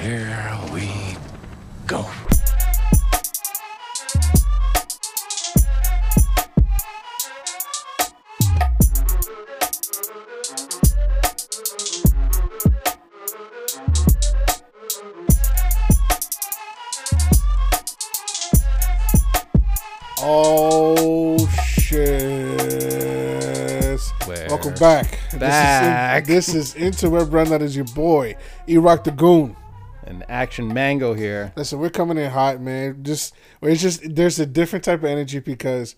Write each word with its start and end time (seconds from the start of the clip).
Here 0.00 0.58
we 0.72 1.16
go. 1.86 2.06
Oh 20.20 21.36
shit! 21.64 22.58
Welcome 24.48 24.74
back. 24.74 25.18
Back. 25.38 26.24
This 26.24 26.48
is, 26.54 26.74
in, 26.74 26.84
this 26.84 27.00
is 27.00 27.02
Interweb 27.02 27.32
Run. 27.32 27.48
That 27.50 27.62
is 27.62 27.74
your 27.74 27.84
boy, 27.86 28.36
E-Rock 28.68 29.02
the 29.04 29.10
Goon. 29.10 29.56
Action 30.28 30.72
mango 30.72 31.14
here. 31.14 31.52
Listen, 31.56 31.78
we're 31.78 31.90
coming 31.90 32.18
in 32.18 32.30
hot, 32.30 32.60
man. 32.60 33.02
Just 33.02 33.34
it's 33.62 33.80
just 33.80 34.14
there's 34.14 34.38
a 34.38 34.46
different 34.46 34.84
type 34.84 35.00
of 35.00 35.06
energy 35.06 35.38
because 35.38 35.94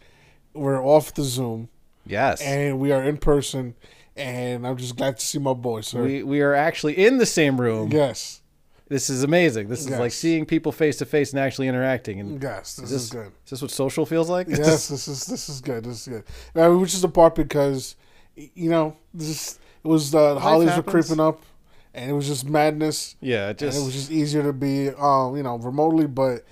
we're 0.54 0.82
off 0.82 1.12
the 1.14 1.22
Zoom 1.22 1.68
Yes. 2.06 2.40
and 2.40 2.78
we 2.78 2.92
are 2.92 3.02
in 3.02 3.18
person, 3.18 3.74
and 4.16 4.66
I'm 4.66 4.76
just 4.76 4.96
glad 4.96 5.18
to 5.18 5.26
see 5.26 5.38
my 5.38 5.52
boy, 5.52 5.80
sir. 5.80 6.02
we 6.02 6.22
we 6.22 6.40
are 6.42 6.54
actually 6.54 6.94
in 7.04 7.18
the 7.18 7.26
same 7.26 7.60
room. 7.60 7.90
yes, 7.92 8.40
This 8.88 9.10
is 9.10 9.22
amazing. 9.24 9.68
This 9.68 9.80
is 9.80 9.90
like 9.90 10.12
seeing 10.12 10.46
people 10.46 10.72
face 10.72 10.96
to 10.98 11.04
face 11.06 11.32
and 11.32 11.40
actually 11.40 11.66
interacting. 11.68 12.20
And 12.20 12.40
yes, 12.42 12.76
this 12.76 12.92
is 12.92 13.02
is, 13.04 13.10
good. 13.10 13.26
is 13.44 13.50
this 13.50 13.62
what 13.62 13.70
social 13.72 14.06
feels 14.06 14.30
like? 14.30 14.46
Yes, 14.48 14.88
this 14.88 15.08
is 15.08 15.26
this 15.26 15.48
is 15.48 15.60
good. 15.60 15.84
This 15.84 16.06
is 16.06 16.08
good. 16.08 16.24
Mean, 16.54 16.80
which 16.80 16.94
is 16.94 17.02
the 17.02 17.08
part 17.08 17.34
because 17.34 17.96
you 18.36 18.70
know 18.70 18.96
this 19.12 19.28
is, 19.28 19.58
it 19.84 19.88
was 19.88 20.14
uh, 20.14 20.34
the 20.34 20.40
holidays 20.40 20.76
were 20.76 20.82
creeping 20.84 21.18
up, 21.20 21.40
and 21.94 22.10
it 22.10 22.14
was 22.14 22.26
just 22.26 22.48
madness. 22.48 23.16
yeah. 23.20 23.50
It 23.50 23.58
just 23.58 23.80
it 23.80 23.84
was 23.84 23.94
just 23.94 24.10
easier 24.10 24.42
to 24.42 24.52
be, 24.52 24.88
um, 24.90 25.36
you 25.36 25.42
know, 25.42 25.56
remotely, 25.58 26.06
but 26.06 26.44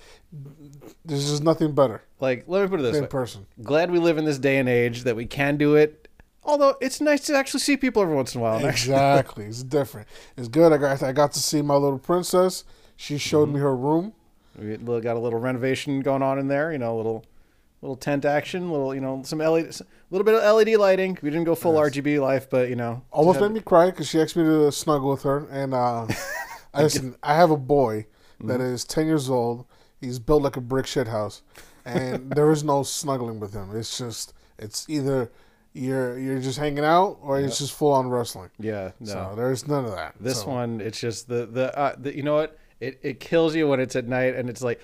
there's 1.04 1.28
just 1.30 1.42
nothing 1.42 1.72
better 1.74 2.02
like 2.20 2.44
let 2.46 2.62
me 2.62 2.68
put 2.68 2.80
it 2.80 2.82
this 2.82 2.96
in 2.96 3.02
way. 3.02 3.08
person. 3.08 3.46
Glad 3.62 3.90
we 3.90 3.98
live 3.98 4.18
in 4.18 4.24
this 4.24 4.38
day 4.38 4.58
and 4.58 4.68
age 4.68 5.04
that 5.04 5.16
we 5.16 5.26
can 5.26 5.56
do 5.56 5.74
it. 5.74 6.08
Although 6.44 6.76
it's 6.80 7.00
nice 7.00 7.20
to 7.26 7.34
actually 7.36 7.60
see 7.60 7.76
people 7.76 8.02
every 8.02 8.14
once 8.14 8.34
in 8.34 8.40
a 8.40 8.44
while. 8.44 8.64
Exactly, 8.66 9.44
it's 9.46 9.62
different. 9.62 10.08
It's 10.36 10.48
good. 10.48 10.72
I 10.72 10.76
got 10.78 11.02
I 11.02 11.12
got 11.12 11.32
to 11.32 11.41
see 11.41 11.62
my 11.62 11.74
little 11.74 11.98
princess. 11.98 12.64
She 12.96 13.18
showed 13.18 13.44
Mm-hmm. 13.48 13.54
me 13.54 13.60
her 13.60 13.76
room. 13.76 14.12
We 14.58 14.76
got 14.76 15.16
a 15.16 15.20
little 15.20 15.38
renovation 15.38 16.00
going 16.00 16.22
on 16.22 16.38
in 16.38 16.48
there. 16.48 16.72
You 16.72 16.78
know, 16.78 16.94
a 16.94 16.96
little 16.96 17.24
little 17.82 17.96
tent 17.96 18.24
action, 18.24 18.70
little 18.70 18.94
you 18.94 19.00
know 19.00 19.22
some 19.24 19.38
LED, 19.38 19.66
a 19.66 19.84
little 20.10 20.24
bit 20.24 20.34
of 20.34 20.56
LED 20.56 20.76
lighting. 20.78 21.18
We 21.22 21.30
didn't 21.30 21.44
go 21.44 21.54
full 21.54 21.74
RGB 21.74 22.20
life, 22.20 22.48
but 22.50 22.68
you 22.68 22.76
know, 22.76 23.02
Almost 23.10 23.40
made 23.40 23.52
me 23.52 23.60
cry 23.60 23.86
because 23.90 24.08
she 24.08 24.20
asked 24.20 24.36
me 24.36 24.44
to 24.44 24.70
snuggle 24.72 25.10
with 25.10 25.22
her. 25.22 25.46
And 25.50 25.74
uh, 25.74 26.06
I 26.74 26.82
listen, 26.82 27.16
I 27.22 27.34
have 27.34 27.50
a 27.50 27.56
boy 27.56 28.06
that 28.40 28.60
Mm-hmm. 28.60 28.74
is 28.74 28.84
ten 28.84 29.06
years 29.06 29.28
old. 29.30 29.66
He's 30.00 30.18
built 30.18 30.42
like 30.42 30.56
a 30.56 30.60
brick 30.60 30.86
shit 30.86 31.08
house, 31.08 31.42
and 31.84 32.30
there 32.36 32.50
is 32.52 32.62
no 32.62 32.82
snuggling 32.84 33.40
with 33.40 33.52
him. 33.52 33.76
It's 33.76 33.98
just 33.98 34.32
it's 34.58 34.86
either 34.88 35.30
you're 35.72 36.18
you're 36.18 36.40
just 36.40 36.58
hanging 36.58 36.84
out 36.84 37.18
or 37.20 37.38
it's 37.40 37.58
just 37.58 37.72
full 37.72 37.92
on 37.92 38.08
wrestling. 38.08 38.50
yeah, 38.58 38.92
no. 39.00 39.06
So 39.12 39.32
there's 39.36 39.66
none 39.68 39.84
of 39.84 39.90
that. 39.92 40.14
This 40.20 40.40
So, 40.42 40.48
one, 40.48 40.80
it's 40.80 40.98
just 41.00 41.28
the 41.28 41.46
the, 41.46 41.76
uh, 41.78 41.94
the 41.98 42.16
you 42.16 42.22
know 42.22 42.34
what? 42.36 42.58
It 42.80 43.00
it 43.02 43.20
kills 43.20 43.54
you 43.56 43.66
when 43.68 43.80
it's 43.80 43.96
at 43.96 44.06
night, 44.06 44.34
and 44.36 44.48
it's 44.48 44.62
like, 44.62 44.80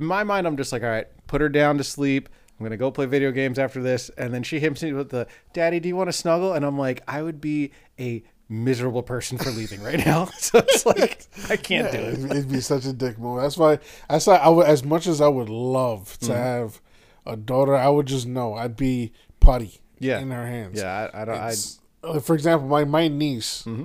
in 0.00 0.06
my 0.06 0.24
mind, 0.24 0.46
I'm 0.46 0.56
just 0.56 0.72
like, 0.72 0.82
all 0.82 0.88
right, 0.88 1.06
put 1.26 1.40
her 1.40 1.48
down 1.48 1.78
to 1.78 1.84
sleep. 1.84 2.28
I'm 2.58 2.64
gonna 2.64 2.76
go 2.76 2.90
play 2.90 3.06
video 3.06 3.30
games 3.30 3.58
after 3.58 3.80
this, 3.82 4.08
and 4.18 4.34
then 4.34 4.42
she 4.42 4.58
hits 4.58 4.82
me 4.82 4.92
with 4.92 5.10
the, 5.10 5.26
"Daddy, 5.52 5.78
do 5.78 5.88
you 5.88 5.94
want 5.94 6.08
to 6.08 6.12
snuggle?" 6.12 6.54
And 6.54 6.64
I'm 6.64 6.76
like, 6.78 7.02
I 7.06 7.22
would 7.22 7.40
be 7.40 7.70
a 8.00 8.22
miserable 8.48 9.02
person 9.04 9.38
for 9.38 9.50
leaving 9.50 9.80
right 9.82 10.04
now. 10.04 10.24
so 10.38 10.58
it's 10.58 10.84
like, 10.84 11.26
I 11.50 11.56
can't 11.56 11.92
do 11.92 11.98
it. 11.98 12.14
It'd, 12.14 12.30
it'd 12.32 12.50
be 12.50 12.60
such 12.60 12.84
a 12.86 12.92
dick 12.92 13.16
move. 13.18 13.40
That's 13.42 13.56
why. 13.56 13.78
That's 14.10 14.26
why 14.26 14.36
I 14.36 14.48
would, 14.48 14.66
as 14.66 14.82
much 14.84 15.06
as 15.06 15.20
I 15.20 15.28
would 15.28 15.48
love 15.48 16.18
Mm-hmm. 16.18 16.26
to 16.32 16.36
have 16.36 16.80
a 17.26 17.36
daughter, 17.36 17.76
I 17.76 17.88
would 17.88 18.06
just 18.06 18.26
know 18.26 18.54
I'd 18.54 18.74
be 18.76 19.12
putty 19.38 19.80
Yeah. 20.00 20.18
in 20.18 20.30
her 20.32 20.46
hands. 20.46 20.80
Yeah, 20.80 21.10
I, 21.14 21.22
I 21.22 21.24
don't. 21.24 21.34
I, 21.36 21.46
It's- 21.48 21.78
uh, 22.02 22.18
for 22.20 22.34
example, 22.34 22.66
my 22.68 22.84
my 22.84 23.06
niece, 23.06 23.62
Mm-hmm. 23.66 23.84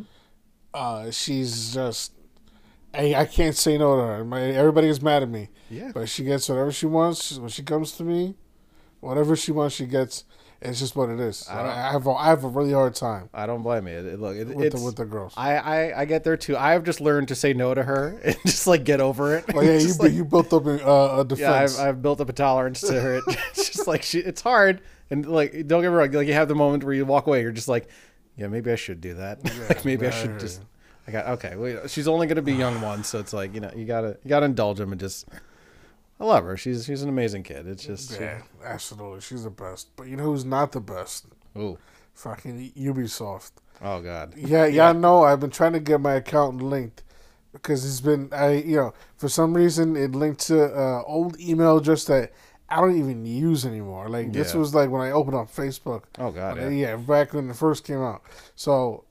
uh, 0.73 1.11
she's 1.11 1.73
just. 1.75 2.11
I, 2.93 3.15
I 3.15 3.25
can't 3.25 3.55
say 3.55 3.77
no 3.77 3.95
to 3.95 4.01
her. 4.03 4.23
My, 4.25 4.41
everybody 4.41 4.87
is 4.87 5.01
mad 5.01 5.23
at 5.23 5.29
me. 5.29 5.49
Yeah. 5.69 5.91
But 5.93 6.09
she 6.09 6.23
gets 6.23 6.47
whatever 6.49 6.71
she 6.71 6.85
wants. 6.85 7.37
When 7.37 7.49
she 7.49 7.63
comes 7.63 7.93
to 7.93 8.03
me, 8.03 8.35
whatever 8.99 9.35
she 9.35 9.51
wants, 9.51 9.75
she 9.75 9.85
gets. 9.85 10.25
It's 10.61 10.79
just 10.79 10.95
what 10.95 11.09
it 11.09 11.19
is. 11.19 11.45
I, 11.49 11.57
don't- 11.57 11.65
I 11.71 11.91
have 11.91 12.07
a, 12.07 12.11
I 12.11 12.27
have 12.27 12.43
a 12.45 12.47
really 12.47 12.71
hard 12.71 12.95
time 12.95 13.29
I 13.33 13.45
don't 13.45 13.63
blame 13.63 13.85
you. 13.85 13.95
It, 13.97 14.05
it- 14.05 14.19
look, 14.21 14.37
it, 14.37 14.47
with 14.47 14.67
it's 14.67 14.75
the 14.79 14.85
with 14.85 14.95
the 14.95 15.03
girls. 15.05 15.33
I, 15.35 15.55
I 15.57 16.01
I 16.01 16.05
get 16.05 16.23
there 16.23 16.37
too. 16.37 16.55
I've 16.55 16.83
just 16.85 17.01
learned 17.01 17.27
to 17.29 17.35
say 17.35 17.53
no 17.53 17.73
to 17.73 17.83
her 17.83 18.17
and 18.23 18.37
just 18.45 18.65
like 18.65 18.85
get 18.85 19.01
over 19.01 19.35
it. 19.35 19.53
Well, 19.53 19.65
yeah, 19.65 19.77
you 19.79 19.93
bu- 19.95 20.09
you 20.09 20.23
built 20.23 20.53
up 20.53 20.65
a, 20.65 20.87
uh, 20.87 21.25
a 21.29 21.35
Yeah. 21.35 21.51
I've, 21.51 21.77
I've 21.79 22.01
built 22.01 22.21
up 22.21 22.29
a 22.29 22.33
tolerance 22.33 22.79
to 22.81 22.93
her. 23.01 23.19
It's 23.27 23.69
just 23.71 23.87
like 23.87 24.03
she, 24.03 24.19
it's 24.19 24.41
hard, 24.41 24.79
and 25.09 25.25
like 25.25 25.51
don't 25.67 25.81
get 25.81 25.89
me 25.89 25.95
wrong. 25.95 26.11
Like 26.11 26.27
you 26.27 26.33
have 26.33 26.47
the 26.47 26.55
moment 26.55 26.85
where 26.85 26.93
you 26.93 27.05
walk 27.05 27.27
away, 27.27 27.41
you're 27.41 27.51
just 27.51 27.67
like, 27.67 27.89
yeah, 28.37 28.47
maybe 28.47 28.71
I 28.71 28.75
should 28.75 29.01
do 29.01 29.15
that. 29.15 29.43
like 29.67 29.83
maybe 29.83 30.05
I 30.05 30.11
I 30.11 30.13
should 30.13 30.39
just. 30.39 30.61
I 31.07 31.11
got 31.11 31.27
okay. 31.27 31.55
Well, 31.55 31.87
she's 31.87 32.07
only 32.07 32.27
gonna 32.27 32.41
be 32.41 32.53
young 32.53 32.79
once, 32.81 33.09
so 33.09 33.19
it's 33.19 33.33
like 33.33 33.53
you 33.53 33.59
know 33.59 33.71
you 33.75 33.85
gotta 33.85 34.17
you 34.23 34.29
gotta 34.29 34.45
indulge 34.45 34.79
him 34.79 34.91
and 34.91 34.99
just. 34.99 35.27
I 36.19 36.25
love 36.25 36.45
her. 36.45 36.55
She's 36.55 36.85
she's 36.85 37.01
an 37.01 37.09
amazing 37.09 37.43
kid. 37.43 37.67
It's 37.67 37.83
just 37.83 38.17
Yeah, 38.19 38.41
absolutely. 38.63 39.19
She's 39.21 39.43
the 39.43 39.49
best. 39.49 39.89
But 39.97 40.07
you 40.07 40.15
know 40.15 40.23
who's 40.23 40.45
not 40.45 40.71
the 40.71 40.79
best? 40.79 41.25
oh 41.55 41.77
Fucking 42.13 42.71
Ubisoft. 42.77 43.51
oh 43.81 44.01
god. 44.01 44.33
Yeah, 44.37 44.65
yeah, 44.65 44.89
I 44.89 44.93
know. 44.93 45.23
I've 45.23 45.39
been 45.39 45.49
trying 45.49 45.73
to 45.73 45.79
get 45.79 45.99
my 45.99 46.13
account 46.13 46.61
linked 46.61 47.03
because 47.51 47.85
it's 47.85 47.99
been 47.99 48.29
I 48.31 48.53
you 48.53 48.77
know 48.77 48.93
for 49.17 49.27
some 49.27 49.53
reason 49.55 49.95
it 49.97 50.11
linked 50.15 50.41
to 50.47 50.63
uh, 50.65 51.01
old 51.05 51.39
email 51.39 51.77
address 51.77 52.05
that 52.05 52.31
I 52.69 52.77
don't 52.77 52.97
even 52.97 53.25
use 53.25 53.65
anymore. 53.65 54.07
Like 54.07 54.31
this 54.31 54.53
was 54.53 54.73
like 54.73 54.89
when 54.89 55.01
I 55.01 55.11
opened 55.11 55.35
up 55.35 55.47
Facebook. 55.47 56.03
Oh 56.19 56.31
god. 56.31 56.57
Uh, 56.59 56.67
Yeah. 56.67 56.91
yeah, 56.91 56.95
back 56.95 57.33
when 57.33 57.49
it 57.49 57.55
first 57.55 57.83
came 57.83 58.01
out. 58.01 58.21
So 58.55 59.03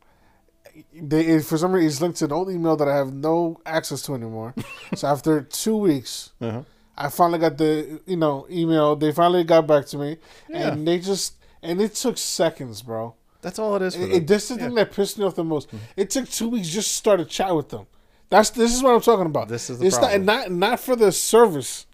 they 0.94 1.26
it, 1.26 1.44
for 1.44 1.58
some 1.58 1.72
reason 1.72 1.88
it's 1.88 2.00
linked 2.00 2.18
to 2.18 2.24
an 2.26 2.32
old 2.32 2.50
email 2.50 2.76
that 2.76 2.88
I 2.88 2.96
have 2.96 3.12
no 3.12 3.60
access 3.66 4.02
to 4.02 4.14
anymore. 4.14 4.54
so 4.94 5.08
after 5.08 5.42
two 5.42 5.76
weeks. 5.76 6.32
Uh-huh. 6.40 6.62
I 6.94 7.08
finally 7.08 7.38
got 7.38 7.56
the 7.56 8.00
you 8.06 8.16
know 8.16 8.46
email. 8.50 8.94
They 8.96 9.12
finally 9.12 9.44
got 9.44 9.66
back 9.66 9.86
to 9.86 9.98
me, 9.98 10.18
Yeah. 10.50 10.68
and 10.72 10.86
they 10.86 10.98
just 10.98 11.34
and 11.62 11.80
it 11.80 11.94
took 11.94 12.18
seconds, 12.18 12.82
bro. 12.82 13.14
That's 13.40 13.58
all 13.58 13.74
it 13.76 13.82
is. 13.82 13.96
For 13.96 14.02
It, 14.02 14.12
it, 14.12 14.26
this 14.26 14.50
is 14.50 14.58
the 14.58 14.64
thing 14.64 14.74
that 14.74 14.92
pissed 14.92 15.18
me 15.18 15.24
off 15.24 15.34
the 15.34 15.42
most. 15.42 15.68
Mm-hmm. 15.68 15.78
It 15.96 16.10
took 16.10 16.28
two 16.28 16.50
weeks 16.50 16.68
just 16.68 16.88
to 16.88 16.94
start 16.94 17.20
a 17.20 17.24
chat 17.24 17.56
with 17.56 17.70
them. 17.70 17.86
That's 18.28 18.50
this 18.50 18.74
is 18.74 18.82
what 18.82 18.94
I'm 18.94 19.00
talking 19.00 19.24
about. 19.26 19.48
This 19.48 19.70
is 19.70 19.78
the 19.78 19.86
it's 19.86 19.98
problem. 19.98 20.26
not 20.26 20.50
not 20.50 20.70
not 20.70 20.80
for 20.80 20.94
the 20.94 21.10
service, 21.12 21.86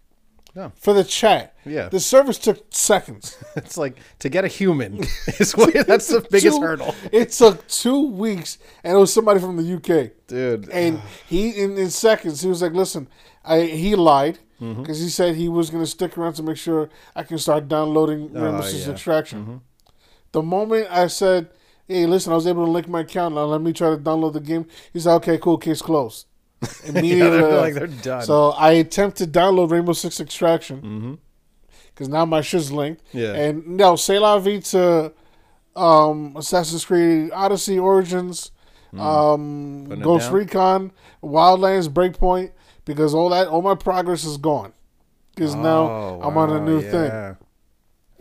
No. 0.59 0.71
for 0.75 0.93
the 0.93 1.03
chat. 1.19 1.43
Yeah. 1.65 1.87
the 1.89 1.99
service 1.99 2.37
took 2.45 2.57
seconds. 2.71 3.25
It's 3.55 3.77
like 3.83 3.95
to 4.23 4.27
get 4.35 4.43
a 4.43 4.47
human 4.59 4.91
is 5.39 5.55
what 5.55 5.73
that's 5.91 6.07
the 6.15 6.21
biggest 6.35 6.57
Two- 6.57 6.61
hurdle, 6.65 6.93
It 7.11 7.27
took 7.41 7.57
two 7.67 8.01
weeks, 8.25 8.57
and 8.83 8.91
it 8.95 8.99
was 8.99 9.13
somebody 9.13 9.39
from 9.39 9.55
the 9.61 9.67
UK. 9.77 10.11
dude. 10.27 10.69
And 10.69 10.93
he, 11.31 11.41
in, 11.63 11.77
in 11.77 11.89
seconds, 11.89 12.41
he 12.43 12.49
was 12.49 12.61
like, 12.61 12.73
"Listen, 12.83 13.07
I 13.43 13.57
he 13.83 13.95
lied 13.95 14.37
Mm-hmm. 14.61 14.81
because 14.81 14.99
he 14.99 15.07
said 15.19 15.29
he 15.35 15.47
was 15.47 15.69
going 15.71 15.83
to 15.87 15.89
stick 15.97 16.17
around 16.17 16.33
to 16.33 16.43
make 16.43 16.57
sure 16.57 16.89
I 17.15 17.23
can 17.23 17.37
start 17.37 17.69
downloading 17.75 18.21
Oh, 18.35 18.61
yeah. 18.61 18.91
Extraction." 18.91 19.61
The 20.35 20.41
moment 20.55 20.87
I 21.03 21.07
said, 21.07 21.41
"Hey, 21.87 22.05
listen, 22.05 22.33
I 22.33 22.35
was 22.35 22.45
able 22.51 22.65
to 22.65 22.71
link 22.77 22.87
my 22.89 23.01
account. 23.07 23.35
Now 23.35 23.45
let 23.53 23.61
me 23.61 23.71
try 23.71 23.89
to 23.95 23.97
download 24.09 24.33
the 24.33 24.41
game," 24.51 24.65
he 24.93 24.99
said, 24.99 25.13
"Okay, 25.21 25.37
cool, 25.37 25.57
case 25.57 25.81
closed." 25.81 26.25
Immediately, 26.85 27.19
they're 27.37 27.51
uh, 27.51 27.61
like, 27.61 27.73
they're 27.73 27.87
done. 27.87 28.23
So 28.23 28.49
I 28.51 28.71
attempt 28.73 29.17
to 29.17 29.27
download 29.27 29.71
Rainbow 29.71 29.93
Six 29.93 30.19
Extraction 30.19 31.17
because 31.93 32.09
now 32.09 32.25
my 32.25 32.41
shit's 32.41 32.71
linked. 32.71 33.03
Mm-hmm. 33.07 33.17
Yeah. 33.17 33.33
and 33.33 33.67
no, 33.67 33.95
say 33.95 34.19
la 34.19 34.37
vie 34.39 34.59
to 34.59 35.13
um, 35.75 36.35
Assassin's 36.37 36.83
Creed 36.85 37.31
Odyssey 37.33 37.79
Origins, 37.79 38.51
um, 38.97 39.87
Ghost 40.01 40.27
down? 40.27 40.33
Recon, 40.35 40.91
Wildlands, 41.23 41.87
Breakpoint, 41.89 42.51
because 42.85 43.13
all 43.13 43.29
that, 43.29 43.47
all 43.47 43.61
my 43.61 43.75
progress 43.75 44.25
is 44.25 44.37
gone. 44.37 44.73
Because 45.35 45.55
now 45.55 45.87
Oh, 45.89 46.21
I'm 46.23 46.37
on 46.37 46.49
a 46.51 46.59
new 46.59 46.81
yeah. 46.81 46.91
thing. 46.91 47.37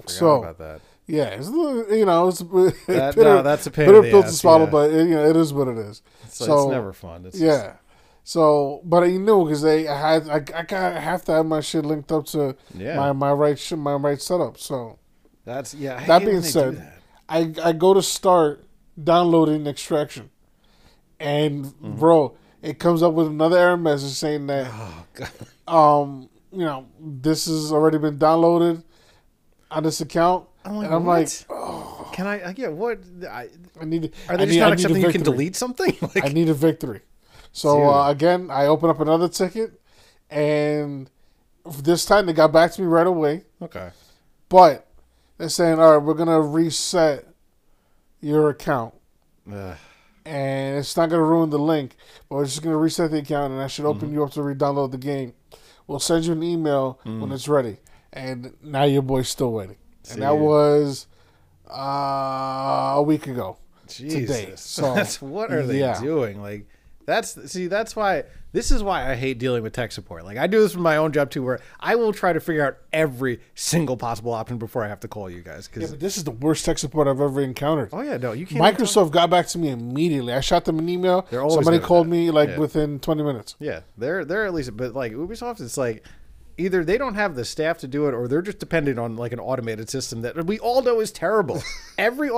So 0.06 0.42
about 0.42 0.58
that. 0.58 0.80
yeah, 1.06 1.24
it's, 1.30 1.48
you 1.48 2.04
know, 2.06 2.28
it's 2.28 2.38
That- 2.38 2.76
bitter, 3.16 3.24
no, 3.24 3.42
that's 3.42 3.66
a 3.66 3.70
pain 3.70 3.86
bitter 3.86 4.02
pill 4.02 4.22
to 4.22 4.30
swallow, 4.30 4.64
yeah. 4.66 4.70
but 4.70 4.90
it, 4.90 5.08
you 5.08 5.14
know, 5.16 5.28
it 5.28 5.36
is 5.36 5.52
what 5.52 5.66
it 5.68 5.76
is. 5.78 6.02
So, 6.28 6.44
so 6.46 6.62
it's 6.62 6.70
never 6.72 6.92
fun. 6.92 7.26
It's 7.26 7.40
yeah. 7.40 7.74
So, 8.28 8.82
but 8.84 9.04
I 9.04 9.12
knew 9.16 9.44
because 9.44 9.62
they 9.62 9.88
I 9.88 9.98
had 10.12 10.28
I, 10.28 10.34
I 10.58 10.62
got 10.64 10.72
I 10.72 11.00
have 11.00 11.24
to 11.24 11.32
have 11.32 11.46
my 11.46 11.60
shit 11.62 11.86
linked 11.86 12.12
up 12.12 12.26
to 12.26 12.56
Yeah. 12.76 12.96
my 12.96 13.12
my 13.12 13.32
right 13.32 13.58
sh- 13.58 13.72
my 13.72 13.94
right 13.94 14.20
setup. 14.20 14.58
So 14.58 14.98
That's 15.46 15.72
yeah. 15.72 15.96
I 15.96 16.04
That 16.06 16.18
being 16.18 16.32
when 16.34 16.42
they 16.42 16.48
do 16.48 16.52
said, 16.52 16.76
that. 16.76 16.98
I 17.26 17.54
I 17.64 17.72
go 17.72 17.94
to 17.94 18.02
start 18.02 18.66
downloading 19.02 19.66
extraction, 19.66 20.28
and 21.18 21.64
Mm-hmm. 21.64 21.96
bro, 21.96 22.36
it 22.60 22.78
comes 22.78 23.02
up 23.02 23.14
with 23.14 23.28
another 23.28 23.56
error 23.56 23.78
message 23.78 24.12
saying 24.12 24.46
that 24.48 24.66
oh 24.74 25.04
god, 25.14 25.30
um 25.66 26.28
you 26.52 26.66
know 26.66 26.84
this 27.00 27.46
has 27.46 27.72
already 27.72 27.96
been 27.96 28.18
downloaded 28.18 28.82
on 29.70 29.84
this 29.84 30.02
account, 30.02 30.46
I'm 30.66 30.76
like, 30.76 30.84
and 30.86 30.94
I'm 30.96 31.04
what? 31.06 31.20
like, 31.20 31.30
oh, 31.48 32.10
can 32.12 32.26
I? 32.26 32.40
I 32.50 32.54
yeah, 32.58 32.68
what? 32.68 32.98
I, 33.26 33.48
I 33.80 33.84
need. 33.86 34.12
are 34.28 34.34
I 34.34 34.36
they 34.36 34.44
just 34.44 34.52
need, 34.54 34.60
not 34.60 34.70
I 34.70 34.72
accepting 34.74 35.02
you 35.02 35.12
can 35.12 35.22
delete 35.22 35.56
something? 35.56 35.96
like, 36.14 36.24
I 36.26 36.28
need 36.28 36.50
a 36.50 36.54
victory. 36.54 37.00
So 37.52 37.88
uh, 37.88 38.10
again, 38.10 38.50
I 38.50 38.66
open 38.66 38.90
up 38.90 39.00
another 39.00 39.28
ticket, 39.28 39.80
and 40.30 41.10
this 41.78 42.04
time 42.04 42.26
they 42.26 42.32
got 42.32 42.52
back 42.52 42.72
to 42.72 42.80
me 42.82 42.86
right 42.86 43.06
away. 43.06 43.44
Okay. 43.60 43.90
But 44.48 44.86
they're 45.36 45.48
saying, 45.48 45.78
all 45.78 45.98
right, 45.98 46.04
we're 46.04 46.14
gonna 46.14 46.40
reset 46.40 47.26
your 48.20 48.50
account, 48.50 48.94
Ugh. 49.52 49.76
and 50.24 50.78
it's 50.78 50.96
not 50.96 51.10
gonna 51.10 51.22
ruin 51.22 51.50
the 51.50 51.58
link, 51.58 51.96
but 52.28 52.36
we're 52.36 52.44
just 52.44 52.62
gonna 52.62 52.76
reset 52.76 53.10
the 53.10 53.18
account, 53.18 53.52
and 53.52 53.62
I 53.62 53.66
should 53.66 53.84
open 53.84 54.12
you 54.12 54.24
up 54.24 54.32
to 54.32 54.42
re-download 54.42 54.90
the 54.90 54.98
game. 54.98 55.34
We'll 55.86 56.00
send 56.00 56.26
you 56.26 56.32
an 56.32 56.42
email 56.42 57.00
when 57.04 57.32
it's 57.32 57.48
ready. 57.48 57.78
And 58.12 58.54
now 58.62 58.84
your 58.84 59.02
boy's 59.02 59.28
still 59.28 59.52
waiting, 59.52 59.76
and 60.10 60.22
that 60.22 60.32
See. 60.32 60.38
was 60.38 61.06
uh, 61.70 62.94
a 62.96 63.02
week 63.02 63.26
ago. 63.26 63.58
Jesus. 63.86 64.60
So, 64.78 65.04
what 65.26 65.50
are 65.50 65.64
they 65.66 65.80
yeah. 65.80 66.00
doing? 66.00 66.40
Like 66.40 66.66
that's 67.08 67.50
see 67.50 67.66
that's 67.68 67.96
why 67.96 68.24
this 68.52 68.70
is 68.70 68.82
why 68.82 69.10
I 69.10 69.14
hate 69.14 69.38
dealing 69.38 69.62
with 69.62 69.72
tech 69.72 69.92
support. 69.92 70.24
Like 70.24 70.36
I 70.36 70.46
do 70.46 70.60
this 70.60 70.74
for 70.74 70.80
my 70.80 70.96
own 70.98 71.10
job 71.12 71.30
too 71.30 71.42
where 71.42 71.58
I 71.80 71.94
will 71.96 72.12
try 72.12 72.32
to 72.34 72.38
figure 72.40 72.64
out 72.66 72.76
every 72.92 73.40
single 73.54 73.96
possible 73.96 74.32
option 74.32 74.58
before 74.58 74.84
I 74.84 74.88
have 74.88 75.00
to 75.00 75.08
call 75.08 75.30
you 75.30 75.40
guys 75.40 75.68
Yeah, 75.74 75.80
cuz 75.80 75.90
but 75.92 76.00
this 76.00 76.16
is 76.18 76.24
the 76.24 76.30
worst 76.30 76.64
tech 76.66 76.78
support 76.78 77.08
I've 77.08 77.20
ever 77.20 77.40
encountered. 77.40 77.88
Oh 77.92 78.02
yeah, 78.02 78.18
no, 78.18 78.32
you 78.32 78.46
can't 78.46 78.60
Microsoft 78.60 79.10
got 79.10 79.30
back 79.30 79.46
to 79.48 79.58
me 79.58 79.70
immediately. 79.70 80.32
I 80.34 80.40
shot 80.40 80.66
them 80.66 80.78
an 80.78 80.88
email. 80.88 81.26
They're 81.30 81.40
always 81.40 81.54
Somebody 81.54 81.78
called 81.78 82.06
that. 82.06 82.10
me 82.10 82.30
like 82.30 82.50
Yeah. 82.50 82.58
within 82.58 83.00
20 83.00 83.22
minutes. 83.22 83.56
Yeah, 83.58 83.80
they're 83.96 84.24
they're 84.24 84.44
at 84.44 84.52
least, 84.52 84.76
but 84.76 84.94
like 84.94 85.12
Ubisoft, 85.12 85.60
it's 85.62 85.76
like 85.78 86.04
either 86.58 86.84
they 86.84 86.98
don't 86.98 87.14
have 87.14 87.36
the 87.36 87.44
staff 87.44 87.78
to 87.78 87.88
do 87.88 88.06
it, 88.08 88.12
or 88.14 88.28
they're 88.28 88.42
just 88.42 88.58
dependent 88.58 88.98
on 88.98 89.16
like 89.16 89.32
an 89.32 89.40
automated 89.40 89.88
system 89.88 90.20
that 90.22 90.44
we 90.46 90.58
all 90.58 90.82
know 90.82 91.00
is 91.00 91.10
terrible. 91.10 91.62
Every 91.98 92.30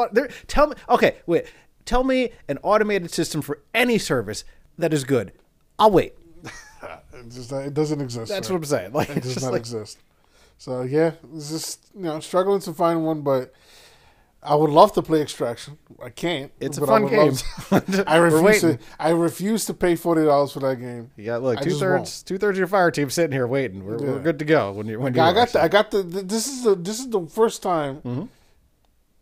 tell 0.46 0.69
me, 0.69 0.75
okay, 0.88 1.16
wait, 1.26 1.46
tell 1.87 2.05
me 2.05 2.31
an 2.49 2.58
automated 2.62 3.11
system 3.11 3.40
for 3.43 3.61
any 3.75 3.96
service 3.99 4.44
that 4.81 4.93
is 4.93 5.05
good. 5.05 5.32
I'll 5.79 5.91
wait. 5.91 6.15
It, 7.12 7.29
just, 7.31 7.53
it 7.53 7.75
doesn't 7.75 8.00
exist. 8.00 8.31
That's 8.32 8.49
sir. 8.49 8.55
what 8.55 8.59
I'm 8.61 8.65
saying. 8.65 8.93
Like, 8.94 9.11
It 9.11 9.23
does 9.23 9.43
not 9.43 9.53
like, 9.53 9.61
exist. 9.61 9.99
So 10.56 10.82
yeah, 10.82 11.12
it's 11.35 11.50
just 11.50 11.81
you 11.94 12.03
know 12.05 12.19
struggling 12.21 12.61
to 12.61 12.73
find 12.73 13.05
one, 13.05 13.21
but 13.21 13.53
I 14.43 14.55
would 14.55 14.71
love 14.71 14.94
to 14.94 15.03
play 15.03 15.21
Extraction. 15.21 15.77
I 16.03 16.09
can't. 16.09 16.50
It's 16.61 16.79
a 16.79 16.81
but 16.81 16.88
I 16.88 16.99
fun 17.00 17.09
game. 17.09 17.32
to- 17.35 18.05
I 18.11 18.17
refuse 18.17 18.61
to. 18.62 18.79
I 18.99 19.11
refuse 19.11 19.65
to 19.67 19.75
pay 19.75 19.97
forty 19.97 20.25
dollars 20.25 20.53
for 20.53 20.61
that 20.61 20.77
game. 20.77 21.11
yeah, 21.19 21.37
look, 21.37 21.61
two 21.61 21.73
thirds, 21.79 22.23
two 22.23 22.38
thirds 22.38 22.56
of 22.56 22.61
your 22.61 22.67
fire 22.69 22.91
team 22.91 23.11
sitting 23.11 23.33
here 23.33 23.47
waiting. 23.47 23.85
We're, 23.85 23.99
we're 23.99 24.21
good 24.21 24.38
to 24.38 24.47
go 24.47 24.73
when 24.73 24.87
you 24.87 24.99
when 24.99 25.12
you 25.15 25.21
I 25.21 25.35
got. 25.35 25.49
The. 25.50 25.62
I 25.62 25.69
got 25.69 25.91
the, 25.91 26.03
the. 26.03 26.23
This 26.23 26.47
is 26.49 26.62
the. 26.65 26.75
This 26.75 27.00
is 27.00 27.11
the 27.11 27.26
first 27.26 27.62
time 27.62 27.97
Mm-hmm. 27.97 28.23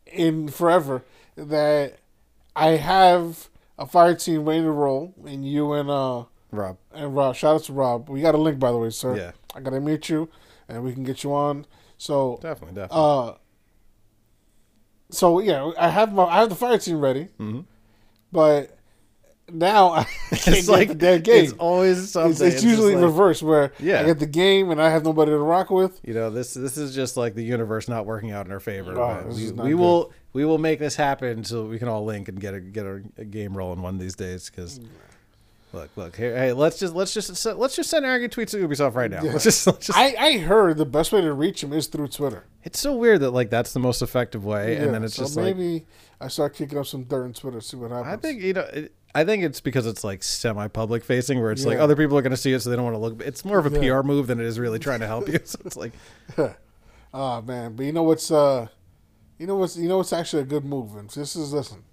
in 0.06 0.48
forever 0.48 1.02
that 1.36 1.98
I 2.54 2.68
have 2.70 3.48
a 3.78 3.86
fire 3.86 4.14
team 4.14 4.44
ready 4.44 4.62
to 4.62 4.70
roll, 4.70 5.14
and 5.26 5.46
you 5.48 5.72
and 5.72 5.90
uh 5.90 6.24
Rob. 6.50 6.78
and 6.92 7.14
Rob. 7.14 7.36
Shout 7.36 7.56
out 7.56 7.64
to 7.64 7.72
Rob. 7.72 8.08
We 8.08 8.20
got 8.22 8.34
a 8.34 8.38
link 8.38 8.58
by 8.58 8.70
the 8.72 8.78
way, 8.78 8.90
sir. 8.90 9.16
Yeah. 9.16 9.32
I 9.54 9.60
gotta 9.60 9.80
meet 9.80 10.08
you, 10.08 10.28
and 10.68 10.82
we 10.82 10.92
can 10.92 11.04
get 11.04 11.22
you 11.24 11.34
on. 11.34 11.66
So 11.98 12.38
Definitely, 12.42 12.76
definitely. 12.76 12.96
Uh, 13.04 13.32
so 15.10 15.40
yeah, 15.40 15.70
I 15.78 15.88
have 15.90 16.12
my 16.12 16.24
I 16.24 16.36
have 16.40 16.48
the 16.48 16.54
fire 16.54 16.78
team 16.78 17.00
ready, 17.00 17.28
but 18.32 18.77
now 19.52 19.90
I 19.90 20.06
it's 20.32 20.68
like 20.68 20.98
the 20.98 21.18
game. 21.18 21.44
It's 21.44 21.52
always 21.54 22.10
something. 22.10 22.30
It's, 22.46 22.56
it's 22.56 22.64
usually 22.64 22.94
like- 22.94 23.04
reverse 23.04 23.42
where 23.42 23.72
Yeah. 23.78 24.00
I 24.00 24.04
get 24.04 24.18
the 24.18 24.26
game 24.26 24.70
and 24.70 24.80
I 24.80 24.90
have 24.90 25.04
nobody 25.04 25.30
to 25.30 25.38
rock 25.38 25.70
with. 25.70 26.00
You 26.04 26.14
know, 26.14 26.30
this 26.30 26.54
this 26.54 26.76
is 26.76 26.94
just 26.94 27.16
like 27.16 27.34
the 27.34 27.42
universe 27.44 27.88
not 27.88 28.06
working 28.06 28.30
out 28.30 28.46
in 28.46 28.52
our 28.52 28.60
favor. 28.60 28.98
Oh, 28.98 29.24
we 29.34 29.50
we 29.52 29.74
will 29.74 30.12
we 30.32 30.44
will 30.44 30.58
make 30.58 30.78
this 30.78 30.96
happen 30.96 31.44
so 31.44 31.64
we 31.64 31.78
can 31.78 31.88
all 31.88 32.04
link 32.04 32.28
and 32.28 32.40
get 32.40 32.54
a 32.54 32.60
get 32.60 32.84
a, 32.86 33.02
a 33.16 33.24
game 33.24 33.56
rolling 33.56 33.82
one 33.82 33.94
of 33.94 34.00
these 34.00 34.14
days. 34.16 34.50
Because 34.50 34.78
mm, 34.78 34.88
look, 35.72 35.90
look, 35.96 36.16
here, 36.16 36.36
hey, 36.36 36.52
let's 36.52 36.78
just 36.78 36.94
let's 36.94 37.12
just 37.14 37.44
let's 37.46 37.76
just 37.76 37.90
send 37.90 38.04
arrogant 38.06 38.34
tweets 38.34 38.50
to 38.50 38.68
Ubisoft 38.68 38.94
right 38.94 39.10
now. 39.10 39.22
Let's 39.22 39.44
just, 39.44 39.66
let's 39.66 39.86
just 39.86 39.98
I, 39.98 40.14
I 40.18 40.38
heard 40.38 40.76
the 40.76 40.86
best 40.86 41.12
way 41.12 41.20
to 41.20 41.32
reach 41.32 41.62
him 41.62 41.72
is 41.72 41.86
through 41.86 42.08
Twitter. 42.08 42.44
it's 42.64 42.78
so 42.78 42.94
weird 42.96 43.20
that 43.20 43.30
like 43.30 43.50
that's 43.50 43.72
the 43.72 43.80
most 43.80 44.02
effective 44.02 44.44
way, 44.44 44.76
and 44.76 44.94
then 44.94 45.04
it's 45.04 45.14
so 45.14 45.22
just 45.24 45.36
like 45.36 45.56
maybe 45.56 45.86
I 46.20 46.28
start 46.28 46.54
kicking 46.54 46.78
up 46.78 46.86
some 46.86 47.04
dirt 47.04 47.24
on 47.24 47.32
Twitter, 47.32 47.60
see 47.60 47.76
what 47.76 47.90
happens. 47.90 48.12
I 48.12 48.16
think 48.16 48.42
you 48.42 48.52
know. 48.52 48.62
It, 48.62 48.94
I 49.14 49.24
think 49.24 49.42
it's 49.42 49.62
because 49.62 49.86
it's 49.86 50.04
like 50.04 50.22
semi-public 50.22 51.02
facing, 51.02 51.40
where 51.40 51.50
it's 51.50 51.64
like 51.64 51.78
other 51.78 51.96
people 51.96 52.16
are 52.18 52.22
going 52.22 52.30
to 52.30 52.36
see 52.36 52.52
it, 52.52 52.60
so 52.60 52.68
they 52.68 52.76
don't 52.76 52.84
want 52.84 52.94
to 52.94 53.00
look. 53.00 53.22
It's 53.22 53.42
more 53.42 53.58
of 53.58 53.66
a 53.66 53.70
Yeah. 53.82 54.00
PR 54.00 54.06
move 54.06 54.26
than 54.26 54.38
it 54.38 54.44
is 54.44 54.58
really 54.58 54.78
trying 54.78 55.00
to 55.00 55.06
help 55.06 55.28
you. 55.28 55.38
So 55.44 55.58
it's 55.64 55.78
like, 55.78 55.92
Oh 57.14 57.40
man, 57.46 57.74
but 57.74 57.86
you 57.86 57.92
know 57.92 58.02
what's 58.02 58.30
uh, 58.30 58.68
you 59.38 59.46
know 59.46 59.56
what's 59.56 59.76
you 59.78 59.88
know 59.88 59.96
what's 59.96 60.12
actually 60.12 60.42
a 60.42 60.46
good 60.46 60.64
move. 60.64 60.94
And 60.94 61.08
this 61.08 61.34
is 61.36 61.54
listen, 61.54 61.84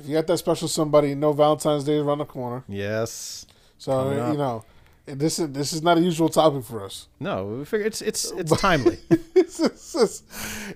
if 0.00 0.08
you 0.08 0.14
got 0.14 0.26
that 0.26 0.38
special 0.38 0.68
somebody, 0.68 1.10
you 1.10 1.16
know 1.16 1.32
Valentine's 1.32 1.84
Day 1.84 1.96
is 1.96 2.02
around 2.02 2.18
the 2.18 2.24
corner. 2.24 2.64
yes, 2.68 3.46
So 3.78 4.10
you 4.32 4.38
know, 4.38 4.64
this 5.06 5.38
is 5.38 5.50
this 5.50 5.72
is 5.72 5.82
not 5.82 5.98
a 5.98 6.00
usual 6.00 6.28
topic 6.28 6.64
for 6.64 6.84
us. 6.84 7.08
no, 7.18 7.46
we 7.46 7.64
figure 7.64 7.86
it's 7.86 8.00
it's 8.02 8.30
it's 8.40 8.60
timely. 8.60 8.98
It's 9.34 9.58
it's- 9.60 10.22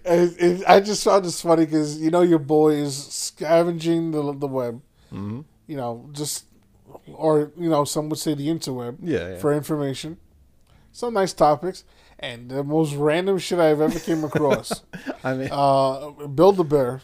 it- 0.04 0.36
it- 0.46 0.64
I 0.66 0.80
just 0.80 1.04
found 1.04 1.24
this 1.24 1.40
funny 1.40 1.64
because 1.66 1.98
you 2.00 2.10
know 2.10 2.22
your 2.22 2.40
boy 2.40 2.72
is 2.74 2.94
scavenging 2.96 4.10
the 4.10 4.22
the 4.34 4.46
web, 4.48 4.80
Mm-hmm. 5.12 5.40
you 5.66 5.76
know, 5.76 6.08
just 6.12 6.44
or 7.14 7.52
you 7.56 7.68
know 7.70 7.84
some 7.84 8.08
would 8.08 8.18
say 8.18 8.34
the 8.34 8.48
interweb 8.48 8.98
Yeah, 9.02 9.28
yeah. 9.32 9.38
for 9.38 9.52
information. 9.52 10.16
Some 10.92 11.14
nice 11.14 11.32
topics 11.32 11.84
and 12.18 12.48
the 12.50 12.62
most 12.64 12.94
random 12.94 13.38
shit 13.38 13.58
I've 13.58 13.80
ever 13.80 13.98
came 14.00 14.22
across. 14.24 14.82
I 15.24 15.34
mean, 15.34 15.48
uh, 15.52 16.10
Build 16.38 16.58
a 16.60 16.64
Bear 16.64 17.02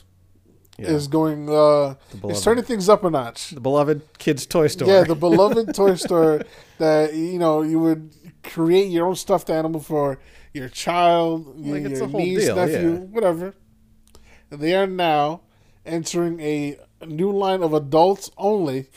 yeah. 0.81 0.89
is 0.89 1.09
going. 1.09 1.49
Uh, 1.49 1.95
it's 2.25 2.43
turning 2.43 2.65
things 2.65 2.89
up 2.89 3.05
a 3.05 3.11
notch. 3.11 3.51
the 3.51 3.61
beloved 3.61 4.03
kids' 4.19 4.47
toy 4.47 4.67
store. 4.67 4.89
Yeah, 4.89 5.05
the 5.05 5.15
beloved 5.29 5.75
toy 5.75 5.95
store 5.95 6.43
that 6.79 7.15
you 7.15 7.39
know 7.39 7.63
you 7.63 7.79
would 7.79 8.11
create 8.43 8.91
your 8.91 9.07
own 9.07 9.17
stuffed 9.17 9.51
animal 9.51 9.81
for 9.81 10.19
your 10.53 10.69
child, 10.69 11.55
your, 11.59 11.79
Like, 11.79 11.91
it's 11.91 12.01
your 12.01 12.09
a 12.09 12.11
whole 12.11 12.21
niece, 12.21 12.45
deal, 12.45 12.57
nephew, 12.57 12.93
yeah. 12.93 12.99
whatever. 12.99 13.55
They 14.51 14.75
are 14.75 14.87
now 14.87 15.43
entering 15.87 16.41
a 16.41 16.77
new 17.07 17.31
line 17.31 17.63
of 17.63 17.73
adults 17.73 18.31
only 18.37 18.89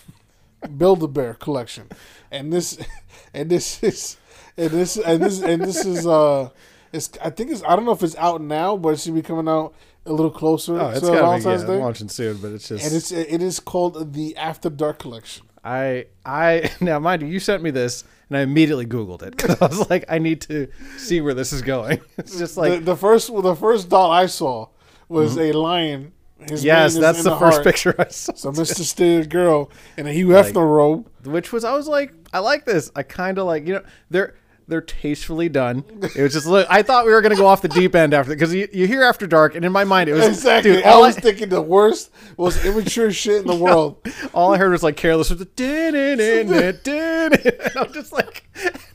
Build 0.77 1.03
a 1.03 1.07
Bear 1.07 1.33
collection, 1.33 1.89
and 2.31 2.51
this 2.51 2.77
and 3.33 3.49
this 3.49 3.83
is 3.83 4.17
and 4.57 4.69
this 4.69 4.97
and 4.97 5.21
this 5.21 5.41
and 5.41 5.61
this 5.61 5.85
is 5.85 6.07
uh, 6.07 6.49
it's 6.93 7.09
I 7.21 7.29
think 7.29 7.51
it's 7.51 7.63
I 7.63 7.75
don't 7.75 7.85
know 7.85 7.91
if 7.91 8.03
it's 8.03 8.15
out 8.15 8.41
now, 8.41 8.77
but 8.77 8.89
it 8.89 8.99
should 8.99 9.15
be 9.15 9.21
coming 9.21 9.47
out 9.47 9.73
a 10.05 10.11
little 10.11 10.31
closer 10.31 10.79
oh, 10.79 10.89
it's 10.89 11.01
to 11.01 11.07
gotta 11.07 11.37
be 11.37 11.49
yeah, 11.49 11.65
Day. 11.65 11.79
launching 11.79 12.09
soon, 12.09 12.37
but 12.37 12.51
it's 12.51 12.67
just 12.67 12.85
And 12.85 12.93
it's 12.93 13.11
it 13.11 13.41
is 13.41 13.59
called 13.59 14.13
the 14.13 14.35
After 14.37 14.69
Dark 14.69 14.99
collection. 14.99 15.45
I 15.63 16.07
I 16.25 16.71
now 16.81 16.99
mind 16.99 17.21
you, 17.21 17.27
you 17.27 17.39
sent 17.39 17.63
me 17.63 17.71
this 17.71 18.03
and 18.29 18.37
I 18.37 18.41
immediately 18.41 18.85
Googled 18.85 19.23
it 19.23 19.35
because 19.37 19.61
I 19.61 19.67
was 19.67 19.89
like, 19.89 20.05
I 20.09 20.17
need 20.17 20.41
to 20.41 20.67
see 20.97 21.21
where 21.21 21.33
this 21.33 21.53
is 21.53 21.61
going. 21.61 22.01
It's 22.17 22.37
just 22.37 22.57
like 22.57 22.73
the, 22.73 22.79
the 22.79 22.95
first 22.95 23.29
well, 23.29 23.41
the 23.41 23.55
first 23.55 23.89
doll 23.89 24.11
I 24.11 24.25
saw 24.25 24.67
was 25.07 25.37
a 25.37 25.51
lion. 25.51 26.13
His 26.49 26.59
Mm-hmm. 26.59 26.65
yes, 26.65 26.97
that's 26.97 27.19
in 27.19 27.23
the, 27.23 27.37
first 27.37 27.63
picture 27.63 27.95
I 27.97 28.09
saw. 28.09 28.33
So 28.33 28.51
Mr. 28.51 28.81
Steer 28.81 29.23
girl 29.23 29.71
in 29.95 30.07
a 30.07 30.11
Hugh 30.11 30.27
Hefner 30.27 30.67
robe. 30.67 31.09
which 31.23 31.53
was 31.53 31.63
I 31.63 31.73
was 31.73 31.87
like, 31.87 32.13
I 32.33 32.39
like 32.39 32.65
this. 32.65 32.91
I 32.97 33.03
kind 33.03 33.37
of 33.37 33.45
like 33.45 33.65
you 33.65 33.75
know 33.75 33.83
they're 34.09 34.35
they're 34.67 34.81
tastefully 34.81 35.49
done. 35.49 35.83
It 36.15 36.21
was 36.21 36.33
just 36.33 36.45
look. 36.47 36.67
I 36.69 36.81
thought 36.81 37.05
we 37.05 37.11
were 37.11 37.21
gonna 37.21 37.35
go 37.35 37.47
off 37.47 37.61
the 37.61 37.67
deep 37.67 37.95
end 37.95 38.13
after 38.13 38.31
because 38.33 38.53
you, 38.53 38.67
you 38.71 38.87
hear 38.87 39.03
after 39.03 39.27
dark, 39.27 39.55
and 39.55 39.63
in 39.65 39.71
my 39.71 39.83
mind 39.83 40.09
it 40.09 40.13
was 40.13 40.25
Exactly. 40.27 40.73
Dude, 40.73 40.83
I 40.83 40.97
was 40.97 41.17
I, 41.17 41.21
thinking 41.21 41.49
the 41.49 41.61
worst, 41.61 42.11
most 42.37 42.63
immature 42.65 43.11
shit 43.11 43.41
in 43.41 43.47
the 43.47 43.55
world. 43.63 43.97
all 44.33 44.53
I 44.53 44.57
heard 44.57 44.71
was 44.71 44.83
like 44.83 44.95
careless 44.97 45.29
with 45.29 45.39
the 45.39 45.45
din 45.45 45.95
in 45.95 46.19
it, 46.19 46.83
din 46.83 47.33
and 47.33 47.71
I'm 47.77 47.91
just 47.93 48.11
like, 48.13 48.43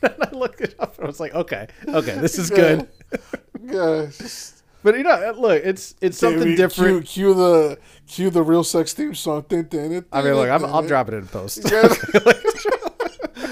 and 0.02 0.14
I 0.20 0.30
looked 0.30 0.60
it 0.60 0.74
up 0.78 0.96
and 0.96 1.04
I 1.04 1.06
was 1.06 1.20
like, 1.20 1.34
okay, 1.34 1.66
okay, 1.88 2.18
this 2.18 2.38
is 2.38 2.50
good. 2.50 2.88
Just- 3.66 4.54
But 4.84 4.96
you 4.96 5.02
know, 5.02 5.34
look, 5.36 5.60
it's 5.64 5.96
it's 6.00 6.16
something 6.16 6.54
different. 6.54 7.04
Cue, 7.06 7.32
cue 7.32 7.34
the 7.34 7.78
cue 8.06 8.30
the 8.30 8.42
real 8.42 8.62
sex 8.62 8.92
theme 8.94 9.12
song. 9.14 9.44
I 9.50 9.56
mean, 9.56 10.34
look, 10.34 10.48
I'm, 10.48 10.64
I'll 10.64 10.86
drop 10.86 11.08
it 11.08 11.14
in 11.14 11.26
post. 11.26 11.64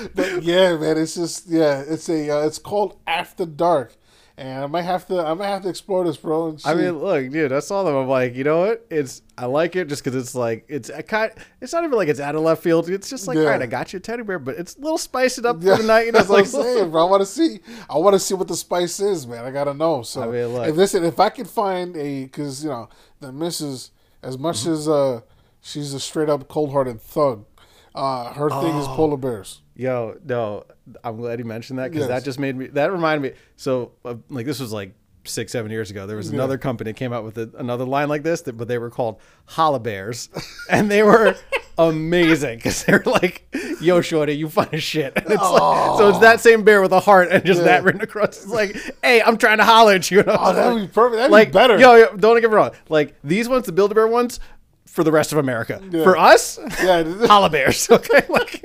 Yeah. 0.03 0.07
But 0.15 0.43
yeah, 0.43 0.77
man, 0.77 0.99
it's 0.99 1.15
just 1.15 1.47
yeah, 1.49 1.83
it's 1.87 2.09
a 2.09 2.31
uh, 2.31 2.47
it's 2.47 2.59
called 2.59 2.99
After 3.07 3.47
Dark, 3.47 3.95
and 4.37 4.65
I 4.65 4.67
might 4.67 4.83
have 4.83 5.07
to 5.09 5.19
I 5.21 5.35
might 5.35 5.49
have 5.49 5.63
to 5.63 5.69
explore 5.69 6.05
this, 6.05 6.17
bro. 6.17 6.49
And 6.49 6.63
I 6.65 6.75
mean, 6.75 6.99
look, 6.99 7.31
dude, 7.31 7.53
I 7.53 7.61
saw 7.61 7.83
them. 7.85 7.95
I'm 7.97 8.09
like, 8.09 8.35
you 8.35 8.45
know 8.45 8.61
what? 8.61 8.87
It's 8.91 9.23
I 9.39 9.47
like 9.47 9.77
it 9.77 9.89
just 9.89 10.05
because 10.05 10.21
it's 10.21 10.35
like 10.35 10.65
it's 10.69 10.89
a 10.89 11.03
kind. 11.03 11.33
It's 11.61 11.73
not 11.73 11.85
even 11.85 11.97
like 11.97 12.09
it's 12.09 12.21
out 12.21 12.35
of 12.35 12.43
left 12.43 12.63
field. 12.63 12.89
It's 12.91 13.09
just 13.11 13.27
like, 13.27 13.37
Yeah. 13.37 13.45
all 13.45 13.51
right, 13.51 13.63
I 13.63 13.67
got 13.67 13.93
you 13.93 13.99
a 13.99 14.01
teddy 14.01 14.23
bear, 14.23 14.39
but 14.39 14.57
it's 14.57 14.77
a 14.77 14.81
little 14.81 14.99
spiced 14.99 15.45
up 15.45 15.59
Yeah, 15.63 15.77
for 15.77 15.83
the 15.83 15.89
night. 15.89 16.07
You 16.07 16.13
know, 16.13 16.19
that's 16.19 16.29
what 16.29 16.39
I'm 16.39 16.45
it's 16.45 16.55
like 16.55 16.65
saying, 16.77 16.91
bro. 16.91 17.07
I 17.07 17.11
want 17.11 17.23
to 17.23 17.27
see. 17.27 17.61
I 17.89 17.99
want 17.99 18.15
to 18.15 18.21
see 18.21 18.35
what 18.35 18.49
the 18.49 18.57
spice 18.57 19.01
is, 19.01 19.27
man. 19.27 19.45
I 19.45 19.51
gotta 19.51 19.75
know. 19.75 20.03
So, 20.03 20.23
I 20.23 20.27
mean, 20.27 20.47
look. 20.49 20.69
if 20.69 20.77
listen, 20.77 21.05
if 21.05 21.19
I 21.21 21.31
could 21.31 21.49
find 21.49 21.97
a, 21.97 22.25
because 22.25 22.63
you 22.65 22.71
know, 22.71 22.89
the 23.21 23.33
missus, 23.33 23.91
as 24.23 24.39
much 24.39 24.59
Mm-hmm. 24.61 24.73
as 24.73 24.89
uh, 24.89 25.21
she's 25.61 25.95
a 25.95 26.01
straight 26.01 26.29
up 26.29 26.49
cold 26.49 26.73
hearted 26.73 27.01
thug. 27.01 27.45
Uh, 27.95 28.31
her 28.35 28.51
thing 28.51 28.75
Oh. 28.75 28.81
is 28.83 28.87
polar 28.89 29.17
bears. 29.17 29.63
Yo, 29.77 30.17
no, 30.25 30.65
I'm 31.05 31.17
glad 31.19 31.39
you 31.39 31.45
mentioned 31.45 31.79
that 31.79 31.91
because 31.91 32.09
Yes. 32.09 32.21
that 32.21 32.25
just 32.25 32.39
made 32.39 32.57
me. 32.57 32.67
That 32.69 32.91
reminded 32.91 33.31
me. 33.33 33.39
So, 33.57 33.93
uh, 34.05 34.15
like, 34.31 34.47
this 34.47 34.59
was 34.59 34.73
like 34.73 34.95
six, 35.25 35.53
seven 35.53 35.71
years 35.71 35.91
ago. 35.91 36.07
There 36.07 36.17
was 36.17 36.29
another 36.31 36.57
company 36.57 36.93
that 36.93 36.97
came 36.97 37.13
out 37.13 37.25
with 37.25 37.37
a, 37.37 37.51
another 37.59 37.85
line 37.85 38.09
like 38.09 38.23
this, 38.23 38.41
that, 38.43 38.55
but 38.57 38.69
they 38.69 38.79
were 38.79 38.89
called 38.91 39.21
Holla 39.45 39.79
Bears, 39.81 40.31
and 40.71 40.91
they 40.91 41.03
were 41.03 41.37
amazing 41.79 42.57
because 42.57 42.85
they 42.85 42.95
were 42.95 43.03
like, 43.05 43.47
"Yo, 43.83 44.01
shorty, 44.01 44.33
you 44.35 44.51
as 44.73 44.83
shit." 44.83 45.13
And 45.17 45.27
it's 45.27 45.43
like, 45.43 45.99
so 45.99 46.09
it's 46.09 46.21
that 46.21 46.41
same 46.41 46.63
bear 46.65 46.81
with 46.81 46.93
a 46.93 47.01
heart 47.01 47.29
and 47.31 47.45
just 47.45 47.59
Yeah. 47.59 47.65
that 47.67 47.85
written 47.85 48.01
across. 48.01 48.29
It's 48.45 48.47
like, 48.47 48.75
"Hey, 49.03 49.21
I'm 49.21 49.37
trying 49.37 49.59
to 49.59 49.65
holler 49.65 49.93
at 49.95 50.11
you." 50.11 50.25
Oh, 50.27 50.53
that'd 50.55 50.73
like- 50.73 50.89
be 50.89 50.95
perfect. 50.95 51.17
That'd 51.17 51.33
like 51.33 51.49
be 51.49 51.53
better. 51.53 51.79
Yo, 51.79 51.97
yo, 51.97 52.17
don't 52.17 52.41
get 52.41 52.49
me 52.49 52.57
wrong. 52.57 52.71
Like 52.89 53.15
these 53.23 53.47
ones, 53.47 53.67
the 53.67 53.73
Build 53.73 53.93
a 53.93 53.95
Bear 53.95 54.07
ones, 54.09 54.41
for 54.87 55.05
the 55.05 55.13
rest 55.13 55.33
of 55.33 55.39
America. 55.39 55.83
Yeah. 55.91 56.03
For 56.05 56.17
us, 56.17 56.59
Yeah. 56.83 57.03
Holla 57.27 57.51
Bears. 57.51 57.91
Okay, 57.91 58.23
like. 58.31 58.65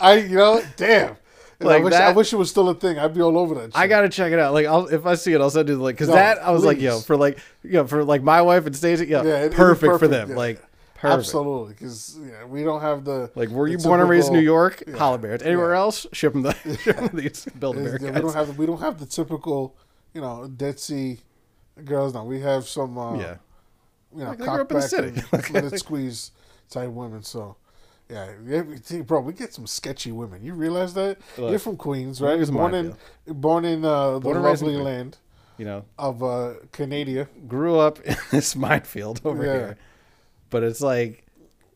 I 0.00 0.14
you 0.18 0.36
know 0.36 0.62
damn. 0.76 1.16
And 1.60 1.68
I 1.68 1.74
Like 1.74 1.84
wish 1.84 1.92
I 1.94 2.12
wish 2.12 2.32
it 2.32 2.36
was 2.36 2.48
still 2.48 2.68
a 2.70 2.74
thing. 2.74 2.98
I'd 2.98 3.12
be 3.14 3.20
all 3.20 3.36
over 3.36 3.54
that. 3.56 3.64
Shit. 3.66 3.76
I 3.76 3.86
gotta 3.86 4.08
check 4.08 4.32
it 4.32 4.38
out. 4.38 4.54
Like, 4.54 4.64
I'll, 4.66 4.86
if 4.86 5.04
I 5.04 5.14
see 5.14 5.34
it, 5.34 5.42
I'll 5.42 5.50
send 5.50 5.68
you 5.68 5.76
the 5.76 5.82
link. 5.82 5.98
Because 5.98 6.08
No, 6.08 6.14
that 6.14 6.38
I 6.42 6.52
was 6.52 6.64
like, 6.64 6.80
yo, 6.80 7.00
for 7.00 7.16
like, 7.18 7.38
you 7.62 7.72
know, 7.72 7.86
for 7.86 8.02
like 8.02 8.22
my 8.22 8.40
wife 8.40 8.64
and 8.64 8.74
Stacey, 8.74 9.06
yeah, 9.08 9.22
Yeah, 9.22 9.38
it'd 9.40 9.50
be 9.50 9.56
perfect, 9.58 9.98
for 9.98 10.08
them. 10.08 10.30
yeah. 10.30 10.36
Like, 10.36 10.56
perfect. 10.94 11.18
absolutely 11.18 11.74
because 11.74 12.18
yeah, 12.26 12.46
we 12.46 12.64
don't 12.64 12.80
have 12.80 13.04
the 13.04 13.30
Like, 13.34 13.50
were 13.50 13.68
you 13.68 13.76
born 13.76 14.00
and 14.00 14.08
raised 14.08 14.28
in 14.28 14.32
New 14.32 14.40
York? 14.40 14.82
yeah. 14.86 14.96
Holla 14.96 15.18
Bears. 15.18 15.42
Anywhere 15.42 15.74
else? 15.74 16.06
Ship 16.14 16.32
them 16.32 16.42
the 16.42 16.54
ship 16.82 16.96
'em 16.96 17.10
these 17.12 17.44
Build 17.58 17.76
a 17.76 17.80
Bear 17.82 17.98
yeah, 18.00 18.10
we 18.12 18.20
don't 18.22 18.34
have 18.34 18.46
the, 18.46 18.52
we 18.54 18.64
don't 18.64 18.80
have 18.80 18.98
the 18.98 19.04
typical 19.06 19.76
you 20.14 20.22
know 20.22 20.48
Dead 20.48 20.80
Sea 20.80 21.18
girls 21.84 22.14
now. 22.14 22.24
We 22.24 22.40
have 22.40 22.66
some 22.66 22.96
uh, 22.96 23.18
yeah, 23.18 23.36
you 24.16 24.20
know 24.24 24.30
Like, 24.30 24.38
they 24.38 24.44
grew 24.46 24.60
up 24.62 24.70
in 24.72 24.76
the 24.78 24.82
city. 24.82 25.08
and 25.30 25.50
let 25.50 25.64
it 25.64 25.78
squeeze 25.78 26.30
type 26.70 26.88
women. 26.88 27.22
So. 27.22 27.56
Yeah, 28.10 28.32
yeah, 28.44 28.62
see, 28.82 29.02
bro, 29.02 29.20
we 29.20 29.32
get 29.32 29.54
some 29.54 29.66
sketchy 29.66 30.10
women. 30.12 30.44
You 30.44 30.54
realize 30.54 30.94
that? 30.94 31.18
Look, 31.38 31.50
You're 31.50 31.58
from 31.60 31.76
Queens, 31.76 32.20
right? 32.20 32.44
Born 32.50 32.74
in, 32.74 32.96
born 33.26 33.64
in 33.64 33.84
uh, 33.84 34.14
the 34.14 34.20
Born 34.20 34.42
lovely 34.42 34.76
land 34.76 35.18
you 35.58 35.64
know, 35.64 35.84
of 35.98 36.22
uh, 36.22 36.54
Canada. 36.72 37.28
grew 37.46 37.78
up 37.78 38.00
in 38.04 38.16
this 38.30 38.56
minefield 38.56 39.20
over 39.24 39.44
Yeah. 39.44 39.52
here. 39.52 39.76
But 40.50 40.64
it's 40.64 40.80
like, 40.80 41.24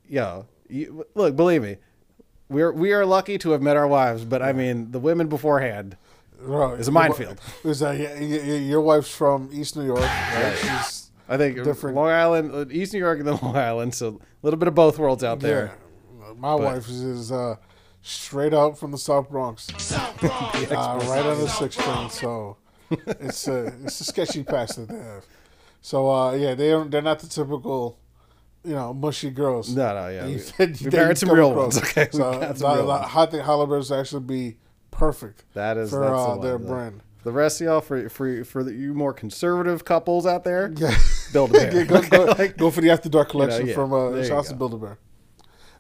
yo, 0.09 0.47
you, 0.69 1.07
look, 1.15 1.37
believe 1.37 1.63
me, 1.63 1.77
we're 2.49 2.73
we 2.73 2.93
are 2.93 3.07
lucky 3.07 3.39
to 3.39 3.51
have 3.53 3.63
met 3.63 3.77
our 3.77 3.87
wives. 3.87 4.25
But 4.25 4.43
I 4.43 4.53
mean, 4.53 4.91
the 4.91 4.99
women 4.99 5.29
beforehand. 5.29 5.97
Bro, 6.41 6.75
It's 6.75 6.89
a 6.89 6.93
minefield. 6.93 7.41
Is 7.63 7.79
that 7.81 7.97
yeah, 7.97 8.13
y- 8.15 8.21
y- 8.45 8.55
your 8.57 8.81
wife's 8.81 9.15
from 9.15 9.49
East 9.53 9.77
New 9.77 9.87
York? 9.87 10.01
Right? 10.01 10.57
She's 10.61 11.11
I 11.29 11.37
think 11.39 11.63
Different- 11.63 11.97
Long 11.97 12.09
Island, 12.11 12.53
uh, 12.53 12.67
East 12.71 12.93
New 12.93 12.99
York, 12.99 13.19
and 13.21 13.29
then 13.29 13.39
Long 13.43 13.57
Island. 13.57 13.95
So 13.95 14.09
a 14.09 14.19
little 14.43 14.59
bit 14.59 14.69
of 14.69 14.75
both 14.75 14.99
worlds 14.99 15.23
out 15.25 15.41
there. 15.41 15.73
Yeah. 16.45 16.57
My 16.57 16.73
wife 16.75 16.89
is, 16.89 17.03
is 17.03 17.33
uh, 17.33 17.57
straight 18.03 18.55
out 18.55 18.79
from 18.79 18.91
the 18.91 18.99
South 18.99 19.31
Bronx, 19.31 19.69
uh, 19.95 19.99
right 20.23 21.25
on 21.27 21.39
the 21.41 21.49
sixth 21.49 21.81
train. 21.81 22.11
So 22.11 22.57
it's 22.91 23.49
a 23.49 23.67
it's 23.85 24.01
a 24.01 24.05
sketchy 24.05 24.43
past 24.45 24.77
that 24.77 24.89
they 24.89 24.99
have. 24.99 25.25
So 25.81 26.11
uh, 26.11 26.33
yeah, 26.35 26.55
they 26.55 26.71
don't. 26.71 26.91
They're 26.91 27.03
not 27.03 27.19
the 27.21 27.27
typical, 27.29 27.99
you 28.65 28.75
know, 28.75 28.93
mushy 28.95 29.31
girls. 29.31 29.75
No, 29.75 29.95
no, 29.95 30.09
yeah. 30.09 30.23
that 30.25 30.31
you- 30.31 30.37
We, 30.37 30.41
that 30.67 30.81
we 30.81 30.85
you 30.87 30.91
married 30.91 31.19
some 31.19 31.31
real 31.31 31.51
across. 31.51 31.75
ones. 31.77 31.91
Okay, 31.91 32.09
we 32.13 32.19
So 32.19 32.41
got 32.41 32.59
some 32.59 32.69
the, 32.71 32.75
real 32.77 32.83
the 32.85 32.89
ones. 32.89 33.07
hot 33.07 33.31
thing 33.31 33.41
Halliburton's 33.45 33.93
actually 33.93 34.23
be 34.23 34.57
perfect 34.91 35.45
That 35.55 35.77
is 35.77 35.91
for 35.91 36.01
that's 36.01 36.13
the 36.13 36.17
uh, 36.19 36.29
one, 36.29 36.41
their 36.41 36.59
though. 36.59 36.67
brand. 36.69 37.01
The 37.25 37.33
rest 37.33 37.61
of 37.61 37.65
y'all, 37.67 37.81
for 37.81 38.09
for 38.11 38.45
for 38.45 38.63
the, 38.65 38.73
you 38.75 38.93
more 38.95 39.13
conservative 39.15 39.85
couples 39.85 40.27
out 40.27 40.45
there, 40.45 40.73
Yeah. 40.77 40.95
build 41.33 41.51
a 41.51 41.53
bear. 41.71 41.75
Yeah, 41.75 41.85
go, 41.85 42.03
go, 42.03 42.25
Like- 42.39 42.57
go 42.59 42.71
for 42.71 42.81
the 42.83 42.91
After 42.91 43.09
Dark 43.09 43.31
collection 43.31 43.67
yeah, 43.67 43.75
from 43.75 43.91
there 43.91 43.99
uh, 43.99 44.17
you 44.17 44.25
Shouts 44.25 44.49
to 44.49 44.55
go. 44.55 44.59
Build 44.59 44.75
a 44.75 44.77
Bear. 44.79 44.99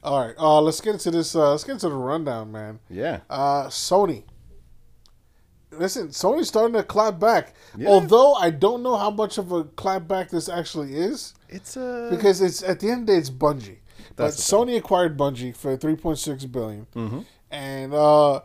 All 0.04 0.26
right, 0.26 0.34
uh, 0.38 0.60
let's 0.60 0.80
get 0.80 0.92
into 0.94 1.10
this. 1.10 1.34
Uh, 1.34 1.52
let's 1.52 1.64
get 1.64 1.72
into 1.72 1.88
the 1.88 1.94
rundown, 1.94 2.52
man. 2.52 2.78
yeah, 2.90 3.20
Uh, 3.30 3.64
Sony. 3.68 4.24
Listen, 5.72 6.08
Sony's 6.08 6.46
starting 6.48 6.74
to 6.74 6.84
clap 6.84 7.18
back. 7.18 7.54
Yeah. 7.76 7.88
Although 7.88 8.34
I 8.34 8.50
don't 8.50 8.82
know 8.84 8.96
how 8.96 9.10
much 9.10 9.38
of 9.38 9.50
a 9.50 9.64
clap 9.64 10.06
back 10.06 10.30
this 10.30 10.48
actually 10.48 10.94
is, 10.94 11.34
it's 11.48 11.76
a 11.76 12.08
because 12.10 12.40
it's 12.40 12.62
at 12.62 12.78
the 12.80 12.90
end 12.90 13.00
of 13.02 13.06
the 13.08 13.12
day 13.14 13.18
it's 13.18 13.30
Bungie. 13.30 13.78
But 14.14 14.24
That's 14.26 14.36
the 14.48 14.56
Sony 14.56 14.76
acquired 14.76 15.16
Bungie 15.18 15.56
for 15.56 15.76
three 15.76 15.96
point 15.96 16.18
six 16.18 16.44
billion, 16.44 16.86
Mm-hmm. 16.94 17.20
and 17.50 17.92
uh, 17.94 18.40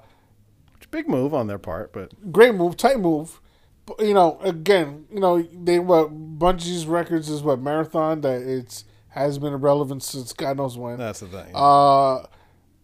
big 0.90 1.08
move 1.08 1.36
on 1.36 1.46
their 1.46 1.60
part, 1.60 1.94
but 1.94 2.32
great 2.32 2.56
move, 2.56 2.76
tight 2.78 3.00
move. 3.00 3.40
But, 3.86 4.00
you 4.00 4.14
know, 4.16 4.40
again, 4.42 5.06
you 5.14 5.20
know 5.20 5.42
they 5.42 5.78
what 5.78 6.10
Bungie's 6.40 6.88
records 6.88 7.30
is 7.30 7.44
what 7.44 7.60
marathon 7.60 8.22
that 8.22 8.42
it's 8.42 8.86
has 9.10 9.40
been 9.40 9.54
irrelevant 9.54 10.04
since 10.04 10.34
God 10.34 10.58
knows 10.58 10.78
when. 10.78 10.98
that's 10.98 11.20
the 11.22 11.28
thing. 11.28 11.52
Uh, 11.54 12.24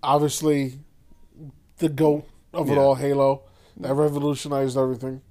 obviously, 0.03 0.79
the 1.77 1.89
goat 1.89 2.25
of 2.53 2.69
it 2.69 2.73
Yeah. 2.73 2.79
all, 2.79 2.95
Halo, 2.95 3.43
that 3.77 3.93
revolutionized 3.93 4.77
everything. 4.77 5.21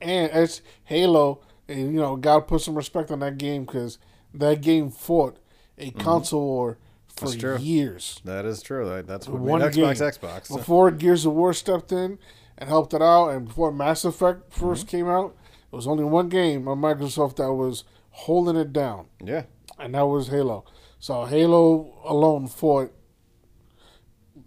And 0.00 0.30
it's 0.32 0.62
Halo, 0.84 1.40
and 1.68 1.92
you 1.92 2.00
know, 2.00 2.16
gotta 2.16 2.42
put 2.42 2.60
some 2.60 2.74
respect 2.74 3.10
on 3.10 3.20
that 3.20 3.38
game 3.38 3.64
because 3.64 3.98
that 4.34 4.60
game 4.60 4.90
fought 4.90 5.36
a 5.78 5.90
console 5.92 6.44
war 6.46 6.78
for 7.08 7.26
Mm-hmm. 7.26 7.26
That's 7.26 7.36
true. 7.40 7.58
years. 7.58 8.20
that 8.24 8.44
is 8.46 8.62
true. 8.62 8.88
That- 8.88 9.06
That's 9.06 9.28
what 9.28 9.40
One 9.40 9.60
made 9.60 9.72
game. 9.72 9.84
Xbox 9.86 10.18
Xbox. 10.18 10.56
Before 10.56 10.90
Gears 10.90 11.26
of 11.26 11.32
War 11.34 11.52
stepped 11.52 11.92
in 11.92 12.18
and 12.56 12.68
helped 12.68 12.94
it 12.94 13.02
out, 13.02 13.28
and 13.30 13.46
before 13.48 13.72
Mass 13.72 14.04
Effect 14.04 14.50
1st 14.50 14.80
Mm-hmm. 14.80 14.86
came 14.88 15.08
out, 15.08 15.36
it 15.72 15.76
was 15.76 15.86
only 15.86 16.04
one 16.04 16.28
game 16.28 16.66
on 16.68 16.78
Microsoft 16.80 17.36
that 17.36 17.52
was 17.52 17.84
holding 18.12 18.56
it 18.56 18.72
down 18.72 19.06
yeah, 19.24 19.42
and 19.80 19.94
that 19.94 20.06
was 20.06 20.28
Halo. 20.28 20.64
So 20.98 21.24
Halo 21.24 21.92
alone 22.04 22.46
fought. 22.48 22.92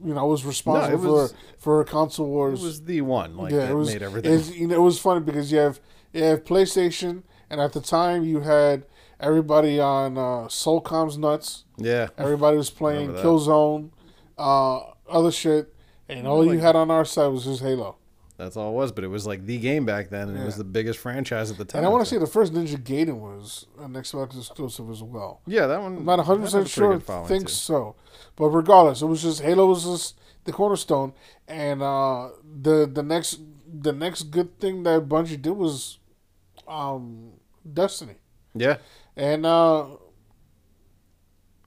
You 0.03 0.13
know, 0.13 0.25
was 0.27 0.45
responsible 0.45 1.03
No, 1.03 1.11
was- 1.13 1.31
for 1.31 1.37
for 1.57 1.83
console 1.85 2.27
wars. 2.27 2.61
it 2.61 2.65
was 2.65 2.83
the 2.83 3.01
one 3.01 3.37
like 3.37 3.51
yeah, 3.51 3.59
that 3.59 3.71
it 3.71 3.75
was. 3.75 3.93
made 3.93 4.01
everything. 4.03 4.53
You 4.61 4.67
know, 4.67 4.75
it 4.75 4.79
was 4.81 4.99
funny 4.99 5.21
because 5.21 5.51
you 5.51 5.59
have 5.59 5.79
you 6.11 6.23
have 6.23 6.43
PlayStation, 6.43 7.23
and 7.49 7.61
at 7.61 7.71
the 7.73 7.79
time 7.81 8.23
you 8.25 8.41
had 8.41 8.85
everybody 9.19 9.79
on 9.79 10.17
uh, 10.17 10.47
SOCOM's 10.49 11.17
nuts. 11.17 11.63
yeah, 11.77 12.09
Everybody 12.17 12.57
was 12.57 12.69
playing 12.69 13.13
Killzone, 13.13 13.91
uh, 14.37 14.79
other 15.09 15.31
shit, 15.31 15.73
and 16.09 16.27
all 16.27 16.43
you 16.51 16.59
had 16.59 16.75
on 16.75 16.91
our 16.91 17.05
side 17.05 17.27
was 17.27 17.45
just 17.45 17.61
Halo. 17.61 17.95
That's 18.43 18.57
all 18.57 18.69
it 18.69 18.73
was. 18.73 18.91
But 18.91 19.03
it 19.03 19.07
was 19.07 19.25
like 19.25 19.45
the 19.45 19.57
game 19.57 19.85
back 19.85 20.09
then, 20.09 20.29
and 20.29 20.37
it 20.37 20.45
was 20.45 20.57
the 20.57 20.63
biggest 20.63 20.99
franchise 20.99 21.49
at 21.51 21.57
the 21.57 21.65
time. 21.65 21.79
And 21.79 21.85
I 21.85 21.89
want 21.89 22.03
to 22.03 22.09
say 22.09 22.17
the 22.17 22.27
first 22.27 22.53
Ninja 22.53 22.77
Gaiden 22.77 23.19
was 23.19 23.65
an 23.79 23.93
Xbox 23.93 24.37
exclusive 24.37 24.89
as 24.89 25.01
well. 25.01 25.41
yeah, 25.45 25.67
that 25.67 25.81
one. 25.81 25.97
I'm 25.97 26.05
not 26.05 26.17
100 26.19 26.45
that 26.45 26.51
had 26.51 26.61
a 26.61 26.63
percent 26.63 26.69
sure. 26.69 26.99
Think 27.25 27.47
too. 27.47 27.53
so, 27.53 27.95
but 28.35 28.47
regardless, 28.49 29.01
it 29.01 29.05
was 29.07 29.21
just 29.21 29.41
Halo 29.41 29.67
was 29.67 29.83
just 29.83 30.19
the 30.45 30.51
cornerstone, 30.51 31.13
and 31.47 31.81
uh, 31.81 32.29
the 32.61 32.89
the 32.91 33.03
next 33.03 33.39
the 33.67 33.93
next 33.93 34.23
good 34.23 34.59
thing 34.59 34.83
that 34.83 35.07
Bungie 35.07 35.41
did 35.41 35.51
was 35.51 35.99
um, 36.67 37.33
Destiny, 37.71 38.15
Yeah, 38.53 38.77
and 39.15 39.45
uh, 39.45 39.85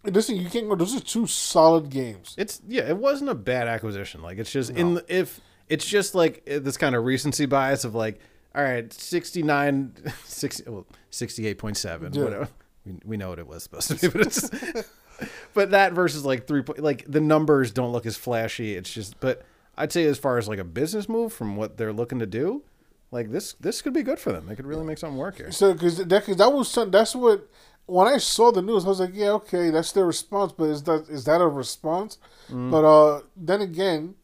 listen, 0.04 0.37
you 0.37 0.49
can't 0.50 0.68
go. 0.68 0.75
Those 0.75 0.97
are 0.97 1.00
two 1.00 1.26
solid 1.26 1.90
games. 1.90 2.35
It's 2.38 2.61
yeah, 2.66 2.88
it 2.88 2.97
wasn't 2.97 3.30
a 3.30 3.35
bad 3.35 3.68
acquisition. 3.68 4.23
Like 4.23 4.38
it's 4.38 4.52
just 4.52 4.71
in 4.71 4.95
the, 4.95 5.04
if 5.09 5.40
it's 5.69 5.85
just 5.87 6.15
like 6.15 6.45
this 6.45 6.77
kind 6.77 6.95
of 6.95 7.05
recency 7.05 7.47
bias 7.47 7.85
of 7.85 7.95
like, 7.95 8.21
all 8.55 8.63
right, 8.63 8.93
69, 8.93 9.93
60, 10.25 10.71
well, 10.71 10.87
68.7, 11.11 12.15
Yeah. 12.15 12.23
whatever. 12.25 12.49
We, 12.85 12.95
we 13.05 13.17
know 13.17 13.31
what 13.31 13.39
it 13.39 13.47
was 13.47 13.65
supposed 13.65 13.89
to 13.91 13.95
be, 13.97 14.09
but 14.09 14.21
it's 14.27 14.51
but 15.55 15.71
that 15.73 15.93
versus 15.93 16.25
like 16.25 16.47
three 16.47 16.63
point 16.63 16.79
like 16.81 17.05
the 17.09 17.21
numbers 17.21 17.73
don't 17.73 17.93
look 17.93 18.07
as 18.07 18.17
flashy. 18.17 18.77
It's 18.77 18.93
just 18.93 19.19
but 19.21 19.43
I'd 19.77 19.93
say 19.93 20.05
as 20.05 20.19
far 20.19 20.39
as 20.39 20.47
like 20.49 20.59
a 20.59 20.65
business 20.65 21.09
move 21.09 21.33
from 21.33 21.57
what 21.57 21.77
they're 21.79 21.93
looking 21.93 22.19
to 22.21 22.27
do, 22.27 22.63
like 23.11 23.31
this 23.33 23.55
this 23.55 23.83
could 23.83 23.93
be 23.93 24.03
good 24.03 24.19
for 24.21 24.31
them. 24.33 24.47
They 24.47 24.55
could 24.55 24.67
really 24.67 24.85
make 24.85 24.99
something 24.99 25.19
work 25.19 25.37
here. 25.39 25.51
So 25.51 25.73
because 25.73 25.97
that, 25.99 26.25
cause 26.25 26.37
that 26.37 26.53
was 26.53 26.69
some- 26.71 26.91
that's 26.93 27.15
what 27.17 27.49
when 27.87 28.07
I 28.09 28.19
saw 28.19 28.51
the 28.53 28.63
news, 28.63 28.85
I 28.85 28.89
was 28.89 29.01
like, 29.01 29.13
yeah, 29.15 29.31
okay, 29.31 29.71
that's 29.71 29.93
their 29.93 30.07
response, 30.07 30.53
but 30.53 30.65
is 30.65 30.83
that 30.85 31.07
is 31.09 31.25
that 31.25 31.41
a 31.41 31.47
response? 31.49 32.19
Mm. 32.51 32.71
But 32.71 32.85
uh, 32.85 33.21
then 33.37 33.61
again, 33.63 34.15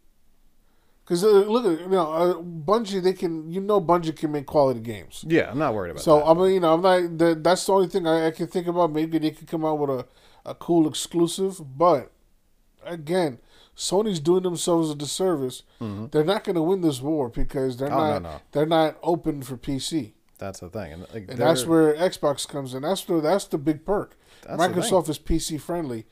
because 1.13 1.25
uh, 1.25 1.29
look 1.51 1.67
at 1.67 1.81
you 1.81 1.89
know 1.89 2.11
uh, 2.13 2.35
Bungie, 2.41 3.03
they 3.03 3.13
can 3.13 3.51
you 3.51 3.61
know 3.61 3.81
Bungie 3.81 4.17
can 4.17 4.33
make 4.33 4.47
quality 4.47 4.81
games. 4.81 5.25
Yeah, 5.29 5.51
I'm 5.51 5.59
not 5.59 5.75
worried 5.75 5.91
about 5.91 6.01
it. 6.01 6.05
So 6.05 6.19
that. 6.19 6.25
I 6.27 6.35
mean, 6.35 6.55
you 6.55 6.61
know, 6.61 6.75
I'm 6.75 6.81
not. 6.83 7.19
The, 7.19 7.35
that's 7.35 7.67
the 7.67 7.73
only 7.73 7.89
thing 7.89 8.07
I, 8.07 8.29
I 8.29 8.31
can 8.31 8.47
think 8.47 8.67
about. 8.67 8.93
Maybe 8.93 9.19
they 9.19 9.31
could 9.33 9.47
come 9.49 9.65
out 9.65 9.79
with 9.79 9.91
a, 9.91 10.07
a 10.47 10.55
cool 10.55 10.89
exclusive, 10.89 11.61
but 11.77 12.11
again, 12.85 13.39
Sony's 13.77 14.21
doing 14.21 14.43
themselves 14.43 14.91
a 14.91 14.95
disservice. 14.95 15.63
They're 15.81 16.25
not 16.25 16.45
going 16.45 16.57
to 16.57 16.63
win 16.63 16.81
this 16.81 17.01
war 17.01 17.29
because 17.29 17.77
they're 17.77 17.89
Mm-hmm. 17.89 17.99
Oh, 17.99 18.19
not. 18.19 18.23
no. 18.23 18.41
They're 18.53 18.67
not 18.67 18.97
open 19.03 19.43
for 19.43 19.57
PC, 19.57 20.13
That's 20.39 20.61
the 20.61 20.69
thing, 20.69 20.93
and, 20.93 21.03
like, 21.13 21.29
and 21.29 21.39
that's 21.39 21.67
where 21.67 21.95
Xbox 21.95 22.47
comes 22.49 22.75
in. 22.75 22.83
That's 22.83 23.05
the 23.05 23.21
that's 23.21 23.45
the 23.47 23.59
big 23.59 23.85
perk. 23.85 24.17
That's 24.47 24.61
the 24.61 24.69
Microsoft 24.69 25.09
is 25.09 25.19
PC 25.19 25.61
friendly, 25.61 26.07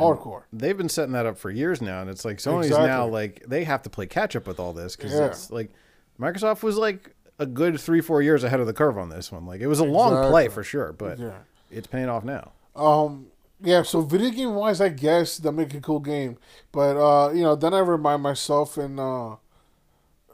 hardcore. 0.00 0.42
they've 0.52 0.76
been 0.76 0.88
setting 0.88 1.12
that 1.12 1.26
up 1.26 1.38
for 1.38 1.50
years 1.50 1.80
now, 1.80 2.00
and 2.00 2.10
it's 2.10 2.24
like 2.24 2.38
Sony's 2.38 2.70
now 2.70 3.06
like 3.06 3.44
they 3.46 3.64
have 3.64 3.82
to 3.82 3.90
play 3.90 4.06
catch 4.06 4.34
up 4.36 4.46
with 4.46 4.58
all 4.60 4.72
this 4.72 4.96
because 4.96 5.12
Yeah. 5.12 5.26
it's 5.26 5.50
like 5.50 5.70
Microsoft 6.18 6.62
was 6.62 6.76
like 6.76 7.14
a 7.38 7.46
good 7.46 7.80
three 7.80 8.00
four 8.00 8.20
years 8.22 8.44
ahead 8.44 8.60
of 8.60 8.66
the 8.66 8.72
curve 8.74 8.98
on 8.98 9.08
this 9.08 9.30
one. 9.32 9.46
Like 9.46 9.60
it 9.60 9.66
was 9.66 9.78
a 9.80 9.84
long 9.84 10.30
play 10.30 10.48
for 10.48 10.62
sure, 10.62 10.92
but 10.92 11.18
Yeah. 11.18 11.38
it's 11.70 11.86
paying 11.86 12.08
off 12.08 12.24
now. 12.24 12.52
Um, 12.76 13.26
yeah, 13.62 13.82
so 13.82 14.00
video 14.00 14.30
game 14.30 14.54
wise, 14.54 14.80
I 14.80 14.88
guess 14.88 15.36
they'll 15.38 15.52
make 15.52 15.74
a 15.74 15.80
cool 15.80 16.00
game. 16.00 16.38
But 16.72 16.96
uh, 16.96 17.30
you 17.32 17.42
know, 17.42 17.54
then 17.56 17.74
I 17.74 17.78
remind 17.80 18.22
myself 18.22 18.76
and 18.78 18.98
uh, 19.00 19.36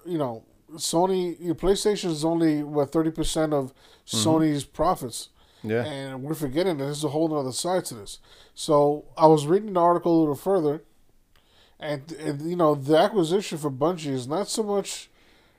you 0.04 0.18
know, 0.18 0.42
Sony, 0.74 1.36
your 1.40 1.54
PlayStation 1.54 2.10
is 2.10 2.24
only 2.24 2.62
what 2.62 2.90
thirty 2.92 3.10
percent 3.10 3.52
of 3.52 3.72
Sony's 4.06 4.64
profits, 4.64 5.28
Yeah. 5.68 5.84
and 5.84 6.22
we're 6.22 6.34
forgetting 6.34 6.78
that 6.78 6.84
there's 6.84 7.04
a 7.04 7.08
whole 7.08 7.34
other 7.36 7.52
side 7.52 7.84
to 7.86 7.94
this. 7.94 8.18
So 8.54 9.04
I 9.16 9.26
was 9.26 9.46
reading 9.46 9.72
the 9.72 9.80
article 9.80 10.16
a 10.16 10.20
little 10.20 10.34
further, 10.34 10.82
and, 11.78 12.10
and 12.12 12.42
you 12.42 12.56
know 12.56 12.74
the 12.74 12.96
acquisition 12.96 13.58
for 13.58 13.70
Bungie 13.70 14.12
is 14.12 14.26
not 14.26 14.48
so 14.48 14.62
much 14.62 15.10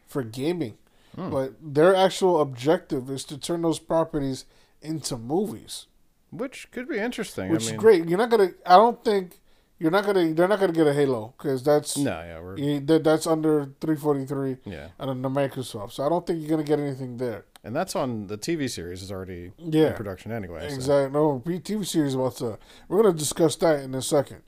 for 0.08 0.24
gaming, 0.24 0.78
hmm. 1.16 1.30
but 1.30 1.54
their 1.62 1.96
actual 1.96 2.42
objective 2.42 3.10
is 3.10 3.24
to 3.26 3.38
turn 3.38 3.62
those 3.62 3.80
properties 3.80 4.46
into 4.82 5.18
movies, 5.18 5.88
Which 6.32 6.72
could 6.72 6.88
be 6.88 6.98
interesting. 6.98 7.50
which 7.50 7.64
I 7.64 7.66
mean, 7.66 7.76
is 7.76 7.80
great. 7.80 8.10
You're 8.10 8.18
not 8.18 8.30
gonna. 8.30 8.52
I 8.66 8.76
don't 8.76 9.04
think 9.04 9.40
you're 9.80 9.92
not 9.92 10.06
gonna. 10.06 10.34
They're 10.34 10.48
not 10.48 10.60
gonna 10.60 10.74
get 10.74 10.88
a 10.88 10.94
Halo 10.94 11.34
because 11.38 11.64
that's 11.64 11.98
No, 11.98 12.12
yeah, 12.22 12.40
we're 12.40 12.58
you- 12.58 12.80
that, 12.82 13.04
that's 13.04 13.28
under 13.28 13.66
343 13.82 14.58
yeah, 14.66 14.90
and 14.98 15.10
under 15.10 15.30
Microsoft. 15.30 15.92
So 15.94 16.06
I 16.06 16.10
don't 16.10 16.26
think 16.26 16.40
you're 16.40 16.50
gonna 16.50 16.64
get 16.64 16.80
anything 16.80 17.18
there. 17.18 17.46
And 17.68 17.76
that's 17.76 17.96
on 17.98 18.28
the 18.28 18.38
TV 18.38 18.70
series 18.70 19.04
is 19.04 19.12
already 19.12 19.52
Yeah. 19.58 19.88
in 19.90 19.94
production 19.94 20.32
anyway. 20.32 20.70
so- 20.70 20.76
Exactly. 20.76 21.12
No, 21.20 21.42
TV 21.46 21.86
series 21.86 22.16
about 22.16 22.38
to. 22.38 22.58
We're 22.88 23.04
gonna 23.04 23.14
discuss 23.18 23.56
that 23.58 23.82
in 23.82 23.94
a 23.94 24.02
second. 24.02 24.42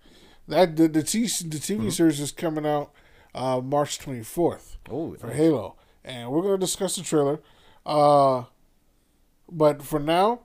That 0.47 0.75
the 0.77 0.87
the, 0.87 1.03
T, 1.03 1.23
the 1.23 1.59
TV 1.59 1.77
Mm-hmm. 1.79 1.89
series 1.89 2.19
is 2.21 2.31
coming 2.31 2.65
out 2.65 2.91
uh, 3.35 3.59
March 3.63 3.99
24th 3.99 4.77
Oh, 4.89 5.13
for 5.15 5.27
nice. 5.27 5.35
Halo, 5.35 5.75
and 6.03 6.31
we're 6.31 6.41
gonna 6.41 6.57
discuss 6.57 6.95
the 6.95 7.03
trailer. 7.03 7.41
Uh, 7.85 8.45
but 9.51 9.81
for 9.83 9.99
now, 9.99 10.41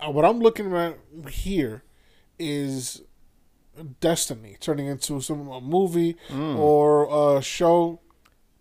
uh, 0.00 0.10
what 0.10 0.24
I'm 0.24 0.38
looking 0.40 0.72
at 0.74 0.96
here 1.28 1.82
is 2.38 3.02
Destiny 4.00 4.56
turning 4.60 4.86
into 4.86 5.20
some 5.22 5.48
a 5.48 5.58
movie 5.60 6.16
Mm. 6.28 6.58
or 6.58 7.38
a 7.38 7.42
show. 7.42 8.00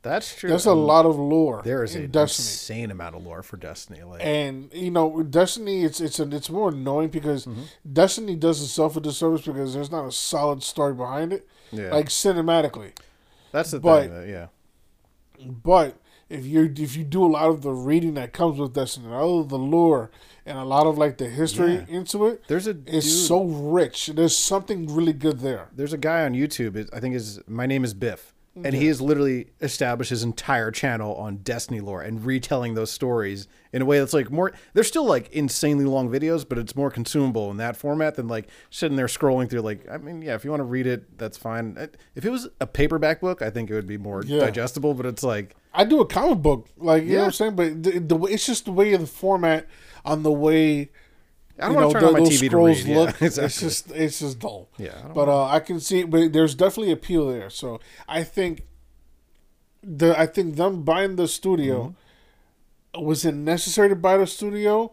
That's 0.04 0.34
true. 0.36 0.50
There's 0.50 0.66
a 0.66 0.74
lot 0.74 1.06
of 1.06 1.16
lore 1.18 1.62
There 1.64 1.84
is 1.84 1.96
in 1.96 2.06
an 2.06 2.12
Destiny. 2.12 2.46
insane 2.48 2.92
amount 2.92 3.16
of 3.16 3.24
lore 3.24 3.44
for 3.44 3.58
Destiny. 3.58 4.02
Like, 4.02 4.22
And 4.26 4.70
you 4.74 4.90
know, 4.90 5.22
Destiny, 5.22 5.84
it's 5.84 6.02
it's 6.02 6.20
a, 6.20 6.24
it's 6.36 6.50
more 6.50 6.70
annoying 6.70 7.10
because 7.10 7.46
Mm-hmm. 7.46 7.64
Destiny 7.94 8.36
does 8.36 8.64
itself 8.64 8.98
a 8.98 9.00
disservice 9.02 9.46
because 9.46 9.74
there's 9.76 9.92
not 9.92 10.06
a 10.08 10.12
solid 10.12 10.64
story 10.64 10.94
behind 10.96 11.34
it, 11.34 11.48
yeah, 11.72 11.92
like 11.92 12.08
cinematically. 12.08 12.92
that's 13.52 13.72
the 13.72 13.80
but- 13.80 14.02
thing. 14.04 14.14
That, 14.14 14.28
yeah, 14.28 14.48
But 15.46 15.98
if 16.30 16.46
you 16.46 16.74
if 16.78 16.96
you 16.96 17.04
do 17.04 17.26
a 17.26 17.28
lot 17.28 17.50
of 17.50 17.62
the 17.62 17.72
reading 17.72 18.14
that 18.16 18.32
comes 18.34 18.58
with 18.60 18.74
Destiny, 18.74 19.08
all 19.14 19.42
of 19.42 19.50
the 19.50 19.58
lore 19.60 20.10
and 20.46 20.58
a 20.58 20.64
lot 20.64 20.88
of 20.88 20.98
like 20.98 21.18
the 21.18 21.28
history 21.28 21.74
Yeah. 21.76 21.86
into 21.98 22.26
it, 22.28 22.44
there's 22.48 22.68
a 22.68 22.72
it's 22.88 23.06
dude, 23.06 23.28
so 23.28 23.44
rich. 23.44 24.08
There's 24.08 24.36
something 24.38 24.88
really 24.94 25.14
good 25.14 25.40
there. 25.42 25.70
there's 25.76 25.94
a 25.94 25.98
guy 25.98 26.24
on 26.24 26.34
YouTube. 26.34 26.90
I 26.94 27.00
think 27.00 27.14
his 27.14 27.40
my 27.48 27.66
name 27.66 27.84
is 27.84 27.94
Byf, 27.94 28.32
and 28.54 28.76
he 28.76 28.88
has 28.88 29.00
literally 29.00 29.48
established 29.62 30.10
his 30.10 30.24
entire 30.24 30.72
channel 30.72 31.16
on 31.16 31.38
Destiny 31.38 31.80
lore 31.80 32.02
and 32.02 32.26
retelling 32.26 32.74
those 32.74 32.92
stories 32.92 33.48
in 33.72 33.82
a 33.82 33.86
way 33.86 34.00
that's 34.00 34.14
like 34.14 34.30
more. 34.30 34.52
They're 34.74 34.84
still 34.84 35.06
like 35.06 35.32
insanely 35.32 35.86
long 35.86 36.10
videos, 36.10 36.48
but 36.48 36.58
it's 36.58 36.76
more 36.76 36.92
consumable 36.92 37.50
in 37.50 37.58
that 37.58 37.78
format 37.78 38.16
than 38.16 38.28
like 38.28 38.50
sitting 38.70 38.98
there 38.98 39.06
scrolling 39.08 39.50
through. 39.50 39.62
Like, 39.62 39.88
I 39.90 39.98
mean, 39.98 40.22
yeah, 40.22 40.36
if 40.36 40.44
you 40.44 40.50
want 40.50 40.60
to 40.60 40.66
read 40.66 40.86
it, 40.86 41.18
that's 41.18 41.38
fine. 41.38 41.78
If 42.16 42.26
it 42.26 42.30
was 42.30 42.50
a 42.60 42.68
paperback 42.68 43.22
book, 43.22 43.42
I 43.42 43.50
think 43.50 43.70
it 43.70 43.74
would 43.74 43.88
be 43.88 43.98
more 43.98 44.22
Yeah. 44.26 44.40
digestible. 44.42 44.94
But 44.96 45.06
it's 45.06 45.24
like, 45.24 45.56
I 45.74 45.86
do 45.86 46.02
a 46.02 46.06
comic 46.06 46.40
book, 46.40 46.68
like 46.78 47.04
you 47.04 47.14
know 47.14 47.20
what 47.20 47.26
I'm 47.28 47.32
saying, 47.32 47.56
but 47.56 47.84
the, 47.84 48.00
the 48.00 48.18
it's 48.26 48.46
just 48.46 48.66
the 48.66 48.74
way 48.74 48.92
of 48.94 49.00
the 49.00 49.08
format 49.08 49.66
on 50.04 50.24
the 50.24 50.32
way. 50.32 50.92
I 51.62 51.66
don't 51.68 51.76
want 51.76 51.88
know, 51.88 51.94
to 51.94 52.00
turn 52.00 52.04
on 52.08 52.14
my 52.14 52.20
TV 52.30 52.40
to 52.40 52.46
scrolls 52.48 52.84
read. 52.84 52.88
Yeah, 52.92 52.98
look. 53.00 53.22
It's 53.22 53.60
just 53.60 53.92
it's 53.92 54.20
just 54.20 54.40
dull. 54.40 54.70
Yeah, 54.78 55.02
I 55.06 55.08
but 55.10 55.30
uh, 55.30 55.46
I 55.46 55.60
can 55.60 55.80
see, 55.80 56.04
but 56.04 56.34
there's 56.34 56.56
definitely 56.56 56.92
appeal 56.92 57.28
there. 57.28 57.50
So 57.50 57.80
I 58.08 58.24
think 58.24 58.64
the 59.84 60.18
I 60.20 60.26
think 60.26 60.56
them 60.56 60.84
buying 60.84 61.16
the 61.16 61.28
studio 61.28 61.96
Mm-hmm. 62.94 63.06
was 63.06 63.24
it 63.26 63.34
necessary 63.34 63.90
to 63.90 63.96
buy 63.96 64.18
the 64.18 64.28
studio? 64.28 64.92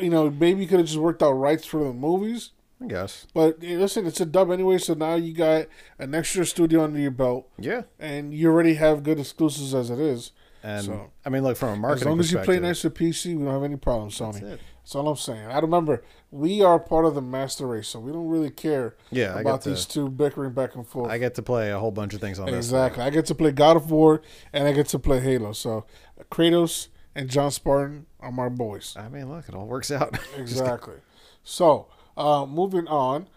You 0.00 0.10
know, 0.10 0.28
maybe 0.30 0.62
you 0.62 0.66
could 0.68 0.78
have 0.80 0.86
just 0.88 0.98
worked 0.98 1.22
out 1.22 1.32
rights 1.32 1.64
for 1.64 1.84
the 1.84 1.92
movies. 1.92 2.50
I 2.82 2.86
guess. 2.86 3.26
But 3.32 3.60
listen, 3.62 4.04
it's 4.06 4.20
a 4.20 4.26
dub 4.26 4.50
anyway, 4.50 4.78
so 4.78 4.94
now 4.94 5.14
you 5.14 5.32
got 5.32 5.66
an 5.98 6.12
extra 6.14 6.44
studio 6.44 6.82
under 6.82 6.98
your 6.98 7.12
belt, 7.12 7.48
Yeah, 7.56 7.82
and 8.00 8.34
you 8.34 8.50
already 8.50 8.74
have 8.74 9.04
good 9.04 9.20
exclusives 9.20 9.72
as 9.74 9.90
it 9.90 10.00
is. 10.00 10.32
and 10.62 10.84
So- 10.84 11.10
I 11.24 11.28
mean, 11.30 11.44
like 11.44 11.56
from 11.56 11.68
a 11.68 11.76
marketing. 11.76 12.02
As 12.02 12.10
long 12.10 12.20
as 12.20 12.32
you 12.32 12.38
play 12.40 12.58
nice 12.58 12.82
with 12.82 12.94
PC, 12.94 13.36
we 13.36 13.44
don't 13.44 13.52
have 13.52 13.62
any 13.62 13.76
problems, 13.76 14.18
Sony. 14.18 14.58
That's 14.84 14.94
all 14.96 15.08
I'm 15.08 15.16
saying. 15.16 15.46
I 15.46 15.58
remember 15.60 16.04
we 16.30 16.62
are 16.62 16.78
part 16.78 17.06
of 17.06 17.14
the 17.14 17.22
master 17.22 17.66
race, 17.66 17.88
so 17.88 17.98
we 18.00 18.12
don't 18.12 18.28
really 18.28 18.50
care 18.50 18.96
Yeah, 19.10 19.38
about 19.40 19.62
to- 19.62 19.70
these 19.70 19.86
two 19.86 20.10
bickering 20.10 20.52
back 20.52 20.74
and 20.74 20.86
forth. 20.86 21.10
I 21.10 21.16
get 21.16 21.34
to 21.36 21.42
play 21.42 21.70
a 21.72 21.78
whole 21.78 21.90
bunch 21.90 22.12
of 22.12 22.20
things 22.20 22.38
on 22.38 22.46
this. 22.46 22.54
exactly. 22.66 23.02
I 23.02 23.08
get 23.10 23.24
to 23.26 23.34
play 23.34 23.50
God 23.50 23.76
of 23.76 23.90
War 23.90 24.20
and 24.52 24.68
I 24.68 24.72
get 24.72 24.88
to 24.88 24.98
play 24.98 25.20
Halo. 25.20 25.52
So 25.52 25.86
Kratos 26.30 26.88
and 27.14 27.30
John 27.30 27.50
Spartan 27.50 28.04
are 28.20 28.30
my 28.30 28.50
boys. 28.50 28.94
I 28.98 29.08
mean, 29.08 29.30
look, 29.30 29.48
it 29.48 29.54
all 29.54 29.66
works 29.66 29.90
out. 29.90 30.18
Exactly. 30.36 30.96
so 31.42 31.86
uh, 32.16 32.44
moving 32.44 32.86
on. 32.88 33.28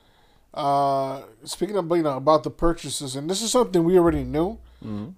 Uh, 0.53 1.21
speaking 1.43 1.77
of 1.77 1.89
you 1.91 2.01
know 2.01 2.17
about 2.17 2.43
the 2.43 2.49
purchases, 2.49 3.15
and 3.15 3.29
this 3.29 3.41
is 3.41 3.51
something 3.51 3.83
we 3.83 3.97
already 3.97 4.23
knew, 4.23 4.57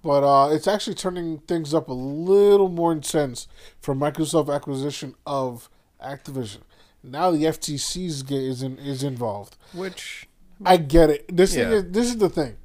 but 0.02 0.22
uh, 0.22 0.50
it's 0.52 0.68
actually 0.68 0.94
turning 0.94 1.38
things 1.48 1.72
up 1.72 1.88
a 1.88 1.92
little 1.94 2.68
more 2.68 2.92
intense 2.92 3.48
for 3.80 3.94
Microsoft 3.94 4.54
acquisition 4.54 5.14
of 5.26 5.70
Activision. 6.02 6.58
Now 7.02 7.30
the 7.30 7.44
FTC 7.44 8.26
get 8.26 8.38
is 8.42 8.62
in, 8.62 8.78
is 8.78 9.02
involved. 9.02 9.56
Which 9.72 10.28
I 10.64 10.76
get 10.76 11.10
it. 11.10 11.34
This 11.34 11.54
thing 11.54 11.70
Yeah. 11.70 11.76
is, 11.78 11.84
this 11.90 12.06
is 12.08 12.16
the 12.18 12.28
thing. 12.28 12.56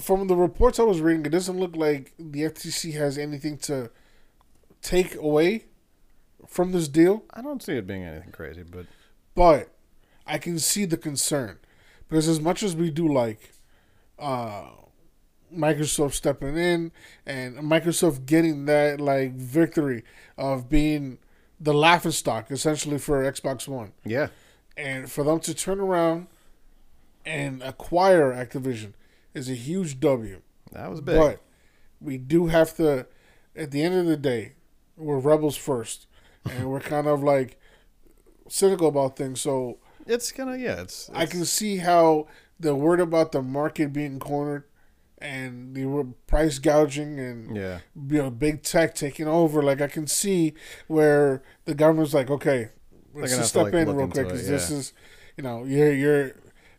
From 0.00 0.26
the 0.28 0.36
reports 0.36 0.78
I 0.78 0.82
was 0.82 1.00
reading, 1.00 1.24
it 1.26 1.30
doesn't 1.30 1.58
look 1.58 1.74
like 1.74 2.12
the 2.18 2.42
FTC 2.44 2.92
has 2.94 3.16
anything 3.16 3.56
to 3.58 3.90
take 4.82 5.14
away 5.16 5.64
from 6.46 6.72
this 6.72 6.86
deal. 6.86 7.24
I 7.32 7.40
don't 7.42 7.62
see 7.62 7.72
it 7.76 7.86
being 7.86 8.04
anything 8.04 8.30
crazy, 8.30 8.62
but 8.62 8.86
But 9.34 9.70
I 10.26 10.38
can 10.38 10.58
see 10.58 10.84
the 10.84 10.96
concern 10.96 11.58
because 12.08 12.28
as 12.28 12.40
much 12.40 12.62
as 12.62 12.76
we 12.76 12.90
do 12.90 13.10
like 13.12 13.52
uh, 14.18 14.68
Microsoft 15.54 16.12
stepping 16.14 16.56
in 16.56 16.92
and 17.26 17.56
Microsoft 17.58 18.26
getting 18.26 18.66
that 18.66 19.00
like 19.00 19.32
victory 19.34 20.04
of 20.36 20.68
being 20.68 21.18
the 21.60 21.74
laughing 21.74 22.12
stock 22.12 22.50
essentially 22.50 22.98
for 22.98 23.22
Xbox 23.22 23.66
One, 23.68 23.92
yeah, 24.04 24.28
and 24.76 25.10
for 25.10 25.24
them 25.24 25.40
to 25.40 25.54
turn 25.54 25.80
around 25.80 26.28
and 27.24 27.62
acquire 27.62 28.32
Activision 28.32 28.92
is 29.34 29.50
a 29.50 29.54
huge 29.54 30.00
W. 30.00 30.40
that 30.72 30.90
was 30.90 31.00
big. 31.00 31.16
But 31.16 31.40
we 32.00 32.18
do 32.18 32.46
have 32.46 32.76
to, 32.76 33.06
at 33.54 33.70
the 33.70 33.82
end 33.82 33.94
of 33.94 34.06
the 34.06 34.16
day, 34.16 34.52
we're 34.96 35.18
rebels 35.18 35.56
first, 35.56 36.06
and 36.44 36.70
we're 36.70 36.80
kind 36.94 37.06
of 37.06 37.22
like 37.22 37.58
cynical 38.48 38.88
about 38.88 39.16
things. 39.16 39.40
So 39.40 39.78
it's 40.06 40.32
gonna, 40.32 40.56
yeah, 40.56 40.82
it's, 40.82 41.10
I 41.12 41.26
can 41.26 41.44
see 41.44 41.78
how 41.78 42.28
the 42.58 42.74
word 42.74 43.00
about 43.00 43.32
the 43.32 43.42
market 43.42 43.92
being 43.92 44.18
cornered 44.18 44.64
and 45.26 45.74
they 45.74 45.84
were 45.84 46.04
price 46.26 46.58
gouging 46.58 47.18
and 47.18 47.56
yeah, 47.56 47.80
you 48.08 48.18
know 48.18 48.30
big 48.30 48.62
tech 48.62 48.94
taking 48.94 49.26
over. 49.26 49.62
Like 49.62 49.80
I 49.80 49.88
can 49.88 50.06
see 50.06 50.54
where 50.86 51.42
the 51.64 51.74
government's 51.74 52.14
like, 52.14 52.30
okay, 52.30 52.70
let's 53.12 53.36
just 53.36 53.36
have 53.36 53.42
to, 53.42 53.48
step 53.48 53.64
like, 53.64 53.74
in 53.74 53.96
real 53.96 54.08
quick 54.08 54.28
because 54.28 54.46
this 54.46 54.70
is, 54.70 54.92
you 55.36 55.42
know, 55.42 55.64
you're 55.64 55.92
you're 55.92 56.32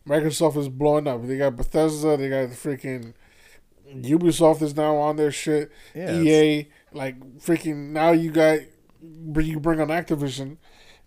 Microsoft 0.07 0.55
is 0.55 0.69
blowing 0.69 1.07
up. 1.07 1.27
They 1.27 1.37
got 1.37 1.57
Bethesda, 1.57 2.15
they 2.15 2.29
got 2.29 2.49
the 2.49 2.55
freaking 2.55 3.13
Ubisoft 3.93 4.61
is 4.61 4.75
now 4.75 4.95
on 4.95 5.17
their 5.17 5.31
shit. 5.31 5.71
Yeah, 5.93 6.13
EA, 6.13 6.67
like 6.93 7.19
freaking 7.39 7.89
now 7.89 8.11
you 8.11 8.31
got 8.31 8.59
you 9.01 9.59
bring 9.59 9.81
on 9.81 9.89
Activision. 9.89 10.57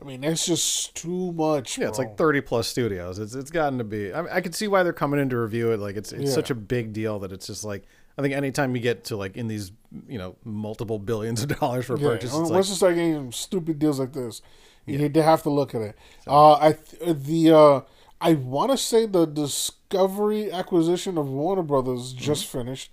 I 0.00 0.04
mean, 0.04 0.22
that's 0.22 0.46
just 0.46 0.94
too 0.94 1.32
much. 1.32 1.76
yeah, 1.78 1.88
it's 1.88 1.98
like 1.98 2.16
thirty 2.16 2.40
plus 2.40 2.66
studios. 2.68 3.18
It's 3.18 3.34
it's 3.34 3.50
gotten 3.50 3.78
to 3.78 3.84
be. 3.84 4.12
I, 4.12 4.22
mean, 4.22 4.30
I 4.32 4.40
can 4.40 4.52
see 4.52 4.66
why 4.68 4.82
they're 4.82 4.92
coming 4.92 5.20
in 5.20 5.28
to 5.30 5.38
review 5.38 5.72
it. 5.72 5.80
Like 5.80 5.96
it's 5.96 6.12
it's 6.12 6.30
Yeah. 6.30 6.34
such 6.34 6.50
a 6.50 6.54
big 6.54 6.92
deal 6.92 7.18
that 7.20 7.32
it's 7.32 7.46
just 7.46 7.64
like 7.64 7.86
I 8.16 8.22
think 8.22 8.34
anytime 8.34 8.74
you 8.74 8.80
get 8.82 9.04
to 9.04 9.16
like 9.16 9.36
in 9.36 9.46
these 9.48 9.72
you 10.08 10.18
know 10.18 10.36
multiple 10.44 10.98
billions 10.98 11.42
of 11.42 11.58
dollars 11.60 11.86
for 11.86 11.96
Yeah, 11.96 12.08
purchase, 12.08 12.32
once 12.32 12.42
it's 12.42 12.50
you 12.50 12.54
like 12.56 12.64
start 12.64 12.94
getting 12.94 13.14
some 13.14 13.32
stupid 13.32 13.78
deals 13.78 14.00
like 14.00 14.12
this, 14.12 14.40
you 14.86 15.08
they 15.08 15.22
have 15.22 15.42
to 15.42 15.50
look 15.50 15.74
at 15.74 15.82
it. 15.82 15.96
Uh, 16.26 16.54
I 16.54 16.72
th- 16.72 17.16
the 17.18 17.50
uh, 17.52 17.80
I 18.20 18.34
want 18.34 18.70
to 18.70 18.78
say 18.78 19.04
the 19.06 19.26
Discovery 19.26 20.50
acquisition 20.52 21.18
of 21.18 21.28
Warner 21.28 21.62
Brothers 21.62 22.12
just 22.12 22.46
Mm-hmm. 22.46 22.58
finished, 22.58 22.90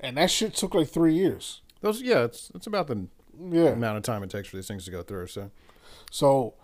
and 0.00 0.16
that 0.16 0.30
shit 0.30 0.54
took 0.54 0.74
like 0.74 0.88
three 0.88 1.14
years. 1.14 1.60
those. 1.80 2.00
Yeah, 2.02 2.24
it's 2.24 2.50
it's 2.54 2.66
about 2.66 2.86
the 2.86 3.06
Yeah, 3.50 3.70
amount 3.70 3.96
of 3.98 4.02
time 4.04 4.22
it 4.22 4.30
takes 4.30 4.48
for 4.48 4.56
these 4.56 4.68
things 4.68 4.84
to 4.86 4.90
go 4.90 5.02
through. 5.02 5.26
So 5.28 5.50
so 6.10 6.54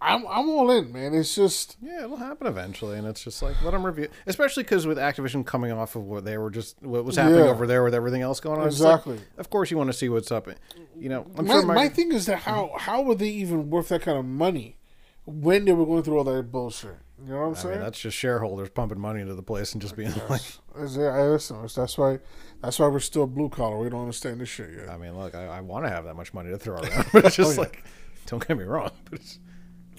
I'm 0.00 0.26
I'm 0.26 0.48
all 0.50 0.70
in, 0.70 0.92
man. 0.92 1.14
It's 1.14 1.34
just 1.34 1.76
yeah, 1.82 2.04
it'll 2.04 2.18
happen 2.18 2.46
eventually, 2.46 2.98
and 2.98 3.06
it's 3.06 3.24
just 3.24 3.42
like 3.42 3.60
let 3.62 3.70
them 3.72 3.84
review. 3.84 4.08
Especially 4.26 4.62
because 4.62 4.86
with 4.86 4.98
Activision 4.98 5.44
coming 5.44 5.72
off 5.72 5.96
of 5.96 6.04
what 6.04 6.24
they 6.24 6.36
were 6.38 6.50
just 6.50 6.80
what 6.82 7.04
was 7.04 7.16
happening 7.16 7.40
Yeah. 7.40 7.50
over 7.50 7.66
there 7.66 7.82
with 7.82 7.94
everything 7.94 8.22
else 8.22 8.38
going 8.38 8.60
on. 8.60 8.68
it's 8.68 8.78
like, 8.78 9.00
exactly. 9.00 9.20
of 9.38 9.50
course, 9.50 9.70
you 9.70 9.78
want 9.78 9.88
to 9.88 9.94
see 9.94 10.08
what's 10.08 10.30
up. 10.30 10.48
Eh, 10.48 10.54
you 10.96 11.08
know, 11.08 11.26
I'm 11.36 11.46
my, 11.46 11.52
sure 11.54 11.62
my 11.66 11.74
my, 11.74 11.88
thing 11.88 12.12
is 12.12 12.26
that 12.26 12.40
how 12.40 12.72
how 12.78 13.00
would 13.02 13.18
they 13.18 13.28
even 13.28 13.70
worth 13.70 13.88
that 13.88 14.02
kind 14.02 14.18
of 14.18 14.24
money 14.26 14.76
when 15.24 15.64
they 15.64 15.72
were 15.72 15.86
going 15.86 16.02
through 16.02 16.18
all 16.18 16.24
that 16.24 16.52
bullshit. 16.52 16.96
You 17.24 17.32
know 17.32 17.40
what 17.40 17.46
I'm 17.46 17.52
I 17.52 17.54
saying? 17.54 17.74
mean, 17.76 17.80
that's 17.84 17.98
just 17.98 18.16
shareholders 18.16 18.68
pumping 18.68 19.00
money 19.00 19.22
into 19.22 19.34
the 19.34 19.42
place 19.42 19.72
and 19.72 19.80
just 19.80 19.96
being 19.96 20.12
like, 20.28 20.42
Is 20.78 20.98
it- 20.98 21.06
I 21.06 21.22
listen, 21.26 21.62
that's 21.62 21.96
why 21.96 22.18
that's 22.62 22.78
why 22.78 22.88
we're 22.88 23.00
still 23.00 23.26
blue 23.26 23.48
collar. 23.48 23.78
We 23.78 23.88
don't 23.88 24.02
understand 24.02 24.40
this 24.40 24.50
shit 24.50 24.70
yet. 24.76 24.90
I 24.90 24.98
mean, 24.98 25.18
look, 25.18 25.34
I, 25.34 25.46
I 25.46 25.60
want 25.62 25.86
to 25.86 25.90
have 25.90 26.04
that 26.04 26.14
much 26.14 26.34
money 26.34 26.50
to 26.50 26.58
throw 26.58 26.74
around, 26.80 27.06
but 27.14 27.24
it's 27.24 27.38
oh, 27.38 27.44
just 27.44 27.56
yeah. 27.56 27.62
like, 27.62 27.82
don't 28.26 28.46
get 28.46 28.56
me 28.56 28.64
wrong, 28.64 28.90
but 29.10 29.20
it's, 29.20 29.38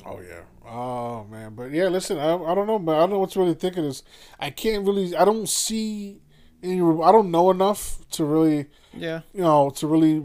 Oh 0.07 0.21
yeah. 0.21 0.41
Oh 0.65 1.25
man. 1.25 1.53
But 1.55 1.71
yeah, 1.71 1.87
listen, 1.87 2.17
I, 2.17 2.35
I 2.35 2.55
don't 2.55 2.67
know, 2.67 2.79
but 2.79 2.95
I 2.95 2.99
don't 3.01 3.11
know 3.11 3.19
what's 3.19 3.35
really 3.35 3.53
thinking 3.53 3.83
is 3.83 4.03
I 4.39 4.49
can't 4.49 4.85
really 4.85 5.15
I 5.15 5.25
don't 5.25 5.47
see 5.49 6.21
any 6.63 6.75
I 6.75 7.11
don't 7.11 7.31
know 7.31 7.51
enough 7.51 7.99
to 8.11 8.25
really 8.25 8.67
yeah. 8.93 9.21
you 9.33 9.41
know, 9.41 9.69
to 9.71 9.87
really 9.87 10.23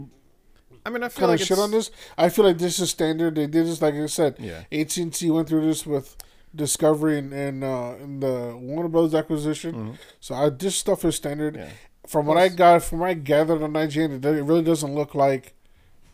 I 0.85 0.89
mean, 0.89 1.03
I 1.03 1.09
feel 1.09 1.29
like 1.29 1.39
shit 1.39 1.59
on 1.59 1.71
this. 1.71 1.91
I 2.17 2.27
feel 2.27 2.43
like 2.43 2.57
this 2.57 2.77
is 2.79 2.89
standard. 2.89 3.35
They 3.35 3.47
did 3.47 3.65
this 3.65 3.81
like 3.81 3.93
I 3.93 4.05
said. 4.07 4.37
Yeah. 4.39 4.63
AT 4.71 4.97
and 4.97 5.13
T 5.13 5.29
went 5.29 5.47
through 5.47 5.65
this 5.65 5.85
with 5.85 6.17
Discovery 6.55 7.17
and 7.17 7.33
and, 7.33 7.63
uh, 7.63 7.95
and 7.99 8.21
the 8.21 8.57
Warner 8.59 8.89
Brothers 8.89 9.15
acquisition. 9.15 9.97
So 10.19 10.35
I, 10.35 10.49
this 10.49 10.75
stuff 10.75 11.03
is 11.03 11.15
standard. 11.15 11.55
Mm-hmm. 11.55 11.63
Yeah. 11.63 11.73
From 12.05 12.25
what 12.25 12.37
I 12.37 12.49
got, 12.49 12.83
from 12.83 12.99
what 12.99 13.09
I 13.09 13.13
gathered 13.13 13.63
on 13.63 13.73
IGN, 13.73 14.25
it 14.25 14.43
really 14.43 14.61
doesn't 14.61 14.93
look 14.93 15.15
like 15.15 15.55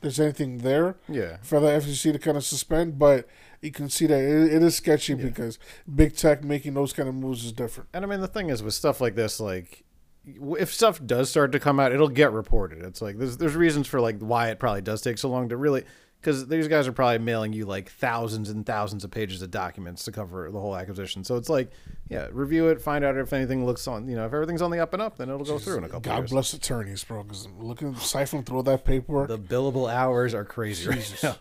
there's 0.01 0.19
anything 0.19 0.59
there 0.59 0.95
Yeah. 1.07 1.37
for 1.41 1.59
the 1.59 1.67
FCC 1.67 2.11
to 2.13 2.19
kind 2.19 2.37
of 2.37 2.43
suspend. 2.43 2.97
But 2.99 3.27
you 3.61 3.71
can 3.71 3.89
see 3.89 4.05
that 4.07 4.19
it, 4.19 4.53
it 4.53 4.63
is 4.63 4.75
sketchy 4.75 5.13
because 5.13 5.59
big 5.93 6.15
tech 6.15 6.43
making 6.43 6.73
those 6.73 6.93
kind 6.93 7.09
of 7.09 7.15
moves 7.15 7.43
is 7.45 7.51
different. 7.51 7.89
And 7.93 8.05
I 8.05 8.07
mean, 8.07 8.21
the 8.21 8.27
thing 8.27 8.49
is 8.49 8.63
with 8.63 8.73
stuff 8.73 9.01
like 9.01 9.15
this, 9.15 9.39
like 9.39 9.83
if 10.25 10.73
stuff 10.73 11.03
does 11.05 11.29
start 11.29 11.51
to 11.53 11.59
come 11.59 11.79
out, 11.79 11.91
it'll 11.91 12.07
get 12.09 12.31
reported. 12.31 12.83
It's 12.83 13.01
like 13.01 13.17
there's 13.17 13.37
there's 13.37 13.55
reasons 13.55 13.87
for 13.87 13.99
like 13.99 14.19
why 14.19 14.49
it 14.49 14.59
probably 14.59 14.81
does 14.81 15.01
take 15.01 15.17
so 15.17 15.29
long 15.29 15.49
to 15.49 15.57
really 15.57 15.83
because 16.19 16.47
these 16.47 16.67
guys 16.67 16.87
are 16.87 16.91
probably 16.91 17.19
mailing 17.19 17.53
you 17.53 17.65
like 17.65 17.89
thousands 17.91 18.49
and 18.49 18.65
thousands 18.65 19.03
of 19.03 19.11
pages 19.11 19.41
of 19.41 19.51
documents 19.51 20.03
to 20.03 20.11
cover 20.11 20.51
the 20.51 20.59
whole 20.59 20.75
acquisition. 20.75 21.23
So 21.23 21.37
it's 21.37 21.49
like, 21.49 21.71
yeah, 22.09 22.27
review 22.31 22.67
it, 22.67 22.81
find 22.81 23.05
out 23.05 23.15
if 23.17 23.31
anything 23.31 23.65
looks 23.65 23.87
on, 23.87 24.07
you 24.09 24.15
know, 24.15 24.25
if 24.25 24.33
everything's 24.33 24.61
on 24.61 24.71
the 24.71 24.79
up 24.79 24.93
and 24.93 25.01
up, 25.01 25.17
then 25.17 25.29
it'll 25.29 25.45
go 25.45 25.57
through 25.57 25.77
in 25.77 25.83
a 25.85 25.87
couple 25.87 26.01
God 26.01 26.17
years. 26.17 26.31
bless 26.31 26.53
attorneys, 26.53 27.03
bro. 27.03 27.23
Because 27.23 27.47
looking 27.57 27.95
siphon 27.95 28.43
through 28.43 28.63
that 28.63 28.83
paperwork. 28.83 29.29
The 29.29 29.39
billable 29.39 29.91
hours 29.91 30.33
are 30.33 30.45
crazy 30.45 30.89
right 30.89 31.19
now. 31.23 31.37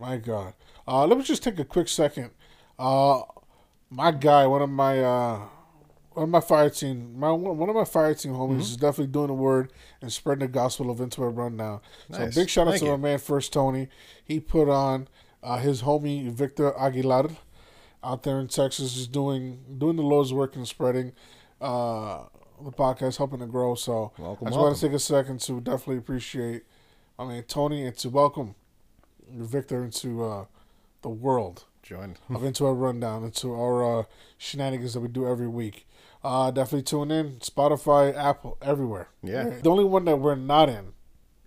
My 0.00 0.16
God. 0.16 0.54
Uh, 0.86 1.06
let 1.06 1.18
me 1.18 1.24
just 1.24 1.42
take 1.42 1.58
a 1.58 1.64
quick 1.64 1.88
second. 1.88 2.30
Uh, 2.78 3.22
my 3.90 4.10
guy, 4.10 4.46
one 4.46 4.62
of 4.62 4.70
my 4.70 5.00
uh, 5.02 5.40
of 6.22 6.28
my 6.28 6.40
fire 6.40 6.70
team, 6.70 7.18
my 7.18 7.30
one 7.32 7.68
of 7.68 7.74
my 7.76 7.84
fire 7.84 8.14
team 8.14 8.32
homies 8.32 8.50
Mm-hmm. 8.52 8.60
is 8.60 8.76
definitely 8.76 9.12
doing 9.12 9.28
the 9.28 9.34
word 9.34 9.72
and 10.00 10.12
spreading 10.12 10.46
the 10.46 10.52
gospel 10.52 10.90
of 10.90 10.98
Interweb 10.98 11.36
Rundown. 11.36 11.80
Nice. 12.08 12.34
So 12.34 12.40
big 12.40 12.48
shout 12.48 12.66
out 12.66 12.72
Thank 12.72 12.80
to 12.80 12.86
you. 12.86 12.92
my 12.92 12.96
man 13.10 13.18
First 13.18 13.52
Tony. 13.52 13.88
He 14.24 14.40
put 14.40 14.68
on 14.68 15.08
uh, 15.42 15.58
his 15.58 15.82
homie 15.82 16.30
Victor 16.30 16.72
Aguilar 16.78 17.30
out 18.02 18.22
there 18.22 18.38
in 18.40 18.48
Texas, 18.48 18.96
is 18.96 19.06
doing 19.08 19.60
doing 19.78 19.96
the 19.96 20.02
Lord's 20.02 20.32
work 20.32 20.56
and 20.56 20.66
spreading 20.66 21.12
uh, 21.60 22.24
the 22.64 22.70
podcast, 22.72 23.18
helping 23.18 23.40
to 23.40 23.46
grow. 23.46 23.74
So 23.74 24.12
Welcome, 24.18 24.46
I 24.46 24.50
just 24.50 24.60
want 24.60 24.76
to 24.76 24.86
take 24.86 24.94
a 24.94 24.98
second 24.98 25.40
to 25.42 25.60
definitely 25.60 25.98
appreciate, 25.98 26.62
I 27.18 27.24
mean 27.24 27.42
Tony, 27.44 27.84
and 27.86 27.96
to 27.98 28.08
welcome 28.08 28.54
Victor 29.30 29.84
into 29.84 30.24
uh, 30.24 30.44
the 31.02 31.08
world 31.10 31.64
Join. 31.88 32.16
of 32.28 32.44
into 32.44 32.66
our 32.66 32.74
rundown, 32.74 33.24
into 33.24 33.54
our 33.54 34.00
uh, 34.00 34.02
shenanigans 34.36 34.92
that 34.92 35.00
we 35.00 35.08
do 35.08 35.26
every 35.26 35.48
week. 35.48 35.86
Uh, 36.22 36.50
definitely 36.50 36.82
tune 36.82 37.10
in. 37.10 37.36
Spotify, 37.36 38.14
Apple, 38.14 38.58
everywhere. 38.60 39.08
Yeah. 39.22 39.60
The 39.62 39.70
only 39.70 39.84
one 39.84 40.04
that 40.04 40.16
we're 40.16 40.34
not 40.34 40.68
in 40.68 40.92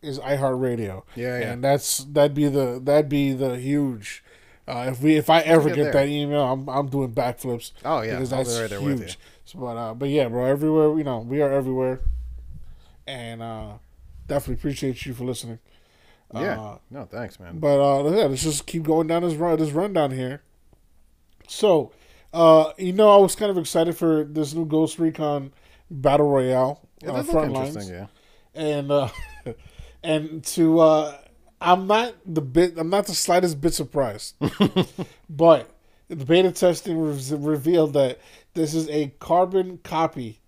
is 0.01 0.17
iHeartRadio. 0.17 1.03
Yeah, 1.15 1.39
yeah. 1.39 1.51
And 1.51 1.63
that's 1.63 1.99
that'd 1.99 2.33
be 2.33 2.47
the 2.47 2.81
that'd 2.83 3.07
be 3.07 3.33
the 3.33 3.59
huge. 3.59 4.23
Uh, 4.67 4.87
if 4.89 5.01
we 5.03 5.15
if 5.15 5.29
I 5.29 5.41
ever 5.41 5.69
get 5.69 5.75
get, 5.75 5.93
that 5.93 6.07
email, 6.07 6.41
I'm 6.41 6.67
I'm 6.67 6.87
doing 6.87 7.13
backflips. 7.13 7.71
Oh, 7.85 8.01
yeah. 8.01 8.13
because 8.13 8.31
that's 8.31 8.59
right 8.59 8.67
there 8.67 8.81
with 8.81 8.99
huge. 8.99 9.09
you. 9.11 9.15
So, 9.45 9.59
but 9.59 9.77
uh, 9.77 9.93
but 9.93 10.09
yeah, 10.09 10.27
bro, 10.27 10.45
everywhere 10.45 10.97
you 10.97 11.03
know 11.03 11.19
we 11.19 11.39
are 11.43 11.51
everywhere, 11.51 11.99
and 13.05 13.43
uh, 13.43 13.73
definitely 14.27 14.55
appreciate 14.55 15.05
you 15.05 15.13
for 15.13 15.23
listening. 15.25 15.59
Yeah. 16.33 16.61
Uh, 16.61 16.77
no, 16.89 17.05
thanks, 17.05 17.39
man. 17.39 17.59
but 17.59 17.79
uh, 17.79 18.03
yeah, 18.11 18.25
let's 18.25 18.43
just 18.43 18.65
keep 18.65 18.83
going 18.83 19.07
down 19.07 19.23
this 19.23 19.33
run 19.35 19.57
this 19.59 19.71
rundown 19.71 20.11
here. 20.11 20.41
So, 21.47 21.91
uh, 22.33 22.71
you 22.77 22.93
know, 22.93 23.09
I 23.09 23.17
was 23.17 23.35
kind 23.35 23.51
of 23.51 23.57
excited 23.57 23.97
for 23.97 24.23
this 24.23 24.53
new 24.53 24.65
Ghost 24.65 24.99
Recon 24.99 25.51
Battle 25.89 26.29
Royale 26.29 26.81
Yeah, 27.03 27.11
uh, 27.11 27.23
front 27.23 27.55
interesting, 27.55 27.81
lines, 27.81 27.89
yeah. 27.91 28.07
and 28.55 28.91
uh, 28.91 29.09
and 30.03 30.43
to 30.45 30.79
uh, 30.79 31.17
I'm 31.59 31.87
not 31.87 32.15
the 32.25 32.41
bit 32.41 32.77
I'm 32.77 32.89
not 32.89 33.07
the 33.07 33.15
slightest 33.15 33.59
bit 33.59 33.73
surprised, 33.73 34.35
but 35.29 35.69
the 36.07 36.15
beta 36.15 36.51
testing 36.51 36.97
re- 36.97 37.37
revealed 37.37 37.93
that 37.93 38.19
this 38.53 38.73
is 38.73 38.87
a 38.89 39.09
carbon 39.19 39.79
copy 39.83 40.39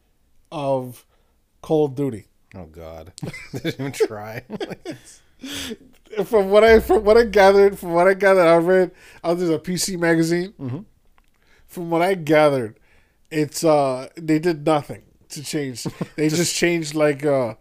of 0.52 1.06
Call 1.62 1.86
of 1.86 1.96
Duty. 1.96 2.26
Oh 2.56 2.66
God, 2.66 3.12
didn't 3.52 3.74
even 3.80 3.92
try. 3.92 4.44
From 6.26 6.50
what 6.50 6.64
I 6.64 6.80
from 6.80 7.04
what 7.04 7.18
I 7.18 7.24
gathered, 7.26 7.78
from 7.78 7.94
what 7.94 8.08
I 8.08 8.14
gathered, 8.14 8.48
I 8.48 8.58
read. 8.58 8.92
Oh, 9.24 9.34
there's 9.34 9.50
a 9.50 9.60
PC 9.60 9.98
magazine. 10.00 10.54
Mm-hmm. 10.60 10.80
From 11.68 11.90
what 11.90 12.02
I 12.02 12.14
gathered, 12.14 12.80
it's 13.32 13.64
uh 13.64 14.10
they 14.16 14.40
did 14.40 14.66
nothing 14.66 15.04
to 15.30 15.44
change. 15.44 15.86
They 16.16 16.30
just, 16.30 16.56
changed 16.56 16.94
like 16.94 17.26
uh, 17.26 17.56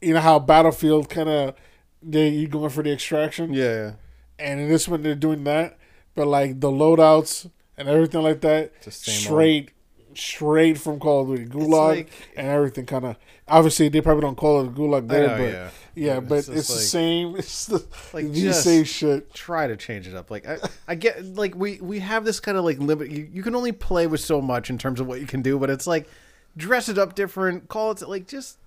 you 0.00 0.14
know 0.14 0.20
how 0.20 0.38
Battlefield 0.38 1.08
kind 1.08 1.28
of 1.28 1.54
they 2.02 2.28
you 2.28 2.48
going 2.48 2.70
for 2.70 2.82
the 2.82 2.92
extraction, 2.92 3.52
yeah, 3.54 3.64
yeah. 3.64 3.92
and 4.38 4.60
in 4.60 4.68
this 4.68 4.86
one 4.86 5.02
they're 5.02 5.14
doing 5.14 5.44
that, 5.44 5.78
but 6.14 6.26
like 6.26 6.60
the 6.60 6.68
loadouts 6.70 7.50
and 7.78 7.88
everything 7.88 8.22
like 8.22 8.40
that, 8.42 8.82
Just 8.82 9.04
straight. 9.06 9.70
Straight 10.14 10.78
from 10.78 10.98
Call 10.98 11.20
of 11.22 11.28
Duty, 11.28 11.44
Gulag 11.44 11.96
like- 11.96 12.10
and 12.38 12.46
everything, 12.46 12.86
kind 12.86 13.04
of. 13.04 13.16
Obviously, 13.48 13.88
they 13.88 14.00
probably 14.00 14.22
don't 14.22 14.36
call 14.36 14.60
it 14.62 14.66
a 14.66 14.70
Gulag 14.70 15.06
there, 15.08 15.28
know, 15.28 15.36
but 15.36 15.52
yeah. 15.52 15.70
yeah, 16.14 16.20
but 16.20 16.38
It's 16.38 16.48
it's, 16.48 16.56
just 16.66 16.70
the 16.70 16.84
same. 16.84 17.36
It's 17.36 17.66
the 17.66 17.86
like, 18.12 18.24
you 18.34 18.52
say 18.52 18.82
shit. 18.82 19.32
try 19.32 19.68
to 19.68 19.76
change 19.76 20.08
it 20.08 20.16
up. 20.16 20.30
Like 20.32 20.46
I, 20.48 20.58
I 20.88 20.94
get 20.96 21.24
like 21.36 21.54
we 21.54 21.78
we 21.80 22.00
have 22.00 22.24
this 22.24 22.40
kind 22.40 22.58
of 22.58 22.64
like 22.64 22.78
limit. 22.78 23.08
You, 23.10 23.28
you 23.32 23.42
can 23.44 23.54
only 23.54 23.70
play 23.72 24.08
with 24.08 24.20
so 24.20 24.40
much 24.40 24.68
in 24.68 24.78
terms 24.78 24.98
of 24.98 25.06
what 25.06 25.20
you 25.20 25.26
can 25.28 25.42
do, 25.42 25.58
but 25.60 25.70
it's 25.70 25.86
like 25.86 26.08
dress 26.56 26.88
it 26.88 26.98
up 26.98 27.14
different. 27.14 27.68
Call 27.68 27.92
it 27.92 28.02
like 28.02 28.26
just 28.26 28.58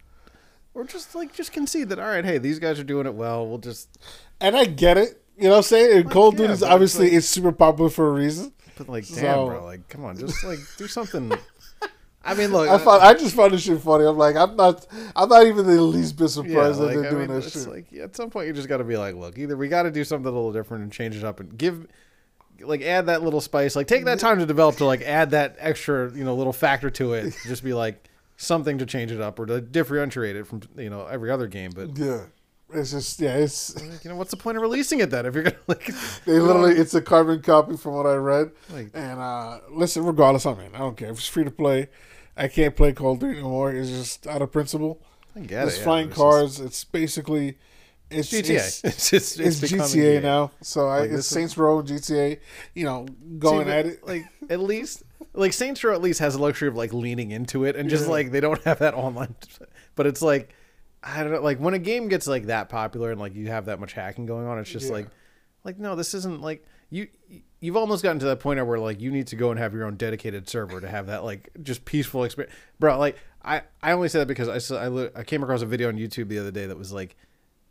or 0.73 0.85
just 0.85 1.13
like 1.13 1.33
just 1.33 1.51
concede 1.51 1.89
that 1.89 1.99
all 1.99 2.07
right, 2.07 2.23
hey, 2.23 2.37
these 2.37 2.57
guys 2.59 2.79
are 2.79 2.83
doing 2.85 3.05
it 3.05 3.15
well. 3.15 3.45
We'll 3.45 3.57
just 3.57 3.89
And 4.39 4.55
I 4.55 4.63
get 4.63 4.97
it. 4.97 5.21
You 5.37 5.45
know 5.45 5.49
what 5.51 5.57
I'm 5.57 5.63
saying? 5.63 5.97
And 6.01 6.11
Call 6.11 6.29
of 6.29 6.35
yeah, 6.35 6.37
Duty 6.39 6.53
is 6.53 6.59
but 6.61 6.65
it's 6.67 6.73
obviously 6.73 7.05
like- 7.07 7.13
it's 7.17 7.27
super 7.27 7.51
popular 7.51 7.89
for 7.89 8.07
a 8.07 8.11
reason. 8.11 8.53
but 8.77 8.87
like 8.87 9.05
damn, 9.07 9.15
So- 9.17 9.45
bro, 9.47 9.65
like 9.65 9.89
come 9.89 10.05
on, 10.05 10.17
just 10.17 10.41
like 10.45 10.59
do 10.77 10.87
something. 10.87 11.33
I 12.23 12.33
mean, 12.33 12.51
look, 12.51 12.67
I 12.67 12.77
found 12.77 13.01
I 13.01 13.13
just 13.13 13.35
found 13.35 13.53
this 13.53 13.61
shit 13.61 13.79
funny. 13.81 14.05
I'm 14.05 14.17
like, 14.17 14.35
I'm 14.35 14.55
not 14.55 14.85
I'm 15.15 15.29
not 15.29 15.47
even 15.47 15.65
the 15.65 15.81
least 15.81 16.17
bit 16.17 16.25
yeah, 16.25 16.27
surprised 16.27 16.79
like, 16.79 16.95
that 16.95 17.01
they're 17.01 17.07
I 17.07 17.11
doing 17.11 17.27
mean, 17.29 17.39
that 17.39 17.49
shit. 17.49 17.67
like 17.67 17.93
at 17.93 18.15
some 18.15 18.29
point 18.29 18.47
you 18.47 18.53
just 18.53 18.67
got 18.67 18.77
to 18.77 18.83
be 18.83 18.97
like, 18.97 19.15
look, 19.15 19.37
either 19.37 19.55
we 19.55 19.67
got 19.69 19.83
to 19.83 19.91
do 19.91 20.03
something 20.03 20.27
a 20.27 20.31
little 20.31 20.51
different 20.51 20.83
and 20.83 20.91
change 20.91 21.15
it 21.15 21.23
up 21.23 21.39
and 21.39 21.57
give. 21.57 21.87
Like 22.61 22.81
add 22.81 23.05
that 23.05 23.23
little 23.23 23.39
spice. 23.39 23.73
Like 23.73 23.87
take 23.87 24.03
that 24.03 24.19
time 24.19 24.39
to 24.39 24.45
develop 24.45 24.75
to 24.77 24.85
like 24.85 25.01
add 25.01 25.31
that 25.31 25.55
extra 25.59 26.11
you 26.11 26.25
know 26.25 26.35
little 26.35 26.51
factor 26.51 26.89
to 26.89 27.13
it. 27.13 27.33
Just 27.47 27.63
be 27.63 27.71
like 27.71 28.09
something 28.35 28.77
to 28.79 28.85
change 28.85 29.13
it 29.13 29.21
up 29.21 29.39
or 29.39 29.45
to 29.45 29.61
differentiate 29.61 30.35
it 30.35 30.45
from 30.45 30.61
you 30.75 30.89
know 30.89 31.05
every 31.05 31.31
other 31.31 31.47
game. 31.47 31.71
But 31.73 31.97
yeah. 31.97 32.25
It's 32.71 32.91
just 32.91 33.19
yeah, 33.19 33.35
it's 33.35 33.75
like, 33.81 34.03
you 34.03 34.11
know 34.11 34.15
what's 34.15 34.29
the 34.29 34.37
point 34.37 34.55
of 34.55 34.61
releasing 34.61 34.99
it 34.99 35.09
then 35.09 35.25
if 35.25 35.33
you're 35.33 35.45
gonna 35.45 35.55
like 35.67 35.89
they 36.25 36.39
literally 36.39 36.75
it's 36.75 36.93
a 36.93 37.01
carbon 37.01 37.41
copy 37.41 37.75
from 37.75 37.95
what 37.95 38.05
I 38.05 38.13
read. 38.15 38.51
Like- 38.71 38.91
and 38.93 39.19
uh 39.19 39.59
listen, 39.71 40.05
regardless, 40.05 40.45
I 40.45 40.53
mean, 40.53 40.69
I 40.75 40.79
don't 40.79 40.95
care. 40.95 41.09
If 41.09 41.17
it's 41.17 41.27
free 41.27 41.43
to 41.45 41.51
play, 41.51 41.89
I 42.39 42.47
can't 42.47 42.75
play 42.75 42.93
Call 42.93 43.13
of 43.13 43.19
Duty 43.19 43.39
anymore. 43.39 43.71
It's 43.71 43.89
just 43.89 44.25
out 44.27 44.41
of 44.41 44.51
principle. 44.51 45.01
I 45.35 45.41
get 45.41 45.67
It's 45.67 45.75
it, 45.75 45.79
yeah, 45.79 45.83
flying 45.83 46.07
it's 46.07 46.15
cars. 46.17 46.59
It's 46.59 46.83
basically 46.83 47.57
it's 48.09 48.29
just 48.29 48.49
It's, 48.49 48.81
GTA. 48.81 48.83
It's, 48.85 49.09
just 49.11 49.39
it's, 49.39 49.61
becoming 49.61 49.85
GTA 49.85 50.21
now. 50.23 50.51
So 50.61 50.87
I, 50.87 51.01
Like, 51.01 51.11
it's 51.11 51.27
Saints 51.27 51.57
Row 51.57 51.79
and 51.79 51.87
GTA. 51.87 52.39
You 52.73 52.85
know, 52.85 53.05
going 53.37 53.67
but, 53.67 53.73
at 53.75 53.85
it. 53.85 54.07
like 54.07 54.25
at 54.49 54.59
least 54.59 55.03
like 55.33 55.53
Saints 55.53 55.83
Row 55.83 55.93
at 55.93 56.01
least 56.01 56.19
has 56.19 56.33
the 56.35 56.41
luxury 56.41 56.67
of 56.67 56.75
like 56.75 56.93
leaning 56.93 57.31
into 57.31 57.65
it 57.65 57.75
and 57.75 57.89
just 57.89 58.05
Yeah. 58.05 58.11
like 58.11 58.31
they 58.31 58.39
don't 58.39 58.63
have 58.65 58.79
that 58.79 58.93
online 58.95 59.35
but 59.95 60.07
it's 60.07 60.21
like 60.21 60.53
I 61.03 61.23
don't 61.23 61.31
know 61.33 61.41
like 61.41 61.59
when 61.59 61.73
a 61.75 61.79
game 61.79 62.07
gets 62.07 62.25
like 62.25 62.47
that 62.47 62.67
popular 62.69 63.11
and 63.11 63.19
like 63.19 63.35
you 63.35 63.47
have 63.47 63.65
that 63.65 63.79
much 63.79 63.93
hacking 63.93 64.25
going 64.25 64.47
on 64.47 64.57
it's 64.57 64.69
just 64.71 64.87
Yeah. 64.87 64.93
like 64.93 65.07
like 65.63 65.77
no 65.77 65.95
this 65.95 66.13
isn't 66.15 66.41
like 66.41 66.65
you 66.89 67.07
you've 67.59 67.77
almost 67.77 68.03
gotten 68.03 68.19
to 68.19 68.25
that 68.25 68.39
point 68.39 68.65
where 68.65 68.79
like 68.79 69.01
you 69.01 69.11
need 69.11 69.27
to 69.27 69.35
go 69.35 69.51
and 69.51 69.59
have 69.59 69.73
your 69.73 69.85
own 69.85 69.95
dedicated 69.95 70.47
server 70.47 70.79
to 70.79 70.87
have 70.87 71.07
that 71.07 71.23
like 71.23 71.49
just 71.61 71.85
peaceful 71.85 72.23
experience 72.23 72.53
bro 72.79 72.97
like 72.97 73.17
I 73.43 73.61
I 73.81 73.91
only 73.93 74.09
say 74.09 74.19
that 74.19 74.27
because 74.27 74.49
I 74.49 74.57
saw, 74.57 74.77
I, 74.77 75.19
I 75.19 75.23
came 75.23 75.43
across 75.43 75.61
a 75.61 75.65
video 75.65 75.87
on 75.87 75.95
YouTube 75.95 76.27
the 76.27 76.39
other 76.39 76.51
day 76.51 76.65
that 76.65 76.77
was 76.77 76.91
like 76.91 77.15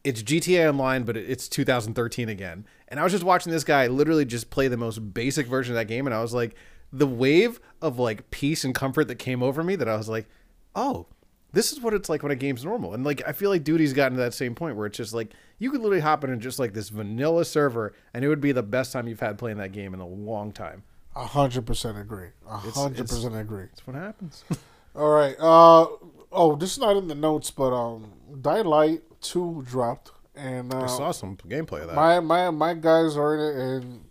it's 0.05 0.23
GTA 0.23 0.71
Online, 0.71 1.03
but 1.03 1.17
it's 1.17 1.49
2013 1.49 2.29
again. 2.29 2.65
And 2.87 3.01
I 3.01 3.03
was 3.03 3.13
just 3.13 3.25
watching 3.25 3.53
this 3.53 3.65
guy 3.65 3.89
literally 3.89 4.25
just 4.25 4.49
play 4.49 4.69
the 4.69 4.77
most 4.77 5.13
basic 5.13 5.47
version 5.47 5.75
of 5.75 5.77
that 5.77 5.87
game, 5.87 6.07
and 6.07 6.15
I 6.15 6.23
was 6.23 6.33
like, 6.33 6.55
the 6.93 7.07
wave 7.07 7.61
of 7.83 7.99
like 7.99 8.31
peace 8.31 8.65
and 8.65 8.75
comfort 8.75 9.09
that 9.09 9.17
came 9.17 9.43
over 9.43 9.63
me 9.63 9.77
that 9.77 9.89
I 9.89 9.97
was 9.97 10.09
like, 10.09 10.27
oh, 10.75 11.07
this 11.53 11.73
is 11.73 11.81
what 11.81 11.95
it's 11.95 12.09
like 12.09 12.23
when 12.23 12.33
a 12.33 12.37
game's 12.37 12.65
normal. 12.65 12.95
And 12.95 13.05
like 13.05 13.23
I 13.27 13.33
feel 13.33 13.51
like 13.51 13.65
Duty's 13.65 13.93
gotten 13.93 14.17
to 14.17 14.23
that 14.25 14.35
same 14.35 14.55
point 14.55 14.77
where 14.77 14.87
it's 14.87 14.97
just 14.97 15.15
like 15.15 15.33
you 15.59 15.71
could 15.71 15.81
literally 15.81 16.01
hop 16.01 16.25
in 16.25 16.41
just 16.41 16.59
like 16.59 16.75
this 16.75 16.89
vanilla 16.89 17.45
server 17.45 17.95
and 18.15 18.25
it 18.25 18.29
would 18.29 18.41
be 18.41 18.53
the 18.53 18.63
best 18.63 18.93
time 18.93 19.09
you've 19.09 19.21
had 19.21 19.39
playing 19.39 19.59
that 19.59 19.73
game 19.73 19.95
in 19.95 20.01
a 20.01 20.07
long 20.07 20.53
time. 20.53 20.83
A 21.17 21.25
hundred 21.27 21.67
percent 21.67 21.99
agree. 21.99 22.29
A 22.49 22.57
hundred 22.59 23.09
percent 23.09 23.35
agree. 23.35 23.65
That's 23.67 23.87
what 23.87 23.97
happens. 23.97 24.45
All 24.95 25.11
right. 25.11 25.37
Uh 25.39 25.87
oh, 26.33 26.57
this 26.57 26.73
is 26.73 26.79
not 26.79 26.97
in 26.97 27.09
the 27.09 27.15
notes, 27.15 27.51
but 27.51 27.73
um, 27.75 28.13
Dying 28.41 28.67
Light 28.67 29.03
two 29.21 29.65
dropped, 29.67 30.13
and 30.37 30.73
uh, 30.73 30.83
I 30.83 30.87
saw 30.87 31.11
some 31.11 31.37
gameplay 31.37 31.81
of 31.83 31.89
that. 31.89 31.97
my 31.97 32.21
my 32.21 32.51
my 32.51 32.75
guys 32.75 33.17
are 33.17 33.35
in 33.35 33.41
it, 33.41 33.57
and 33.57 34.05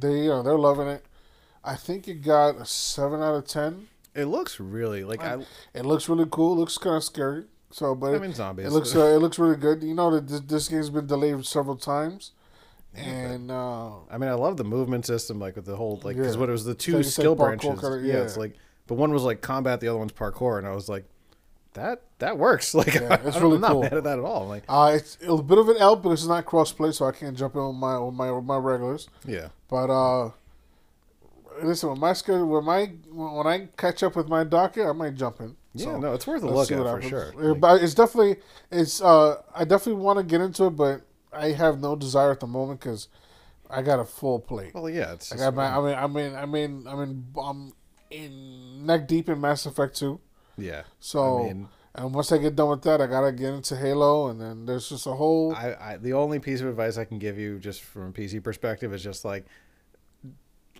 they 0.00 0.22
you 0.24 0.28
know 0.28 0.42
they're 0.42 0.58
loving 0.58 0.88
it. 0.88 1.04
I 1.64 1.76
think 1.76 2.08
it 2.08 2.22
got 2.22 2.56
a 2.56 2.66
seven 2.66 3.22
out 3.22 3.34
of 3.36 3.46
ten. 3.46 3.88
It 4.14 4.26
looks 4.26 4.60
really 4.60 5.04
like 5.04 5.22
I 5.22 5.38
It 5.74 5.84
looks 5.84 6.08
really 6.08 6.26
cool. 6.30 6.56
Looks 6.56 6.78
kind 6.78 6.96
of 6.96 7.04
scary. 7.04 7.44
So, 7.70 7.94
but 7.94 8.12
I 8.12 8.16
it, 8.16 8.20
mean 8.22 8.34
zombies. 8.34 8.66
it 8.66 8.70
looks 8.72 8.94
uh, 8.94 9.00
it 9.06 9.18
looks 9.18 9.38
really 9.38 9.56
good. 9.56 9.82
You 9.82 9.94
know 9.94 10.10
that 10.10 10.28
this, 10.28 10.40
this 10.40 10.68
game's 10.68 10.90
been 10.90 11.06
delayed 11.06 11.44
several 11.46 11.76
times, 11.76 12.32
and 12.94 13.50
uh, 13.50 13.92
I 14.10 14.18
mean, 14.18 14.28
I 14.28 14.34
love 14.34 14.56
the 14.58 14.64
movement 14.64 15.06
system, 15.06 15.38
like 15.38 15.56
with 15.56 15.64
the 15.64 15.76
whole 15.76 16.00
like 16.04 16.16
because 16.16 16.34
Yeah. 16.34 16.40
what 16.40 16.48
it 16.48 16.52
was 16.52 16.64
the 16.66 16.74
two 16.74 17.02
skill 17.02 17.34
branches. 17.34 17.80
kinda- 17.80 18.00
yeah. 18.02 18.14
yeah. 18.14 18.20
it's 18.22 18.36
like, 18.36 18.56
but 18.86 18.96
one 18.96 19.12
was 19.12 19.22
like 19.22 19.40
combat, 19.40 19.80
the 19.80 19.88
other 19.88 19.98
one's 19.98 20.12
parkour, 20.12 20.58
and 20.58 20.66
I 20.66 20.74
was 20.74 20.88
like, 20.90 21.06
that 21.72 22.02
that 22.18 22.36
works. 22.36 22.74
Like, 22.74 22.92
Yeah, 22.94 23.18
it's 23.24 23.36
I, 23.38 23.40
really 23.40 23.58
not 23.58 23.70
cool. 23.70 23.82
mad 23.84 23.94
at 23.94 24.04
that 24.04 24.18
at 24.18 24.24
all. 24.24 24.46
Like, 24.46 24.64
uh, 24.68 24.92
it's, 24.94 25.16
a 25.26 25.36
bit 25.42 25.56
of 25.56 25.70
an 25.70 25.78
help 25.78 26.02
because 26.02 26.20
it's 26.20 26.28
not 26.28 26.44
crossplay, 26.44 26.92
so 26.92 27.06
I 27.06 27.12
can't 27.12 27.36
jump 27.38 27.54
in 27.56 27.66
with 27.66 27.76
my 27.76 27.98
with 27.98 28.12
my 28.14 28.30
with 28.30 28.44
my 28.44 28.58
regulars. 28.58 29.08
yeah, 29.26 29.48
But 29.70 29.88
uh, 29.88 30.30
listen, 31.62 31.90
when 31.90 31.98
my 32.00 32.12
schedule, 32.12 32.46
when 32.46 32.64
my 32.64 32.86
when 33.10 33.46
I 33.46 33.68
catch 33.76 34.02
up 34.02 34.16
with 34.16 34.28
my 34.28 34.44
docket, 34.44 34.86
I 34.86 34.92
might 34.92 35.14
jump 35.14 35.40
in. 35.40 35.56
yeah, 35.74 35.84
So, 35.84 35.98
no, 35.98 36.14
it's 36.14 36.26
worth 36.26 36.42
a 36.42 36.48
look 36.48 36.70
at 36.70 36.78
for 36.78 36.84
happens. 36.86 37.08
sure. 37.08 37.32
Like, 37.36 37.60
but 37.60 37.82
it's 37.82 37.94
definitely 37.94 38.36
it's. 38.70 39.00
uh 39.02 39.42
I 39.54 39.64
definitely 39.64 40.02
want 40.02 40.18
to 40.18 40.24
get 40.24 40.40
into 40.40 40.66
it, 40.66 40.70
but 40.70 41.02
I 41.32 41.48
have 41.52 41.80
no 41.80 41.96
desire 41.96 42.30
at 42.30 42.40
the 42.40 42.46
moment 42.46 42.80
because 42.80 43.08
I 43.70 43.82
got 43.82 43.98
a 44.00 44.04
full 44.04 44.38
plate. 44.40 44.74
well, 44.74 44.88
yeah, 44.88 45.12
it's 45.12 45.32
I 45.32 45.36
just, 45.36 45.44
got 45.44 45.54
my. 45.54 45.66
I 45.66 45.80
mean, 45.80 45.94
I 45.96 46.06
mean, 46.06 46.36
I 46.36 46.46
mean, 46.46 46.86
I 46.86 46.94
mean, 46.94 47.26
I'm 47.42 47.72
in 48.10 48.84
neck 48.86 49.08
deep 49.08 49.28
in 49.28 49.40
Mass 49.40 49.64
Effect 49.66 49.96
two. 49.96 50.20
yeah. 50.58 50.82
So, 51.00 51.38
I 51.40 51.42
mean, 51.48 51.68
and 51.94 52.14
once 52.14 52.30
I 52.32 52.38
get 52.38 52.54
done 52.56 52.68
with 52.70 52.82
that, 52.82 53.00
I 53.00 53.06
gotta 53.06 53.32
get 53.32 53.54
into 53.54 53.76
Halo, 53.76 54.28
and 54.28 54.40
then 54.40 54.66
there's 54.66 54.88
just 54.90 55.06
a 55.06 55.12
whole. 55.12 55.54
I, 55.54 55.74
I 55.80 55.96
the 55.96 56.12
only 56.12 56.38
piece 56.38 56.60
of 56.60 56.68
advice 56.68 56.98
I 56.98 57.04
can 57.06 57.18
give 57.18 57.38
you, 57.38 57.58
just 57.58 57.80
from 57.82 58.08
a 58.08 58.12
PC 58.12 58.42
perspective, 58.42 58.92
is 58.92 59.02
just 59.02 59.24
like, 59.24 59.46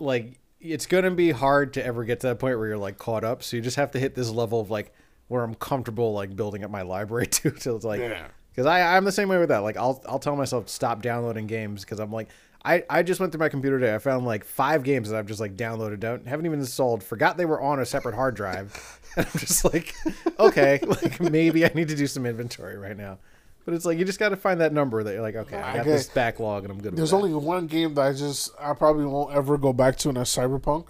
like 0.01 0.39
it's 0.63 0.87
gonna 0.87 1.11
be 1.11 1.31
hard 1.33 1.75
to 1.75 1.85
ever 1.85 2.05
get 2.05 2.21
to 2.21 2.29
that 2.29 2.39
point 2.39 2.59
where 2.59 2.69
you're 2.69 2.79
like 2.79 2.99
caught 2.99 3.25
up. 3.25 3.43
So 3.43 3.57
you 3.57 3.63
just 3.63 3.77
have 3.77 3.91
to 3.93 3.99
hit 3.99 4.15
this 4.15 4.31
level 4.31 4.61
of 4.61 4.71
like 4.71 4.93
where 5.29 5.43
I'm 5.43 5.55
comfortable 5.55 6.13
like 6.13 6.35
building 6.37 6.65
up 6.65 6.71
my 6.71 6.83
library 6.83 7.27
too. 7.29 7.51
Till 7.51 7.77
it's 7.77 7.85
like, 7.85 8.01
Yeah. 8.01 8.29
because 8.53 8.67
I 8.67 8.97
I'm 8.97 9.05
the 9.05 9.13
same 9.13 9.29
way 9.29 9.39
with 9.39 9.49
that. 9.51 9.59
Like 9.59 9.77
I'll 9.77 10.03
I'll 10.09 10.19
tell 10.19 10.37
myself 10.37 10.69
stop 10.69 11.03
downloading 11.03 11.47
games 11.47 11.83
because 11.83 11.99
I'm 11.99 12.13
like. 12.13 12.29
I, 12.65 12.85
I 12.89 13.03
just 13.03 13.19
went 13.19 13.33
through 13.33 13.41
my 13.41 13.49
computer 13.49 13.81
today. 13.81 13.93
I 13.93 13.99
found 13.99 14.25
like 14.25 14.45
five 14.45 14.85
games 14.85 15.11
that 15.11 15.19
I've 15.19 15.27
just 15.27 15.41
like 15.41 15.57
downloaded, 15.57 15.99
don't 15.99 16.25
haven't 16.29 16.47
even 16.47 16.61
installed. 16.61 17.03
Forgot 17.03 17.37
they 17.37 17.45
were 17.45 17.61
on 17.61 17.81
a 17.81 17.85
separate 17.85 18.15
hard 18.15 18.37
drive, 18.37 19.01
and 19.17 19.27
I'm 19.27 19.41
just 19.41 19.65
like, 19.65 19.93
okay, 20.39 20.79
like 20.87 21.19
maybe 21.21 21.65
I 21.65 21.73
need 21.75 21.89
to 21.89 21.97
do 21.97 22.07
some 22.07 22.25
inventory 22.25 22.79
right 22.79 22.97
now. 22.97 23.19
But 23.65 23.75
it's 23.75 23.85
like 23.85 23.99
you 23.99 24.05
just 24.05 24.19
got 24.19 24.31
to 24.31 24.37
find 24.37 24.61
that 24.61 24.73
number 24.73 25.03
that 25.05 25.13
you're 25.13 25.23
like, 25.23 25.37
okay, 25.37 25.57
I 25.57 25.75
got 25.75 25.81
Okay. 25.83 25.91
this 25.91 26.09
backlog 26.09 26.65
and 26.65 26.73
I'm 26.73 26.81
good. 26.81 26.97
There's 26.97 27.13
only 27.13 27.33
one 27.33 27.67
game 27.69 27.95
that 27.95 28.03
I 28.03 28.13
just 28.13 28.51
I 28.61 28.73
probably 28.75 29.05
won't 29.07 29.35
ever 29.35 29.57
go 29.59 29.73
back 29.73 29.97
to, 29.99 30.09
and 30.09 30.17
that's 30.17 30.35
Cyberpunk. 30.35 30.87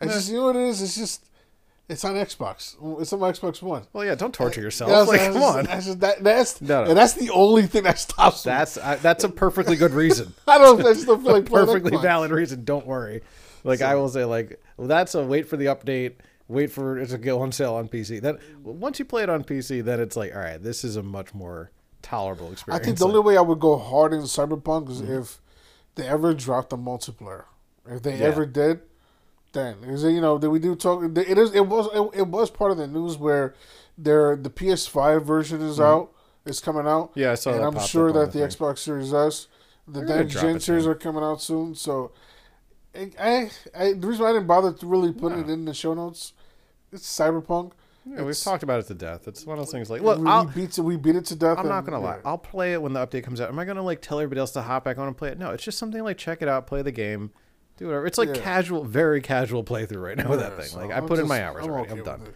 It's 0.00 0.12
just 0.14 0.28
you 0.30 0.36
know 0.36 0.46
what 0.46 0.56
it 0.56 0.62
is. 0.62 0.80
It's 0.82 0.96
just 0.96 1.24
it's 1.88 2.04
on 2.04 2.14
Xbox. 2.14 2.74
It's 3.00 3.12
on 3.12 3.20
my 3.20 3.30
Xbox 3.30 3.62
One. 3.62 3.84
Well, 3.92 4.04
yeah, 4.04 4.14
don't 4.16 4.34
torture 4.34 4.60
yourself. 4.60 4.90
That's, 4.90 5.08
like, 5.08 5.20
come 5.32 5.40
on, 5.42 5.64
That's 5.66 5.86
just, 5.86 6.00
that, 6.00 6.24
that's 6.24 6.60
No, 6.60 6.82
no. 6.84 6.90
and 6.90 6.98
that's 6.98 7.12
the 7.12 7.30
only 7.30 7.62
thing 7.68 7.84
that 7.84 7.98
stops 7.98 8.42
that's 8.42 8.76
I, 8.76 8.96
that's 8.96 9.22
a 9.22 9.28
perfectly 9.28 9.76
good 9.76 9.92
reason. 9.92 10.34
I 10.48 10.58
don't. 10.58 10.80
I 10.80 10.94
just 10.94 11.06
don't 11.06 11.22
feel 11.22 11.32
like 11.32 11.46
perfectly 11.50 11.96
valid 11.98 12.30
reason. 12.30 12.64
Don't 12.64 12.86
worry. 12.86 13.22
Like 13.62 13.82
I 13.82 13.94
will 13.94 14.08
say, 14.08 14.24
like 14.24 14.60
that's 14.78 15.14
a 15.14 15.22
wait 15.24 15.48
for 15.48 15.56
the 15.56 15.66
update. 15.66 16.14
Wait 16.48 16.70
for 16.70 16.98
it 16.98 17.08
to 17.08 17.18
go 17.18 17.40
on 17.40 17.50
sale 17.50 17.74
on 17.74 17.88
PC. 17.88 18.20
Then 18.20 18.38
once 18.62 18.98
you 19.00 19.04
play 19.04 19.24
it 19.24 19.28
on 19.28 19.42
PC, 19.42 19.82
then 19.84 19.98
it's 20.00 20.16
like, 20.16 20.32
all 20.34 20.40
right, 20.40 20.62
this 20.62 20.84
is 20.84 20.94
a 20.96 21.02
much 21.02 21.34
more 21.34 21.72
tolerable 22.06 22.54
I 22.68 22.78
think 22.78 22.98
the 22.98 23.04
Like, 23.04 23.14
only 23.14 23.26
way 23.26 23.36
I 23.36 23.40
would 23.40 23.58
go 23.60 23.76
hard 23.76 24.12
in 24.12 24.20
Cyberpunk 24.22 24.88
is 24.90 25.02
Mm-hmm. 25.02 25.12
if 25.18 25.40
they 25.96 26.06
ever 26.06 26.34
dropped 26.34 26.70
the 26.70 26.76
multiplayer. 26.76 27.44
If 27.88 28.02
they 28.02 28.16
Yeah. 28.18 28.26
ever 28.26 28.46
did, 28.46 28.80
then 29.52 29.76
is 29.84 30.04
it 30.04 30.10
you 30.12 30.20
know 30.20 30.38
that 30.38 30.50
we 30.50 30.58
do 30.58 30.74
talk. 30.76 31.02
It 31.04 31.38
is 31.38 31.52
it 31.54 31.66
was 31.66 31.86
it, 31.94 32.20
it 32.20 32.26
was 32.28 32.50
part 32.50 32.70
of 32.70 32.76
the 32.78 32.86
news 32.86 33.16
where 33.18 33.54
their 33.98 34.36
the 34.36 34.50
PS5 34.50 35.22
version 35.22 35.60
is 35.60 35.80
out. 35.80 36.12
It's 36.44 36.60
coming 36.60 36.86
out. 36.86 37.10
Mm-hmm. 37.10 37.20
Yeah, 37.20 37.32
I 37.32 37.34
saw 37.34 37.52
and 37.54 37.64
I'm 37.64 37.78
sure 37.80 38.12
that 38.12 38.32
the. 38.32 38.38
Xbox 38.40 38.78
Series 38.78 39.12
S, 39.12 39.48
the 39.88 40.02
next 40.02 40.34
gen 40.34 40.60
series 40.60 40.86
are 40.86 40.94
coming 40.94 41.24
out 41.24 41.42
soon. 41.42 41.74
So, 41.74 42.12
I, 42.94 43.10
I, 43.18 43.50
I 43.76 43.92
the 43.94 44.06
reason 44.06 44.22
why 44.22 44.30
I 44.30 44.32
didn't 44.34 44.46
bother 44.46 44.72
to 44.72 44.86
really 44.86 45.12
putting 45.12 45.40
it 45.40 45.48
in 45.50 45.64
the 45.64 45.74
show 45.74 45.94
notes, 45.94 46.34
it's 46.92 47.06
Cyberpunk. 47.18 47.72
Yeah, 48.06 48.22
we've 48.22 48.38
talked 48.38 48.62
about 48.62 48.80
it 48.80 48.86
to 48.86 48.94
death. 48.94 49.26
It's 49.28 49.44
one 49.44 49.58
of 49.58 49.64
those 49.64 49.72
things. 49.72 49.90
Like, 49.90 50.00
look, 50.02 50.18
we, 50.20 50.26
I'll, 50.28 50.44
beat 50.44 50.78
it. 50.78 50.82
We 50.82 50.96
beat 50.96 51.16
it 51.16 51.24
to 51.26 51.36
death. 51.36 51.58
I'm 51.58 51.68
not 51.68 51.84
gonna 51.84 52.00
lie. 52.00 52.16
yeah. 52.16 52.22
I'll 52.24 52.38
play 52.38 52.72
it 52.72 52.80
when 52.82 52.92
the 52.92 53.04
update 53.06 53.24
comes 53.24 53.40
out. 53.40 53.48
Am 53.48 53.58
I 53.58 53.64
gonna 53.64 53.82
like 53.82 54.00
tell 54.02 54.18
everybody 54.20 54.40
else 54.40 54.52
to 54.52 54.62
hop 54.62 54.84
back 54.84 54.98
on 54.98 55.08
and 55.08 55.16
play 55.16 55.30
it? 55.30 55.38
No, 55.38 55.50
it's 55.50 55.64
just 55.64 55.78
something 55.78 56.02
like 56.02 56.16
check 56.18 56.40
it 56.42 56.48
out, 56.48 56.66
play 56.66 56.82
the 56.82 56.92
game, 56.92 57.30
do 57.76 57.86
whatever. 57.86 58.06
It's 58.06 58.18
like 58.18 58.28
Yeah. 58.34 58.40
casual, 58.42 58.84
very 58.84 59.20
casual 59.20 59.64
playthrough 59.64 60.02
right 60.02 60.16
now 60.16 60.28
with 60.30 60.40
that 60.40 60.56
thing. 60.56 60.66
so 60.66 60.78
Like 60.78 60.92
I 60.92 61.00
put 61.00 61.18
in 61.18 61.26
my 61.28 61.44
hours 61.44 61.64
I'm 61.64 61.70
already. 61.72 61.90
okay 61.90 61.98
I'm 62.00 62.04
done. 62.04 62.22
it. 62.22 62.34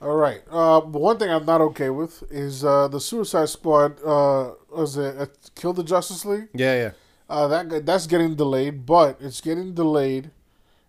All 0.00 0.14
right. 0.14 0.42
Uh, 0.50 0.80
one 0.82 1.18
thing 1.18 1.28
I'm 1.30 1.44
not 1.44 1.60
okay 1.60 1.90
with 1.90 2.22
is 2.30 2.64
uh, 2.64 2.86
the 2.88 3.00
Suicide 3.00 3.48
Squad. 3.48 4.00
Uh, 4.04 4.52
was 4.70 4.96
it 4.96 5.16
uh, 5.18 5.26
Kill 5.56 5.72
the 5.72 5.82
Justice 5.82 6.24
League? 6.24 6.48
Yeah, 6.54 6.74
yeah. 6.74 6.90
Uh, 7.28 7.48
that 7.48 7.84
that's 7.84 8.06
getting 8.06 8.36
delayed, 8.36 8.86
but 8.86 9.16
it's 9.20 9.40
getting 9.40 9.74
delayed 9.74 10.30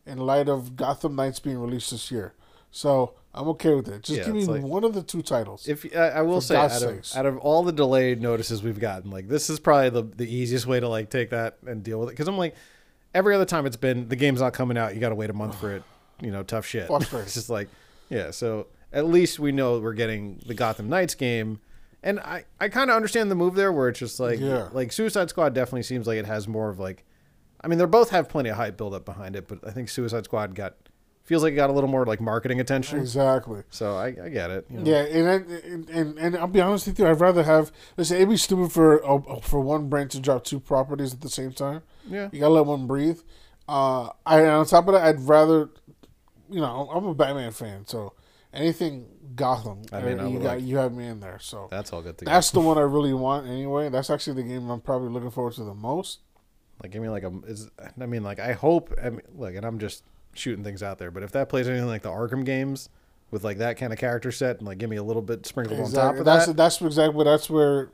in 0.06 0.20
light 0.20 0.48
of 0.48 0.76
Gotham 0.76 1.16
Knights 1.16 1.40
being 1.40 1.58
released 1.60 1.92
this 1.92 2.12
year. 2.12 2.34
So 2.72 3.16
I'm 3.34 3.48
okay 3.50 3.74
with 3.76 3.88
it. 3.88 4.02
Just 4.04 4.20
Yeah, 4.20 4.26
give 4.26 4.34
me 4.36 4.46
like- 4.46 4.64
one 4.64 4.84
of 4.84 4.94
the 4.94 5.04
two 5.04 5.22
titles. 5.22 5.68
If 5.68 5.86
I, 5.96 6.10
I 6.10 6.22
will 6.24 6.42
say, 6.42 6.56
out 6.56 6.82
of, 6.82 7.06
out 7.16 7.26
of 7.28 7.38
all 7.38 7.64
the 7.64 7.72
delayed 7.72 8.22
notices 8.22 8.64
we've 8.64 8.80
gotten, 8.80 9.12
like 9.12 9.28
this 9.28 9.50
is 9.50 9.60
probably 9.60 9.90
the 9.90 10.04
the 10.04 10.26
easiest 10.34 10.66
way 10.66 10.80
to 10.80 10.88
like 10.90 11.10
take 11.10 11.30
that 11.30 11.58
and 11.68 11.84
deal 11.84 12.00
with 12.00 12.10
it. 12.10 12.14
Because 12.14 12.28
I'm 12.28 12.38
like, 12.38 12.56
every 13.14 13.36
other 13.36 13.46
time 13.46 13.66
it's 13.66 13.78
been 13.78 14.08
the 14.10 14.16
game's 14.16 14.42
not 14.42 14.54
coming 14.54 14.78
out, 14.78 14.96
you 14.96 15.00
got 15.00 15.10
to 15.10 15.16
wait 15.16 15.30
a 15.30 15.34
month 15.34 15.60
for 15.60 15.72
it. 15.76 15.84
You 16.22 16.32
know, 16.32 16.44
tough 16.44 16.66
shit. 16.66 16.90
It's 16.92 17.34
just 17.36 17.50
like, 17.50 17.70
yeah. 18.10 18.32
So 18.32 18.68
at 18.92 19.06
least 19.06 19.40
we 19.40 19.52
know 19.52 19.80
we're 19.80 19.94
getting 19.94 20.42
the 20.48 20.56
Gotham 20.56 20.90
Knights 20.90 21.14
game, 21.16 21.60
and 22.02 22.20
I 22.20 22.46
I 22.60 22.68
kind 22.70 22.90
of 22.90 22.96
understand 22.96 23.30
the 23.30 23.36
move 23.36 23.54
there, 23.56 23.72
where 23.72 23.90
it's 23.90 24.00
just 24.00 24.20
like 24.20 24.40
Yeah. 24.40 24.70
like 24.74 24.92
Suicide 24.92 25.30
Squad 25.30 25.54
definitely 25.54 25.84
seems 25.84 26.08
like 26.08 26.18
it 26.18 26.26
has 26.26 26.48
more 26.48 26.70
of 26.70 26.80
like, 26.80 27.06
I 27.62 27.68
mean, 27.68 27.78
they 27.78 27.86
both 27.86 28.10
have 28.10 28.28
plenty 28.28 28.50
of 28.50 28.56
hype 28.58 28.76
build 28.76 28.96
up 28.96 29.06
behind 29.06 29.36
it, 29.36 29.48
but 29.48 29.60
I 29.66 29.70
think 29.72 29.88
Suicide 29.90 30.26
Squad 30.26 30.56
got 30.56 30.74
feels 31.30 31.44
like 31.44 31.54
it 31.54 31.56
got 31.56 31.70
a 31.70 31.74
little 31.74 31.90
more 31.90 32.08
like 32.08 32.20
marketing 32.20 32.60
attention. 32.60 32.98
exactly. 33.00 33.62
So 33.70 33.96
I, 33.96 34.08
I 34.08 34.30
get 34.30 34.50
it. 34.50 34.66
you 34.68 34.80
know. 34.80 34.92
Yeah, 34.92 35.02
and, 35.04 35.46
and 35.52 35.90
and 35.90 36.18
and 36.18 36.36
I'll 36.38 36.48
be 36.48 36.60
honest 36.60 36.88
with 36.88 36.98
you. 36.98 37.06
I'd 37.08 37.20
rather 37.22 37.44
have. 37.44 37.72
Listen, 37.98 38.18
it'd 38.18 38.30
be 38.30 38.36
stupid 38.38 38.72
for 38.72 39.06
uh, 39.08 39.40
for 39.42 39.60
one 39.62 39.90
brand 39.90 40.10
to 40.12 40.20
drop 40.20 40.44
two 40.44 40.60
properties 40.60 41.14
at 41.14 41.22
the 41.22 41.30
same 41.30 41.52
time. 41.54 41.84
Yeah. 42.08 42.30
You 42.32 42.40
gotta 42.40 42.54
let 42.56 42.66
one 42.66 42.88
breathe. 42.88 43.20
Uh, 43.68 44.10
I 44.26 44.44
on 44.48 44.66
top 44.66 44.88
of 44.88 44.96
that, 44.96 45.04
I'd 45.04 45.20
rather, 45.22 45.70
you 46.50 46.60
know, 46.62 46.90
I'm 46.92 47.06
a 47.06 47.14
Batman 47.14 47.52
fan, 47.52 47.86
so 47.86 48.14
anything 48.52 49.06
Gotham, 49.36 49.84
I 49.94 50.02
mean, 50.02 50.20
uh, 50.20 50.24
I 50.24 50.28
you 50.28 50.40
got 50.40 50.56
like- 50.58 50.64
you 50.64 50.78
have 50.78 50.92
me 50.94 51.06
in 51.06 51.20
there. 51.20 51.38
So 51.40 51.68
That's 51.70 51.94
all 51.94 52.02
good 52.02 52.18
to 52.18 52.26
go. 52.26 52.32
that's 52.32 52.50
the 52.50 52.60
one 52.60 52.80
I 52.80 52.82
really 52.82 53.14
want 53.14 53.48
anyway. 53.48 53.90
That's 53.90 54.10
actually 54.10 54.42
the 54.42 54.50
game 54.50 54.68
I'm 54.72 54.82
probably 54.82 55.10
looking 55.10 55.30
forward 55.30 55.54
to 55.54 55.64
the 55.64 55.76
most. 55.76 56.22
Like, 56.82 56.92
give 56.92 57.02
me 57.04 57.10
like 57.10 57.24
a. 57.24 57.32
Is, 57.46 57.70
I 58.02 58.06
mean, 58.08 58.24
like, 58.24 58.40
I 58.40 58.54
hope. 58.54 58.92
I 59.02 59.12
mean, 59.12 59.22
look, 59.36 59.54
and 59.54 59.66
I'm 59.66 59.78
just 59.80 60.04
shooting 60.34 60.64
things 60.64 60.84
out 60.84 60.98
there, 60.98 61.12
but 61.12 61.24
if 61.24 61.32
that 61.32 61.50
plays 61.50 61.68
anything 61.68 61.88
like 61.88 62.02
the 62.02 62.10
Arkham 62.10 62.46
games 62.46 62.90
with 63.32 63.44
like 63.44 63.58
that 63.58 63.78
kind 63.78 63.94
of 63.94 64.00
character 64.00 64.32
set 64.32 64.58
and 64.58 64.68
like 64.68 64.78
give 64.78 64.90
me 64.90 64.98
a 64.98 65.04
little 65.04 65.22
bit 65.22 65.46
sprinkled 65.46 65.80
on 65.80 65.92
top 65.92 66.16
of 66.16 66.26
That's 66.26 66.48
that, 66.48 66.58
that's 66.58 66.82
exactly 66.82 67.24
that's 67.24 67.50
where 67.50 67.90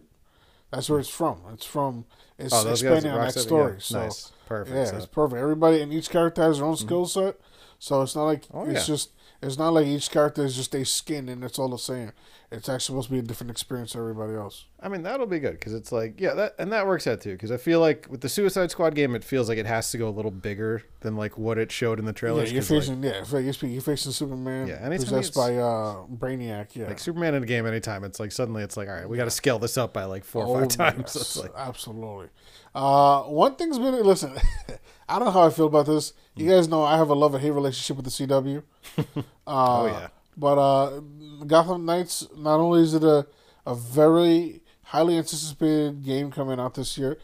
that's 0.71 0.89
where 0.89 0.99
it's 0.99 1.09
from. 1.09 1.41
It's 1.53 1.65
from 1.65 2.05
it's 2.37 2.53
oh, 2.53 2.69
expanding 2.69 3.11
on 3.11 3.25
that 3.25 3.33
story. 3.33 3.73
yeah, 3.73 3.79
So 3.79 3.99
nice, 4.01 4.31
perfect. 4.45 4.75
Yeah, 4.75 4.85
so- 4.85 4.97
it's 4.97 5.05
perfect. 5.05 5.39
Everybody 5.39 5.81
and 5.81 5.93
each 5.93 6.09
character 6.09 6.41
has 6.43 6.57
their 6.57 6.65
own 6.65 6.75
mm-hmm. 6.75 6.85
skill 6.85 7.05
set, 7.05 7.39
so 7.79 8.01
it's 8.01 8.15
not 8.15 8.25
like 8.25 8.43
Oh, 8.53 8.65
it's 8.65 8.87
yeah. 8.87 8.95
just 8.95 9.11
it's 9.41 9.57
not 9.57 9.69
like 9.69 9.85
each 9.85 10.09
character 10.09 10.43
is 10.43 10.55
just 10.55 10.73
a 10.75 10.85
skin 10.85 11.29
and 11.29 11.43
it's 11.43 11.59
all 11.59 11.69
the 11.69 11.77
same. 11.77 12.11
It's 12.55 12.69
actually 12.69 12.93
supposed 12.93 13.07
to 13.09 13.13
be 13.13 13.19
a 13.19 13.21
different 13.21 13.51
experience 13.51 13.91
to 13.91 13.99
everybody 13.99 14.33
else. 14.33 14.65
I 14.79 14.87
mean, 14.89 15.03
that'll 15.03 15.25
be 15.27 15.39
good 15.39 15.53
because 15.53 15.73
it's 15.73 15.91
like, 15.91 16.19
yeah, 16.19 16.33
that 16.33 16.55
and 16.59 16.71
that 16.71 16.87
works 16.87 17.05
out 17.07 17.21
too. 17.21 17.33
Because 17.33 17.51
I 17.51 17.57
feel 17.57 17.79
like 17.79 18.07
with 18.09 18.21
the 18.21 18.29
Suicide 18.29 18.71
Squad 18.71 18.95
game, 18.95 19.15
it 19.15 19.23
feels 19.23 19.49
like 19.49 19.57
it 19.57 19.65
has 19.65 19.91
to 19.91 19.97
go 19.97 20.07
a 20.07 20.11
little 20.11 20.31
bigger 20.31 20.83
than 21.01 21.15
like 21.15 21.37
what 21.37 21.57
it 21.57 21.71
showed 21.71 21.99
in 21.99 22.05
the 22.05 22.09
Yeah, 22.11 22.13
trailers. 22.13 22.51
you're 22.51 22.61
'cause, 22.61 22.71
like- 22.71 22.79
facing 22.81 23.03
yeah, 23.03 23.15
you're 23.17 23.25
facing, 23.25 23.71
you're 23.71 23.81
facing 23.81 24.11
Superman, 24.11 24.67
Yeah, 24.67 24.75
anytime 24.75 25.05
possessed 25.05 25.35
by 25.35 25.55
uh, 25.57 26.05
Brainiac. 26.07 26.75
Yeah, 26.75 26.87
like 26.87 26.99
Superman 26.99 27.35
in 27.35 27.43
a 27.43 27.45
game 27.45 27.65
anytime 27.65 28.03
it's 28.03 28.19
like 28.19 28.31
suddenly 28.31 28.63
it's 28.63 28.77
like 28.77 28.87
all 28.87 28.95
right 28.95 29.07
we 29.09 29.17
got 29.17 29.25
to 29.25 29.31
scale 29.31 29.59
this 29.59 29.77
up 29.77 29.93
by 29.93 30.05
like 30.05 30.23
four 30.23 30.45
or 30.45 30.57
Oh, 30.57 30.59
five 30.61 30.69
times 30.69 30.97
yes, 30.99 31.15
it's 31.15 31.37
like 31.37 31.51
absolutely. 31.57 32.27
Uh, 32.73 33.23
one 33.23 33.55
thing's 33.55 33.77
been 33.79 34.01
listen. 34.03 34.33
I 35.09 35.17
don't 35.19 35.25
know 35.25 35.31
how 35.31 35.43
I 35.47 35.49
feel 35.49 35.67
about 35.67 35.85
this. 35.85 36.13
You 36.35 36.49
guys 36.49 36.67
know 36.67 36.83
I 36.83 36.97
have 36.97 37.09
a 37.09 37.13
love 37.13 37.33
and 37.35 37.43
hate 37.43 37.51
relationship 37.51 37.95
with 37.97 38.05
the 38.05 38.11
CW. 38.11 38.63
Uh, 39.47 39.81
oh 39.81 39.85
yeah 39.85 40.07
But 40.37 40.57
uh, 40.57 40.99
Gotham 41.47 41.85
Knights, 41.85 42.27
not 42.35 42.59
only 42.59 42.81
is 42.83 42.93
it 42.93 43.03
a, 43.03 43.25
a 43.65 43.75
very 43.75 44.61
highly 44.83 45.17
anticipated 45.17 46.03
game 46.03 46.31
coming 46.31 46.59
out 46.59 46.73
this 46.75 46.97
year, 46.97 47.17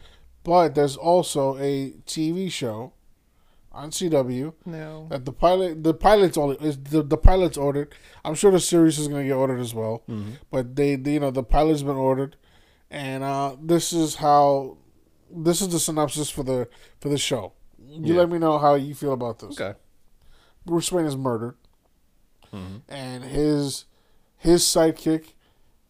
but 0.44 0.74
there's 0.74 0.96
also 0.96 1.56
a 1.58 1.90
TV 2.06 2.50
show 2.50 2.92
on 3.70 3.90
CW 3.90 4.52
No. 4.66 5.06
that 5.10 5.24
the 5.24 5.32
pilot 5.32 5.82
the 5.82 5.94
pilot's 5.94 6.36
only 6.36 6.56
is 6.56 6.76
the, 6.78 7.02
the 7.02 7.16
pilot's 7.16 7.56
ordered. 7.56 7.94
I'm 8.24 8.34
sure 8.34 8.50
the 8.50 8.60
series 8.60 8.98
is 8.98 9.08
gonna 9.08 9.24
get 9.24 9.32
ordered 9.32 9.60
as 9.60 9.72
well. 9.74 10.02
But 10.50 10.76
they, 10.76 10.96
they 10.96 11.14
you 11.14 11.20
know 11.20 11.30
the 11.30 11.42
pilot's 11.44 11.82
been 11.82 11.96
ordered, 11.96 12.36
and 12.90 13.22
uh, 13.22 13.56
this 13.62 13.92
is 13.92 14.16
how 14.16 14.76
this 15.30 15.60
is 15.62 15.68
the 15.68 15.78
synopsis 15.80 16.28
for 16.30 16.42
the 16.42 16.68
for 17.00 17.08
the 17.08 17.18
show. 17.18 17.52
You 17.78 18.14
Yeah. 18.14 18.20
let 18.20 18.30
me 18.30 18.38
know 18.38 18.58
how 18.58 18.74
you 18.74 18.94
feel 18.94 19.12
about 19.12 19.38
this. 19.38 19.58
Okay. 19.60 19.78
Bruce 20.66 20.90
Wayne 20.92 21.06
is 21.06 21.16
murdered, 21.16 21.56
Mm-hmm. 22.52 22.76
and 22.88 23.24
his 23.24 23.86
his 24.36 24.62
sidekick 24.62 25.32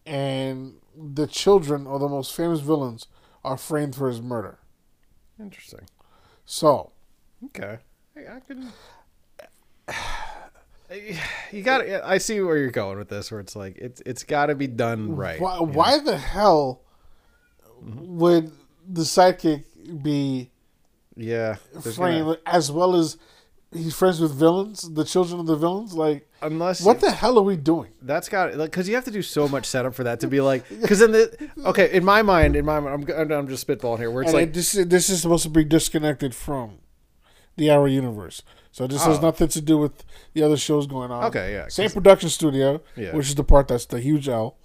and 0.05 0.75
the 0.95 1.27
children 1.27 1.87
of 1.87 1.99
the 1.99 2.07
most 2.07 2.33
famous 2.35 2.59
villains 2.61 3.07
are 3.43 3.57
framed 3.57 3.95
for 3.95 4.07
his 4.07 4.21
murder. 4.21 4.59
Interesting. 5.39 5.87
So 6.45 6.91
Okay. 7.45 7.79
I, 8.15 8.35
I 8.35 8.39
can. 8.39 8.71
You 11.51 11.63
got. 11.63 11.81
I 11.87 12.19
see 12.19 12.39
where 12.41 12.55
you're 12.55 12.69
going 12.69 12.99
with 12.99 13.09
this. 13.09 13.31
Where 13.31 13.39
it's 13.39 13.55
like 13.55 13.77
it's 13.77 13.99
it's 14.05 14.23
got 14.23 14.47
to 14.47 14.55
be 14.55 14.67
done 14.67 15.15
right. 15.15 15.41
why, 15.41 15.59
why 15.59 15.97
the 15.97 16.17
hell 16.17 16.81
mm-hmm. 17.83 18.17
would 18.19 18.51
the 18.87 19.01
sidekick 19.01 19.63
be 20.03 20.51
Yeah. 21.15 21.55
framed 21.95 22.25
gonna- 22.25 22.37
as 22.45 22.71
well 22.71 22.95
as 22.95 23.17
he's 23.75 23.93
friends 23.95 24.19
with 24.19 24.33
villains, 24.33 24.81
the 24.93 25.03
children 25.03 25.39
of 25.39 25.45
the 25.45 25.55
villains? 25.55 25.93
Like, 25.93 26.27
unless 26.41 26.81
what 26.81 26.99
the 27.01 27.11
hell 27.11 27.37
are 27.37 27.43
we 27.43 27.55
doing? 27.57 27.91
That's 28.01 28.29
got 28.29 28.55
like 28.55 28.71
because 28.71 28.87
you 28.89 28.95
have 28.95 29.05
to 29.05 29.11
do 29.11 29.21
so 29.21 29.47
much 29.47 29.65
setup 29.65 29.93
for 29.95 30.03
that 30.03 30.19
to 30.21 30.27
be 30.27 30.41
like 30.41 30.67
because 30.69 30.99
then 30.99 31.11
the 31.11 31.49
okay 31.65 31.91
in 31.93 32.03
my 32.03 32.21
mind 32.21 32.55
in 32.55 32.65
my 32.65 32.79
mind 32.79 33.09
I'm 33.11 33.31
I'm 33.31 33.47
just 33.47 33.65
spitballing 33.67 33.99
here 33.99 34.11
where 34.11 34.23
it's 34.23 34.31
and 34.31 34.39
like 34.39 34.49
it- 34.49 34.53
this 34.53 34.75
is 34.75 34.87
this 34.87 35.09
is 35.09 35.21
supposed 35.21 35.43
to 35.43 35.49
be 35.49 35.63
disconnected 35.63 36.33
from 36.35 36.79
the 37.55 37.69
Arrow 37.69 37.85
universe. 37.85 38.41
So 38.71 38.87
this 38.87 39.03
has 39.05 39.19
Oh. 39.19 39.21
nothing 39.21 39.47
to 39.49 39.61
do 39.61 39.77
with 39.77 40.03
the 40.33 40.41
other 40.41 40.57
shows 40.57 40.87
going 40.87 41.11
on. 41.11 41.25
Okay, 41.25 41.53
yeah, 41.53 41.67
Same 41.67 41.91
production 41.91 42.29
studio, 42.29 42.81
Yeah. 42.95 43.15
which 43.15 43.27
is 43.27 43.35
the 43.35 43.43
part 43.43 43.67
that's 43.67 43.85
the 43.85 43.99
huge 43.99 44.27
L. 44.27 44.55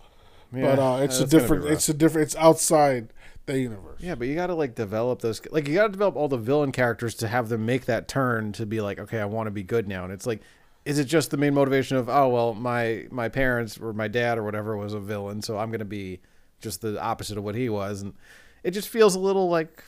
yeah, 0.51 0.75
but 0.75 0.79
uh, 0.83 1.03
it's 1.03 1.19
a 1.21 1.27
that's 1.27 1.33
gonna 1.35 1.43
be 1.43 1.49
different. 1.57 1.65
It's 1.75 1.89
a 1.91 1.95
different. 1.95 2.23
It's 2.27 2.37
outside 2.37 3.13
the 3.55 3.61
universe. 3.61 4.01
yeah, 4.01 4.15
but 4.15 4.29
you 4.29 4.35
got 4.35 4.47
to 4.49 4.55
like 4.55 4.75
develop 4.75 5.21
those 5.21 5.41
like 5.51 5.67
you 5.69 5.75
got 5.75 5.87
to 5.87 5.93
develop 5.93 6.17
all 6.17 6.29
the 6.29 6.37
villain 6.37 6.73
characters 6.73 7.15
to 7.17 7.29
have 7.29 7.49
them 7.49 7.67
make 7.67 7.87
that 7.87 8.09
turn 8.09 8.53
to 8.53 8.67
be 8.67 8.81
like 8.81 8.99
okay 8.99 9.21
I 9.21 9.25
want 9.25 9.47
to 9.47 9.51
be 9.51 9.63
good 9.63 9.89
now 9.89 10.05
and 10.05 10.13
it's 10.13 10.27
like 10.27 10.43
is 10.85 10.99
it 10.99 11.05
just 11.05 11.31
the 11.31 11.37
main 11.37 11.55
motivation 11.55 11.97
of 11.97 12.09
oh 12.09 12.29
well 12.29 12.55
my 12.55 13.07
my 13.11 13.29
parents 13.29 13.79
or 13.79 13.93
my 13.93 14.09
dad 14.09 14.39
or 14.39 14.45
whatever 14.45 14.77
was 14.77 14.95
a 14.95 15.01
villain 15.01 15.43
so 15.43 15.59
I'm 15.59 15.71
gonna 15.71 15.85
be 15.85 16.21
just 16.61 16.81
the 16.81 17.01
opposite 17.03 17.37
of 17.39 17.45
what 17.45 17.55
he 17.55 17.69
was 17.69 18.03
and 18.03 18.15
it 18.63 18.71
just 18.73 18.89
feels 18.89 19.15
a 19.15 19.21
little 19.21 19.49
like 19.49 19.85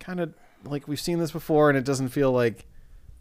kind 0.00 0.20
of 0.20 0.34
like 0.64 0.86
we've 0.88 1.00
seen 1.00 1.18
this 1.18 1.30
before 1.32 1.68
and 1.68 1.78
it 1.78 1.84
doesn't 1.84 2.08
feel 2.08 2.32
like 2.32 2.66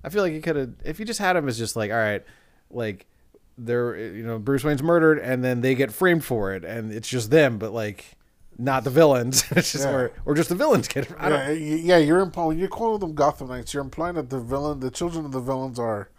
I 0.03 0.09
feel 0.09 0.23
like 0.23 0.33
you 0.33 0.41
could 0.41 0.55
have 0.55 0.73
if 0.83 0.99
you 0.99 1.05
just 1.05 1.19
had 1.19 1.35
him 1.35 1.47
as 1.47 1.57
just 1.57 1.75
like 1.75 1.91
all 1.91 1.97
right 1.97 2.23
like 2.69 3.05
they're 3.57 3.97
you 3.97 4.23
know 4.23 4.39
Bruce 4.39 4.63
Wayne's 4.63 4.81
murdered 4.81 5.19
and 5.19 5.43
then 5.43 5.61
they 5.61 5.75
get 5.75 5.91
framed 5.91 6.23
for 6.23 6.53
it 6.53 6.63
and 6.63 6.91
it's 6.91 7.09
just 7.09 7.29
them 7.29 7.57
but 7.57 7.71
like 7.73 8.17
not 8.61 8.83
the 8.83 8.89
villains 8.89 9.43
it's 9.51 9.71
just 9.71 9.85
Yeah. 9.85 9.91
or, 9.91 10.11
or 10.25 10.35
just 10.35 10.49
the 10.49 10.55
villains 10.55 10.87
get 10.87 11.09
yeah, 11.19 11.49
yeah. 11.51 11.97
You're 11.97 12.19
implying 12.19 12.59
you're 12.59 12.67
calling 12.67 12.99
them 12.99 13.13
Gotham 13.15 13.47
Knights. 13.49 13.73
You're 13.73 13.83
implying 13.83 14.15
that 14.15 14.29
the 14.29 14.39
villain, 14.39 14.79
the 14.79 14.91
children 14.91 15.25
of 15.25 15.31
the 15.31 15.39
villains, 15.41 15.79
are 15.79 16.09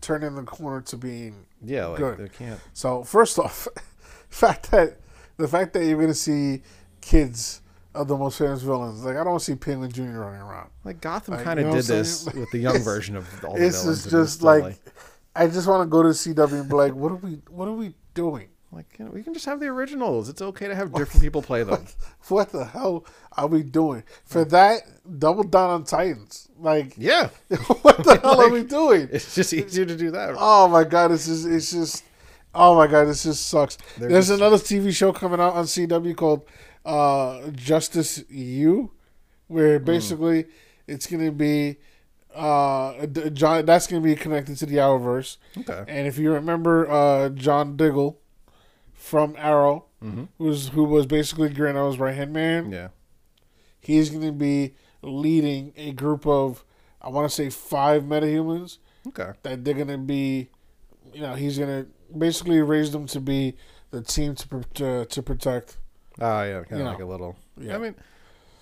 turning 0.00 0.34
the 0.34 0.42
corner 0.42 0.80
to 0.82 0.96
being 0.96 1.46
yeah 1.62 1.86
like 1.86 1.98
Good. 1.98 2.18
they 2.18 2.28
can't 2.28 2.60
So 2.74 3.04
first 3.04 3.38
off, 3.38 3.68
fact 4.28 4.70
that 4.70 4.98
the 5.36 5.48
fact 5.48 5.72
that 5.74 5.84
you're 5.84 6.00
gonna 6.00 6.14
see 6.14 6.62
kids 7.00 7.60
of 7.94 8.08
the 8.08 8.16
most 8.16 8.38
famous 8.38 8.60
villains, 8.62 9.04
like 9.04 9.16
I 9.16 9.22
don't 9.24 9.40
see 9.40 9.54
Penguin 9.54 9.90
Jr. 9.92 10.02
running 10.02 10.40
around. 10.40 10.70
like 10.84 11.00
Gotham 11.00 11.34
Like, 11.34 11.44
kind 11.44 11.60
you 11.60 11.66
of 11.66 11.72
know 11.74 11.80
did 11.80 11.86
this 11.86 12.26
with 12.26 12.50
the 12.50 12.58
young 12.58 12.78
version 12.82 13.16
of 13.16 13.26
all 13.44 13.52
the 13.54 13.58
villains 13.60 13.84
and 13.84 13.92
it's 13.92 14.10
just 14.10 14.34
still 14.38 14.48
like, 14.48 14.76
I 15.36 15.46
just 15.46 15.66
want 15.66 15.82
to 15.82 15.86
go 15.86 16.02
to 16.02 16.10
CW 16.10 16.60
and 16.60 16.68
be 16.68 16.74
like, 16.74 16.94
what 16.94 17.12
are 17.12 17.16
we 17.16 17.40
what 17.50 17.68
are 17.68 17.72
we 17.72 17.94
doing? 18.14 18.48
Like 18.74 18.86
you 18.98 19.04
know, 19.04 19.10
we 19.12 19.22
can 19.22 19.32
just 19.34 19.46
have 19.46 19.60
the 19.60 19.66
originals 19.66 20.28
it's 20.28 20.42
okay 20.42 20.66
to 20.68 20.74
have 20.74 20.92
different 20.92 21.22
people 21.22 21.40
play 21.42 21.62
them 21.62 21.86
What 22.28 22.50
the 22.50 22.64
hell 22.64 23.04
are 23.36 23.46
we 23.46 23.62
doing? 23.62 24.02
For 24.24 24.44
that, 24.46 24.82
double 25.18 25.44
down 25.44 25.70
on 25.70 25.84
Titans. 25.84 26.48
Like, 26.58 26.94
yeah 26.96 27.28
what 27.82 28.02
the 28.04 28.18
hell 28.22 28.40
are 28.40 28.50
we 28.50 28.62
doing? 28.64 29.08
it's 29.12 29.34
just 29.34 29.52
easier 29.52 29.84
to 29.86 29.96
do 29.96 30.10
that 30.12 30.34
Oh 30.38 30.68
my 30.68 30.84
god, 30.84 31.08
this 31.08 31.28
is 31.28 31.46
it's 31.46 31.70
just 31.70 32.04
oh 32.54 32.76
my 32.76 32.86
god, 32.86 33.04
this 33.06 33.22
just 33.24 33.48
sucks. 33.48 33.76
They're 33.98 34.08
There's 34.08 34.28
just- 34.28 34.40
another 34.40 34.56
TV 34.58 34.94
show 34.94 35.12
coming 35.12 35.40
out 35.40 35.54
on 35.54 35.64
CW 35.64 36.16
called 36.16 36.42
uh, 36.84 37.48
Justice 37.52 38.22
U, 38.28 38.90
where 39.48 39.78
Hmm. 39.78 39.84
basically 39.84 40.46
it's 40.86 41.06
gonna 41.06 41.32
be 41.32 41.78
uh, 42.34 43.06
John. 43.32 43.64
That's 43.64 43.86
gonna 43.86 44.02
be 44.02 44.14
connected 44.16 44.56
to 44.58 44.66
the 44.66 44.76
Arrowverse. 44.76 45.36
okay 45.58 45.84
And 45.88 46.06
if 46.06 46.18
you 46.18 46.32
remember 46.32 46.90
uh, 46.90 47.28
John 47.30 47.76
Diggle 47.76 48.18
from 49.04 49.34
Arrow, 49.36 49.84
mm-hmm. 50.02 50.24
who's 50.38 50.68
who 50.68 50.84
was 50.84 51.06
basically 51.06 51.50
Green 51.50 51.76
Arrow's 51.76 51.98
right 51.98 52.14
hand 52.14 52.32
man, 52.32 52.72
yeah 52.72 52.88
he's 53.84 54.10
gonna 54.10 54.32
be 54.32 54.74
leading 55.02 55.72
a 55.76 55.92
group 55.92 56.26
of 56.26 56.64
I 57.00 57.10
want 57.10 57.28
to 57.28 57.34
say 57.34 57.50
five 57.50 58.02
metahumans 58.02 58.78
okay 59.08 59.32
that 59.42 59.64
they're 59.64 59.74
gonna 59.74 59.98
be, 59.98 60.48
you 61.12 61.20
know, 61.20 61.34
he's 61.34 61.58
gonna 61.58 61.86
basically 62.16 62.60
raise 62.62 62.90
them 62.90 63.06
to 63.08 63.20
be 63.20 63.56
the 63.90 64.02
team 64.02 64.34
to 64.36 64.64
to, 64.74 65.04
to 65.04 65.22
protect. 65.22 65.76
oh 66.20 66.42
yeah 66.42 66.62
kind 66.64 66.82
of 66.82 66.88
like 66.88 66.98
know. 66.98 67.04
a 67.04 67.08
little 67.08 67.36
Yeah. 67.60 67.76
I 67.76 67.78
mean 67.78 67.94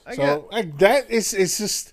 I 0.05 0.14
so 0.16 0.22
get 0.22 0.52
like 0.52 0.78
that 0.78 1.11
is 1.11 1.33
it's 1.33 1.59
just 1.59 1.92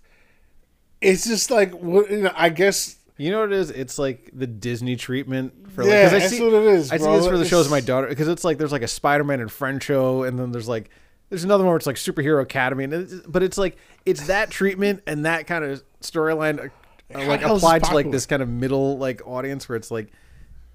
it's 1.01 1.25
just 1.25 1.51
like 1.51 1.71
you 1.71 2.21
know. 2.23 2.33
I 2.35 2.49
guess 2.49 2.97
You 3.19 3.31
know 3.31 3.41
what 3.41 3.51
it 3.51 3.59
is? 3.59 3.69
It's 3.69 3.99
like 3.99 4.31
the 4.33 4.47
Disney 4.47 4.95
treatment 4.95 5.71
for 5.73 5.83
like. 5.83 5.91
Yeah, 5.91 6.05
I 6.07 6.09
that's 6.09 6.29
see, 6.29 6.41
what 6.41 6.53
it 6.53 6.63
is, 6.63 6.89
I 6.89 6.97
see 6.97 7.03
bro. 7.03 7.17
this 7.17 7.27
for 7.27 7.37
the 7.37 7.45
shows 7.45 7.65
of 7.65 7.71
my 7.71 7.81
daughter 7.81 8.07
because 8.07 8.29
it's 8.29 8.45
like 8.45 8.57
there's 8.57 8.71
like 8.71 8.81
a 8.81 8.87
Spider-Man 8.87 9.41
and 9.41 9.51
Friend 9.51 9.83
show, 9.83 10.23
and 10.23 10.39
then 10.39 10.53
there's 10.53 10.69
like 10.69 10.89
there's 11.29 11.43
another 11.43 11.65
one 11.65 11.71
where 11.71 11.77
it's 11.77 11.85
like 11.85 11.97
Superhero 11.97 12.41
Academy, 12.41 12.85
and 12.85 12.93
it's, 12.93 13.13
but 13.27 13.43
it's 13.43 13.57
like 13.57 13.77
it's 14.05 14.27
that 14.27 14.49
treatment 14.49 15.03
and 15.05 15.25
that 15.25 15.47
kind 15.47 15.65
of 15.65 15.83
storyline, 16.01 16.71
uh, 17.13 17.25
like 17.25 17.41
How 17.41 17.55
applied 17.55 17.83
to 17.83 17.93
like 17.93 18.09
this 18.09 18.25
kind 18.25 18.41
of 18.41 18.47
middle 18.47 18.97
like 18.97 19.21
audience 19.27 19.67
where 19.67 19.75
it's 19.75 19.91
like, 19.91 20.11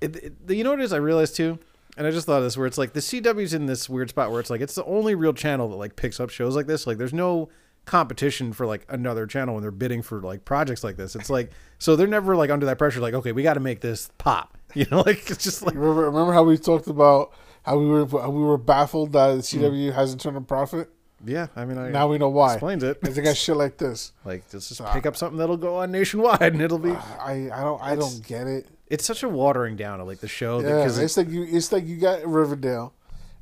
it, 0.03 0.15
it, 0.17 0.35
you 0.49 0.65
know 0.65 0.71
what 0.71 0.81
it 0.81 0.85
is? 0.85 0.93
I 0.93 0.99
realized 0.99 1.37
too. 1.37 1.59
And 1.97 2.07
I 2.07 2.11
just 2.11 2.27
thought 2.27 2.39
of 2.39 2.45
this 2.45 2.57
where 2.57 2.67
it's 2.67 2.77
like 2.77 2.93
the 2.93 3.01
CW's 3.01 3.55
in 3.55 3.67
this 3.67 3.89
weird 3.89 4.11
spot 4.11 4.31
where 4.31 4.41
it's 4.41 4.51
like 4.51 4.61
it's 4.61 4.75
the 4.75 4.85
only 4.85 5.15
real 5.15 5.33
channel 5.33 5.69
that 5.71 5.77
like 5.77 5.97
picks 5.97 6.21
up 6.21 6.29
shows 6.29 6.57
like 6.57 6.67
this. 6.67 6.87
Like 6.87 6.99
there's 6.99 7.15
no 7.15 7.49
competition 7.85 8.53
for 8.53 8.67
like 8.67 8.85
another 8.89 9.27
channel 9.27 9.55
when 9.55 9.63
they're 9.63 9.71
bidding 9.71 10.03
for 10.03 10.21
like 10.21 10.45
projects 10.45 10.85
like 10.85 10.97
this. 10.97 11.15
It's 11.15 11.31
like 11.31 11.51
so 11.79 11.97
they're 11.97 12.07
never 12.07 12.37
like 12.37 12.51
under 12.51 12.67
that 12.67 12.79
pressure. 12.79 13.01
Like 13.01 13.15
okay, 13.15 13.33
we 13.33 13.43
got 13.43 13.55
to 13.55 13.61
make 13.61 13.81
this 13.81 14.11
pop. 14.19 14.59
You 14.75 14.87
know, 14.91 15.03
like 15.03 15.31
it's 15.31 15.45
just 15.45 15.63
like 15.63 15.77
remember 15.77 16.07
remember 16.07 16.33
how 16.33 16.43
we 16.43 16.59
talked 16.59 16.89
about 16.89 17.33
how 17.63 17.79
we 17.79 17.87
were 17.87 18.07
how 18.07 18.31
we 18.31 18.43
were 18.43 18.59
baffled 18.59 19.13
that. 19.13 19.39
Mm. 19.39 19.71
CW 19.71 19.93
hasn't 19.95 20.21
turned 20.21 20.37
a 20.37 20.41
profit. 20.41 20.91
yeah. 21.25 21.47
I 21.55 21.65
mean, 21.65 21.79
I 21.79 21.91
Now 21.91 22.09
we 22.09 22.19
know 22.19 22.29
why. 22.29 22.55
explains 22.55 22.83
it. 22.83 23.01
Because 23.01 23.15
they 23.15 23.23
got 23.23 23.37
shit 23.37 23.57
like 23.57 23.77
this. 23.77 24.11
Like 24.25 24.43
let's 24.53 24.69
just 24.69 24.81
ah. 24.81 24.93
pick 24.93 25.07
up 25.07 25.17
something 25.17 25.39
that'll 25.39 25.59
go 25.59 25.77
on 25.77 25.93
nationwide, 25.93 26.43
and 26.43 26.61
it'll 26.61 26.81
be. 26.81 26.91
Ah, 26.91 27.19
I 27.21 27.51
I 27.53 27.63
don't 27.63 27.83
I 27.83 27.95
don't 27.95 28.27
get 28.27 28.49
it. 28.49 28.67
It's 28.89 29.05
such 29.05 29.23
a 29.23 29.29
watering 29.29 29.77
down 29.77 30.01
of 30.01 30.09
like 30.09 30.19
the 30.19 30.27
show 30.27 30.59
Yeah, 30.59 30.79
because 30.79 30.99
it's 30.99 31.17
like 31.17 31.29
you 31.31 31.47
it's 31.49 31.71
like 31.71 31.87
you 31.87 31.97
got 31.97 32.27
Riverdale, 32.27 32.95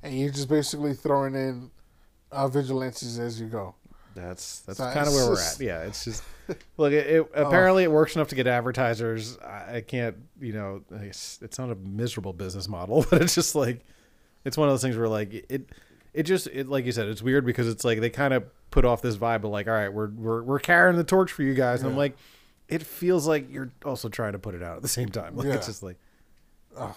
and 0.02 0.12
you're 0.12 0.30
just 0.30 0.50
basically 0.50 0.92
throwing 0.92 1.34
in 1.34 1.70
uh, 2.30 2.48
vigilantes 2.48 3.18
as 3.18 3.40
you 3.40 3.46
go. 3.46 3.74
That's 4.14 4.60
that's 4.60 4.78
So 4.78 4.84
kind 4.92 5.06
of 5.08 5.14
where 5.14 5.28
just- 5.34 5.60
we're 5.60 5.66
at. 5.66 5.80
Yeah, 5.82 5.86
it's 5.86 6.04
just 6.04 6.22
look. 6.76 6.92
It, 6.92 7.06
it 7.06 7.30
apparently 7.34 7.84
it 7.84 7.90
works 7.90 8.14
enough 8.16 8.28
to 8.28 8.34
get 8.34 8.46
advertisers. 8.46 9.38
I, 9.38 9.76
I 9.76 9.80
can't, 9.80 10.16
you 10.40 10.52
know, 10.52 10.82
it's, 10.90 11.38
it's 11.42 11.58
not 11.58 11.70
a 11.70 11.74
miserable 11.76 12.32
business 12.32 12.68
model, 12.68 13.04
but 13.10 13.22
it's 13.22 13.34
just 13.34 13.54
like 13.54 13.80
it's 14.44 14.56
one 14.56 14.68
of 14.68 14.72
those 14.72 14.82
things 14.82 14.96
where 14.96 15.08
like 15.08 15.32
it, 15.48 15.70
it 16.12 16.22
just 16.24 16.46
it 16.48 16.68
like 16.68 16.84
you 16.84 16.92
said, 16.92 17.08
it's 17.08 17.22
weird 17.22 17.44
because 17.46 17.68
it's 17.68 17.84
like 17.84 18.00
they 18.00 18.10
kind 18.10 18.34
of 18.34 18.44
put 18.70 18.84
off 18.84 19.00
this 19.02 19.16
vibe 19.16 19.36
of 19.44 19.50
like, 19.50 19.66
all 19.68 19.74
right, 19.74 19.92
we're 19.92 20.08
we're 20.10 20.42
we're 20.42 20.58
carrying 20.58 20.96
the 20.96 21.04
torch 21.04 21.32
for 21.32 21.42
you 21.42 21.54
guys, 21.54 21.82
and 21.82 21.90
I'm 21.90 21.96
like, 21.96 22.16
it 22.68 22.82
feels 22.82 23.26
like 23.26 23.50
you're 23.50 23.70
also 23.84 24.08
trying 24.08 24.32
to 24.32 24.38
put 24.38 24.54
it 24.54 24.62
out 24.62 24.76
at 24.76 24.82
the 24.82 24.88
same 24.88 25.08
time. 25.08 25.36
Like 25.36 25.46
Yeah. 25.46 25.54
it's 25.54 25.66
just 25.66 25.82
like 25.82 25.96
oh, 26.76 26.96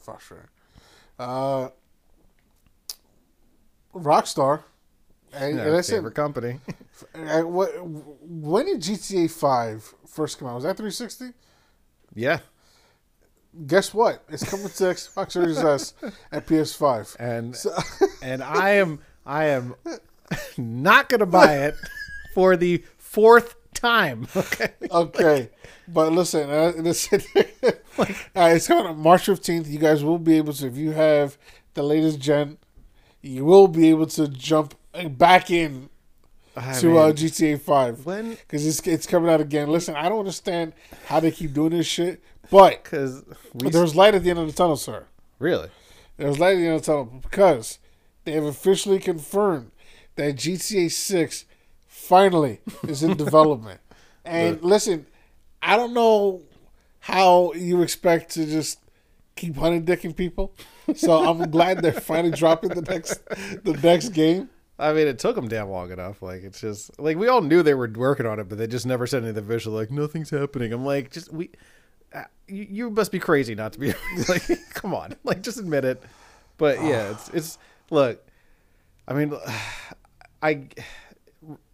Frustrating. 0.00 0.46
Uh, 1.18 1.70
Rockstar. 3.94 4.60
And, 5.32 5.56
yeah, 5.56 5.64
and 5.66 5.76
I 5.76 5.80
said, 5.80 5.96
favorite 5.96 6.14
company. 6.14 6.60
uh, 7.14 7.42
what, 7.42 7.70
when 8.22 8.66
did 8.66 8.80
GTA 8.80 9.30
Five 9.30 9.94
first 10.06 10.38
come 10.38 10.48
out? 10.48 10.54
Was 10.54 10.64
that 10.64 10.76
360? 10.76 11.26
yeah, 12.14 12.40
Guess 13.66 13.92
what? 13.94 14.22
It's 14.28 14.48
coming 14.48 14.68
to 14.68 14.72
Xbox 14.84 15.32
Series 15.32 15.58
S 15.58 15.94
and 16.30 16.44
PS5. 16.46 17.16
and 17.18 17.56
So, 17.56 17.76
and 18.22 18.42
I 18.42 18.70
am 18.72 19.00
I 19.26 19.46
am 19.46 19.74
not 20.56 21.08
gonna 21.08 21.26
buy 21.26 21.64
it 21.64 21.74
for 22.34 22.56
the 22.56 22.84
fourth 22.98 23.56
time. 23.74 24.28
Okay. 24.36 24.68
Okay, 24.90 25.50
but 25.88 26.12
listen, 26.12 26.48
uh, 26.48 26.72
listen. 26.76 27.22
uh, 27.34 27.72
it's 28.36 28.68
coming 28.68 28.86
on 28.86 28.98
March 28.98 29.26
fifteenth. 29.26 29.66
You 29.66 29.78
guys 29.78 30.04
will 30.04 30.18
be 30.18 30.36
able 30.36 30.52
to, 30.52 30.66
if 30.66 30.76
you 30.76 30.92
have 30.92 31.36
the 31.74 31.82
latest 31.82 32.20
gen, 32.20 32.58
you 33.22 33.44
will 33.44 33.66
be 33.66 33.88
able 33.88 34.06
to 34.06 34.28
jump 34.28 34.74
back 35.10 35.50
in 35.50 35.88
I 36.56 36.78
to 36.80 36.98
uh, 36.98 37.12
GTA 37.12 37.60
Five 37.60 38.04
when 38.04 38.30
because 38.30 38.66
it's 38.66 38.86
it's 38.86 39.06
coming 39.06 39.30
out 39.30 39.40
again. 39.40 39.68
Listen, 39.68 39.94
I 39.94 40.08
don't 40.08 40.20
understand 40.20 40.72
how 41.06 41.20
they 41.20 41.30
keep 41.30 41.52
doing 41.52 41.70
this 41.70 41.86
shit, 41.86 42.22
but 42.50 42.82
because 42.82 43.24
there's 43.54 43.94
light 43.94 44.14
at 44.14 44.22
the 44.22 44.30
end 44.30 44.38
of 44.38 44.46
the 44.46 44.52
tunnel, 44.52 44.76
sir. 44.76 45.06
really 45.38 45.68
There's 46.16 46.38
light 46.38 46.54
at 46.54 46.58
the 46.58 46.66
end 46.66 46.74
of 46.76 46.82
the 46.82 46.86
tunnel 46.86 47.20
because 47.22 47.78
they 48.24 48.32
have 48.32 48.44
officially 48.44 48.98
confirmed 48.98 49.70
that 50.16 50.36
GTA 50.36 50.90
6 50.90 51.44
finally 51.86 52.60
is 52.86 53.02
in 53.02 53.16
development. 53.16 53.80
And 54.24 54.62
listen, 54.62 55.06
I 55.62 55.76
don't 55.76 55.94
know 55.94 56.42
how 57.00 57.52
you 57.54 57.82
expect 57.82 58.32
to 58.32 58.44
just 58.44 58.80
keep 59.36 59.56
hunting 59.56 59.84
dicking 59.84 60.14
people. 60.14 60.52
So 60.94 61.24
I'm 61.28 61.50
glad 61.50 61.82
they're 61.82 61.92
finally 61.92 62.30
dropping 62.36 62.70
the 62.70 62.82
next 62.82 63.24
the 63.64 63.78
next 63.82 64.10
game. 64.10 64.50
I 64.78 64.92
mean, 64.92 65.08
it 65.08 65.18
took 65.18 65.34
them 65.34 65.48
damn 65.48 65.68
long 65.70 65.90
enough. 65.90 66.22
Like, 66.22 66.42
it's 66.42 66.60
just 66.60 66.98
like 67.00 67.16
we 67.16 67.28
all 67.28 67.40
knew 67.40 67.62
they 67.62 67.74
were 67.74 67.90
working 67.94 68.26
on 68.26 68.38
it, 68.38 68.48
but 68.48 68.58
they 68.58 68.66
just 68.66 68.86
never 68.86 69.06
said 69.06 69.24
anything 69.24 69.44
official. 69.44 69.72
Like, 69.72 69.90
nothing's 69.90 70.30
happening. 70.30 70.72
I'm 70.72 70.84
like, 70.84 71.10
just 71.10 71.32
we, 71.32 71.50
uh, 72.14 72.24
you, 72.46 72.66
you 72.70 72.90
must 72.90 73.10
be 73.10 73.18
crazy 73.18 73.54
not 73.54 73.72
to 73.72 73.80
be 73.80 73.92
like, 74.28 74.44
come 74.74 74.94
on, 74.94 75.16
like, 75.24 75.42
just 75.42 75.58
admit 75.58 75.84
it. 75.84 76.02
But 76.58 76.82
yeah, 76.82 77.10
it's 77.10 77.28
it's 77.30 77.58
look. 77.90 78.24
I 79.06 79.14
mean, 79.14 79.34
I 80.42 80.68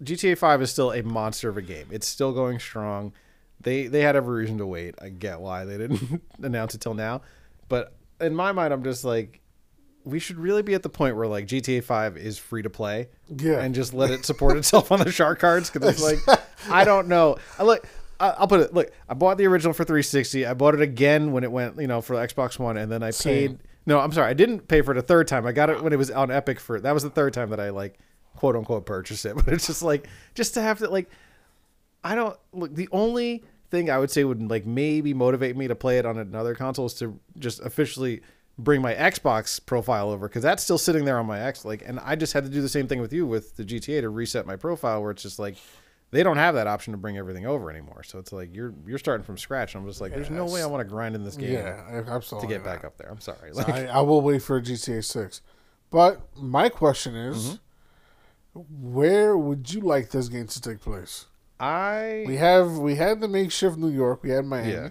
GTA 0.03 0.39
Five 0.39 0.63
is 0.63 0.71
still 0.71 0.93
a 0.93 1.03
monster 1.03 1.49
of 1.49 1.57
a 1.57 1.63
game. 1.63 1.89
It's 1.91 2.07
still 2.07 2.33
going 2.33 2.59
strong. 2.59 3.13
They 3.61 3.87
they 3.87 4.01
had 4.01 4.17
every 4.17 4.43
reason 4.43 4.59
to 4.59 4.67
wait. 4.67 4.95
I 5.01 5.09
get 5.09 5.41
why 5.41 5.65
they 5.65 5.79
didn't 5.79 6.23
announce 6.43 6.75
it 6.75 6.81
till 6.81 6.95
now, 6.95 7.23
but 7.69 7.95
in 8.21 8.35
my 8.35 8.53
mind, 8.53 8.73
I'm 8.73 8.85
just 8.85 9.05
like, 9.05 9.41
we 10.05 10.19
should 10.19 10.39
really 10.39 10.63
be 10.63 10.75
at 10.75 10.83
the 10.83 10.89
point 10.89 11.17
where 11.17 11.27
like 11.27 11.47
GTA 11.47 11.83
Five 11.83 12.17
is 12.17 12.39
free 12.39 12.63
to 12.63 12.71
play, 12.71 13.09
Yeah. 13.29 13.61
and 13.61 13.75
just 13.75 13.95
let 13.95 14.11
it 14.11 14.25
support 14.25 14.57
itself 14.57 14.93
on 14.93 15.01
the 15.01 15.11
shark 15.11 15.39
cards 15.39 15.71
because 15.71 16.01
it's 16.01 16.03
like, 16.27 16.39
I 16.71 16.85
don't 16.91 17.09
know. 17.09 17.37
I 17.59 17.63
look. 17.65 17.87
I'll 18.21 18.47
put 18.47 18.61
it. 18.61 18.73
Look, 18.73 18.91
I 19.09 19.15
bought 19.15 19.39
the 19.39 19.47
original 19.47 19.73
for 19.75 19.85
360. 19.85 20.47
I 20.47 20.55
bought 20.55 20.75
it 20.75 20.81
again 20.81 21.33
when 21.33 21.43
it 21.43 21.51
went, 21.51 21.79
you 21.81 21.89
know, 21.89 22.01
for 22.01 22.17
the 22.17 22.23
Xbox 22.27 22.59
One, 22.59 22.77
and 22.77 22.91
then 22.91 23.03
I 23.03 23.11
Same. 23.11 23.49
paid. 23.57 23.59
No, 23.87 23.99
I'm 23.99 24.13
sorry, 24.13 24.31
I 24.31 24.35
didn't 24.35 24.69
pay 24.69 24.81
for 24.83 24.93
it 24.93 24.97
a 24.99 25.03
third 25.03 25.27
time. 25.29 25.47
I 25.47 25.53
got 25.53 25.69
it 25.69 25.83
when 25.83 25.93
it 25.93 25.97
was 25.97 26.11
on 26.11 26.31
Epic 26.31 26.61
for. 26.61 26.81
That 26.81 26.93
was 26.93 27.03
the 27.03 27.11
third 27.11 27.35
time 27.35 27.51
that 27.51 27.61
I 27.61 27.71
like, 27.71 27.99
quote 28.37 28.57
unquote, 28.57 28.87
purchased 28.87 29.27
it. 29.27 29.35
But 29.45 29.49
it's 29.53 29.67
just 29.67 29.83
like, 29.83 30.07
just 30.35 30.55
to 30.55 30.63
have 30.63 30.79
to 30.79 30.89
like, 30.89 31.11
I 32.03 32.15
don't 32.15 32.37
look. 32.53 32.75
The 32.75 32.89
only 32.93 33.43
thing 33.71 33.91
I 33.91 33.99
would 33.99 34.11
say 34.11 34.25
would 34.25 34.49
like 34.49 34.65
maybe 34.65 35.13
motivate 35.13 35.57
me 35.57 35.69
to 35.69 35.75
play 35.75 35.99
it 35.99 36.07
on 36.07 36.17
another 36.17 36.55
console 36.55 36.87
is 36.87 36.95
to 36.95 37.19
just 37.39 37.61
officially 37.61 38.23
bring 38.59 38.81
my 38.83 38.95
Xbox 38.95 39.65
profile 39.65 40.11
over 40.11 40.29
because 40.29 40.43
that's 40.43 40.63
still 40.63 40.79
sitting 40.79 41.05
there 41.05 41.19
on 41.19 41.27
my 41.27 41.41
X. 41.41 41.65
Like, 41.65 41.83
and 41.87 41.99
I 42.01 42.15
just 42.17 42.33
had 42.33 42.45
to 42.45 42.51
do 42.51 42.61
the 42.63 42.69
same 42.69 42.87
thing 42.87 43.01
with 43.01 43.13
you 43.13 43.27
with 43.27 43.57
the 43.57 43.65
GTA 43.65 44.03
to 44.03 44.09
reset 44.09 44.47
my 44.47 44.57
profile, 44.57 45.03
where 45.03 45.11
it's 45.11 45.23
just 45.23 45.39
like 45.39 45.57
they 46.11 46.23
don't 46.23 46.37
have 46.37 46.55
that 46.55 46.67
option 46.69 46.93
to 46.93 46.97
bring 46.97 47.17
everything 47.19 47.45
over 47.47 47.69
anymore. 47.71 48.03
So 48.05 48.19
it's 48.21 48.33
like 48.33 48.55
you're 48.55 48.73
you're 48.87 48.99
starting 48.99 49.25
from 49.25 49.37
scratch. 49.39 49.75
And 49.75 49.83
I'm 49.83 49.89
just 49.89 50.01
like, 50.01 50.13
there's 50.15 50.31
no 50.31 50.45
way 50.47 50.63
I 50.63 50.67
want 50.67 50.81
to 50.81 50.89
grind 50.89 51.15
in 51.17 51.25
this 51.25 51.37
game 51.37 51.53
Yeah, 51.53 52.03
absolutely. 52.09 52.49
to 52.49 52.55
get 52.55 52.65
back 52.65 52.85
up 52.85 52.97
there. 52.97 53.11
I'm 53.11 53.21
sorry. 53.21 53.53
So 53.53 53.63
I, 53.67 53.87
I 53.87 54.01
will 54.03 54.21
wait 54.21 54.43
for 54.43 54.61
GTA 54.61 55.05
6. 55.05 55.41
But 55.91 56.21
my 56.37 56.69
question 56.69 57.15
is 57.17 57.59
Mm-hmm. 58.57 58.93
where 58.95 59.37
would 59.37 59.73
you 59.73 59.81
like 59.81 60.11
this 60.11 60.29
game 60.29 60.47
to 60.47 60.61
take 60.61 60.81
place? 60.81 61.27
I 61.59 62.25
We 62.27 62.37
have 62.37 62.79
we 62.79 62.97
had 62.97 63.21
the 63.21 63.29
makeshift 63.29 63.77
New 63.79 63.89
York, 63.91 64.23
we 64.23 64.31
had 64.31 64.45
Miami, 64.45 64.73
Yeah. 64.73 64.89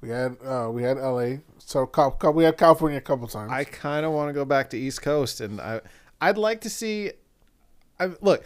We 0.00 0.08
had 0.08 0.36
uh, 0.44 0.68
we 0.72 0.82
had 0.82 0.96
LA, 0.98 1.36
so 1.58 1.90
we 2.34 2.44
had 2.44 2.56
California 2.56 2.98
a 2.98 3.02
couple 3.02 3.26
times. 3.28 3.52
I 3.52 3.64
kind 3.64 4.06
of 4.06 4.12
want 4.12 4.28
to 4.28 4.32
go 4.32 4.44
back 4.44 4.70
to 4.70 4.78
East 4.78 5.02
Coast, 5.02 5.40
and 5.40 5.60
I 5.60 5.80
I'd 6.20 6.38
like 6.38 6.60
to 6.62 6.70
see. 6.70 7.12
I 7.98 8.10
look, 8.20 8.44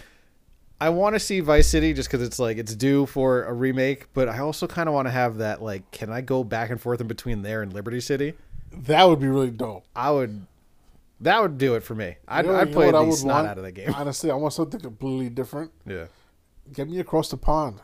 I 0.80 0.88
want 0.90 1.14
to 1.14 1.20
see 1.20 1.40
Vice 1.40 1.68
City 1.68 1.92
just 1.92 2.08
because 2.10 2.26
it's 2.26 2.38
like 2.38 2.56
it's 2.58 2.74
due 2.74 3.06
for 3.06 3.44
a 3.44 3.52
remake, 3.52 4.12
but 4.14 4.28
I 4.28 4.40
also 4.40 4.66
kind 4.66 4.88
of 4.88 4.94
want 4.94 5.06
to 5.06 5.12
have 5.12 5.38
that 5.38 5.62
like, 5.62 5.88
can 5.92 6.10
I 6.10 6.20
go 6.20 6.42
back 6.42 6.70
and 6.70 6.80
forth 6.80 7.00
in 7.00 7.06
between 7.06 7.42
there 7.42 7.62
and 7.62 7.72
Liberty 7.72 8.00
City? 8.00 8.34
that 8.72 9.04
would 9.04 9.20
be 9.20 9.28
really 9.28 9.50
dope. 9.52 9.84
I 9.94 10.10
would. 10.10 10.46
That 11.20 11.40
would 11.40 11.58
do 11.58 11.76
it 11.76 11.84
for 11.84 11.94
me. 11.94 12.16
I'd, 12.26 12.44
You 12.44 12.50
know- 12.52 12.58
I'd 12.58 12.72
play 12.72 12.90
the 12.90 13.02
would 13.02 13.14
snot 13.14 13.34
want? 13.36 13.46
out 13.48 13.58
of 13.58 13.64
the 13.64 13.70
game. 13.72 13.94
Honestly, 13.94 14.30
I 14.32 14.34
want 14.34 14.52
something 14.52 14.80
completely 14.80 15.30
different. 15.30 15.70
Yeah. 15.86 16.06
Get 16.72 16.88
me 16.90 16.98
across 16.98 17.28
the 17.30 17.36
pond. 17.36 17.80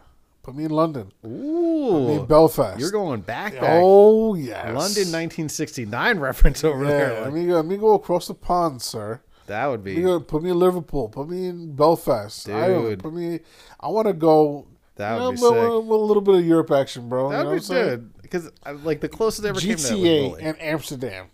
Put 0.51 0.57
me 0.57 0.65
in 0.65 0.71
London. 0.73 1.13
Ooh. 1.25 1.91
Put 1.93 2.07
me 2.09 2.15
in 2.17 2.27
Belfast. 2.27 2.81
you're 2.81 2.91
going 2.91 3.21
back 3.21 3.53
back. 3.55 3.63
Oh 3.65 4.35
yes, 4.35 4.65
London 4.65 5.13
1969 5.13 6.19
reference 6.19 6.65
over 6.65 6.83
Yeah, 6.83 6.91
there. 6.91 7.21
let 7.23 7.33
me 7.33 7.47
go. 7.47 7.55
Let 7.55 7.67
me 7.67 7.77
go 7.77 7.95
across 7.95 8.27
the 8.27 8.35
pond, 8.35 8.83
sir. 8.83 9.21
that 9.47 9.67
would 9.67 9.85
be. 9.85 10.03
go, 10.03 10.19
put 10.19 10.43
me 10.43 10.51
in 10.51 10.59
Liverpool. 10.59 11.09
Put 11.09 11.29
me 11.29 11.47
in 11.47 11.77
Belfast. 11.77 12.49
Ireland. 12.49 12.89
Dude. 12.89 12.99
Put 12.99 13.15
me. 13.15 13.39
I 13.79 13.87
want 13.89 14.09
to 14.09 14.13
go. 14.13 14.67
That 14.97 15.19
you 15.21 15.23
would 15.29 15.35
be 15.37 15.41
know, 15.41 15.51
sick. 15.53 15.57
with, 15.71 15.85
with 15.87 16.01
a 16.01 16.05
little 16.05 16.21
bit 16.21 16.35
of 16.35 16.45
Europe 16.45 16.73
action, 16.73 17.09
bro. 17.09 17.31
That 17.31 17.39
you 17.39 17.45
know 17.45 17.51
would 17.51 17.69
be 17.69 17.75
I'm 17.77 17.83
good 17.85 18.23
because 18.23 18.51
uh, 18.67 18.75
like 18.83 19.01
the 19.01 19.09
closest 19.09 19.47
I 19.47 19.51
ever 19.51 19.61
came 19.61 19.77
to 19.77 19.83
that 19.85 19.93
was 19.95 20.01
GTA 20.01 20.29
Bully. 20.31 20.43
and 20.43 20.61
Amsterdam. 20.61 21.27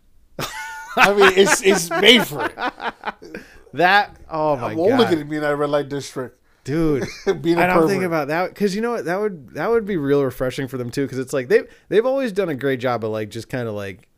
I 0.99 1.15
mean, 1.15 1.33
it's 1.37 1.63
it's 1.63 1.89
made 1.89 2.27
for 2.27 2.45
it. 2.45 2.55
That 3.73 4.17
oh 4.31 4.57
my 4.57 4.71
I'm 4.71 4.77
god, 4.77 4.83
only 4.93 5.05
going 5.07 5.19
to 5.19 5.25
be 5.25 5.37
in 5.37 5.43
that 5.43 5.57
red 5.57 5.69
light 5.71 5.89
district. 5.89 6.41
Dude. 6.67 7.07
being 7.43 7.57
a 7.57 7.63
and 7.63 7.71
I'm 7.71 7.77
pervert. 7.79 7.89
thinking 7.89 8.05
about 8.07 8.29
that 8.29 8.49
because 8.51 8.75
you 8.77 8.83
know 8.83 8.91
what 8.93 9.07
that 9.07 9.19
would 9.19 9.55
that 9.55 9.71
would 9.71 9.87
be 9.87 9.97
real 9.97 10.23
refreshing 10.23 10.69
for 10.69 10.77
them 10.77 10.91
too 10.91 11.05
because 11.05 11.19
it's 11.19 11.33
like 11.33 11.49
they've 11.49 11.67
they've 11.89 12.05
always 12.05 12.33
done 12.33 12.51
a 12.51 12.55
great 12.55 12.81
job 12.81 13.03
of 13.05 13.11
like 13.11 13.31
just 13.31 13.49
kind 13.49 13.67
of 13.69 13.75
like 13.75 14.09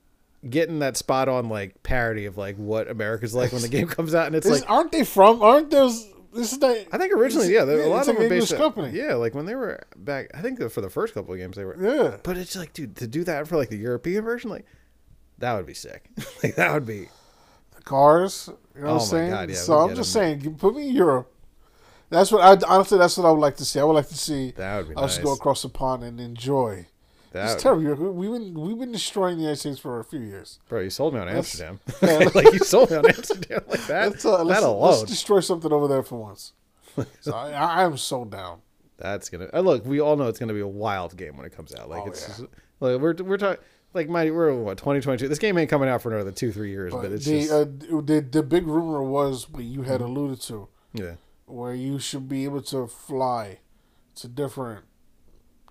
getting 0.48 0.78
that 0.80 0.96
spot 0.96 1.28
on 1.28 1.48
like 1.48 1.80
parody 1.82 2.24
of 2.26 2.36
like 2.36 2.56
what 2.56 2.88
America's 2.90 3.34
like 3.34 3.52
when 3.52 3.62
the 3.62 3.68
game 3.68 3.86
comes 3.96 4.14
out 4.14 4.26
and 4.26 4.34
it's 4.34 4.46
This- 4.48 4.60
like 4.62 4.70
aren't 4.70 4.90
they 4.90 5.04
from? 5.04 5.42
Aren't 5.42 5.70
those? 5.70 6.08
This 6.32 6.52
is 6.52 6.58
the. 6.58 6.86
I 6.92 6.98
think 6.98 7.12
originally 7.14 7.52
yeah, 7.54 7.64
there, 7.64 7.80
a 7.82 7.86
lot 7.88 8.00
of 8.00 8.06
them 8.08 8.16
were 8.16 8.28
based 8.28 8.52
English 8.52 8.60
company. 8.60 8.98
yeah 8.98 9.14
like 9.14 9.34
when 9.34 9.46
they 9.46 9.54
were 9.54 9.82
back 9.96 10.30
I 10.34 10.40
think 10.42 10.60
for 10.70 10.80
the 10.80 10.90
first 10.90 11.14
couple 11.14 11.32
of 11.32 11.38
games 11.40 11.56
they 11.56 11.64
were 11.64 11.76
Yeah. 11.80 12.16
but 12.22 12.36
it's 12.36 12.54
like 12.56 12.72
dude 12.74 12.96
to 12.96 13.06
do 13.06 13.24
that 13.24 13.46
for 13.48 13.56
like 13.56 13.70
the 13.70 13.78
European 13.78 14.24
version 14.24 14.50
like 14.50 14.64
that 15.38 15.54
would 15.54 15.66
be 15.66 15.74
sick 15.74 16.10
like 16.42 16.54
that 16.56 16.72
would 16.74 16.86
be 16.86 17.08
the 17.74 17.82
cars. 17.82 18.50
You 18.76 18.82
know 18.82 18.88
Oh 18.90 18.92
what 18.94 19.02
I'm 19.02 19.08
saying? 19.08 19.30
God, 19.30 19.48
yeah, 19.50 19.56
so 19.56 19.78
I'm 19.78 19.94
just 19.96 20.12
them. 20.14 20.22
saying, 20.22 20.40
you 20.42 20.50
put 20.50 20.76
me 20.76 20.88
in 20.90 20.94
Europe. 20.94 21.32
That's 22.10 22.32
what 22.32 22.40
I 22.42 22.66
honestly. 22.68 22.98
That's 22.98 23.16
what 23.16 23.26
I 23.26 23.30
would 23.30 23.40
like 23.40 23.56
to 23.56 23.64
see. 23.64 23.80
I 23.80 23.84
would 23.84 23.92
like 23.92 24.08
to 24.08 24.16
see 24.16 24.52
that 24.52 24.78
would 24.78 24.88
be 24.88 24.94
us 24.94 25.16
nice 25.16 25.24
go 25.24 25.32
across 25.32 25.62
the 25.62 25.68
pond 25.68 26.02
and 26.04 26.18
enjoy. 26.20 26.86
that 27.32 27.52
it's 27.54 27.62
terrible. 27.62 28.12
We've 28.12 28.30
been 28.32 28.54
we've 28.58 28.78
been 28.78 28.92
destroying 28.92 29.36
the 29.36 29.42
United 29.42 29.60
States 29.60 29.78
for 29.78 30.00
a 30.00 30.04
few 30.04 30.20
years. 30.20 30.58
bro 30.68 30.80
you 30.80 30.90
sold 30.90 31.12
me 31.14 31.20
on 31.20 31.26
Let's- 31.26 31.60
Amsterdam 31.60 31.80
yeah. 32.02 32.28
like 32.34 32.52
you 32.52 32.58
sold 32.60 32.90
me 32.90 32.96
on 32.96 33.06
Amsterdam 33.06 33.60
like 33.68 33.86
that 33.86 34.10
Let's, 34.12 34.24
uh, 34.24 34.42
let's, 34.42 34.60
that 34.60 34.68
let's 34.68 35.02
destroy 35.02 35.40
something 35.40 35.70
over 35.72 35.86
there 35.86 36.02
for 36.02 36.16
once. 36.18 36.52
so 37.20 37.32
I, 37.34 37.50
I 37.50 37.82
am 37.84 37.96
so 37.98 38.24
down. 38.24 38.62
That's 38.96 39.28
gonna 39.28 39.50
uh, 39.52 39.60
look. 39.60 39.84
We 39.84 40.00
all 40.00 40.16
know 40.16 40.28
it's 40.28 40.38
gonna 40.38 40.54
be 40.54 40.60
a 40.60 40.66
wild 40.66 41.16
game 41.16 41.36
when 41.36 41.44
it 41.46 41.54
comes 41.54 41.74
out. 41.74 41.88
Like 41.90 42.02
Oh, 42.04 42.08
it's 42.08 42.22
yeah. 42.22 42.28
just- 42.28 42.40
like 42.80 43.00
we're 43.00 43.14
we're 43.22 43.36
talking 43.36 43.62
like 43.92 44.08
my 44.08 44.30
we're 44.30 44.54
what 44.54 44.78
2022. 44.78 45.28
This 45.28 45.38
game 45.38 45.58
ain't 45.58 45.68
coming 45.68 45.88
out 45.90 46.00
for 46.00 46.14
another 46.14 46.32
two 46.32 46.52
three 46.52 46.70
years, 46.70 46.92
but, 46.92 47.02
But 47.02 47.12
it's 47.12 47.26
the, 47.26 47.40
just 47.40 47.52
uh, 47.52 47.64
the 48.00 48.26
the 48.30 48.42
big 48.42 48.66
rumor 48.66 49.02
was 49.02 49.48
what 49.50 49.64
you 49.64 49.82
had 49.82 50.00
alluded 50.00 50.40
to, 50.42 50.68
yeah. 50.94 51.12
Where 51.48 51.74
you 51.74 51.98
should 51.98 52.28
be 52.28 52.44
able 52.44 52.62
to 52.62 52.86
fly 52.86 53.58
to 54.16 54.28
different 54.28 54.84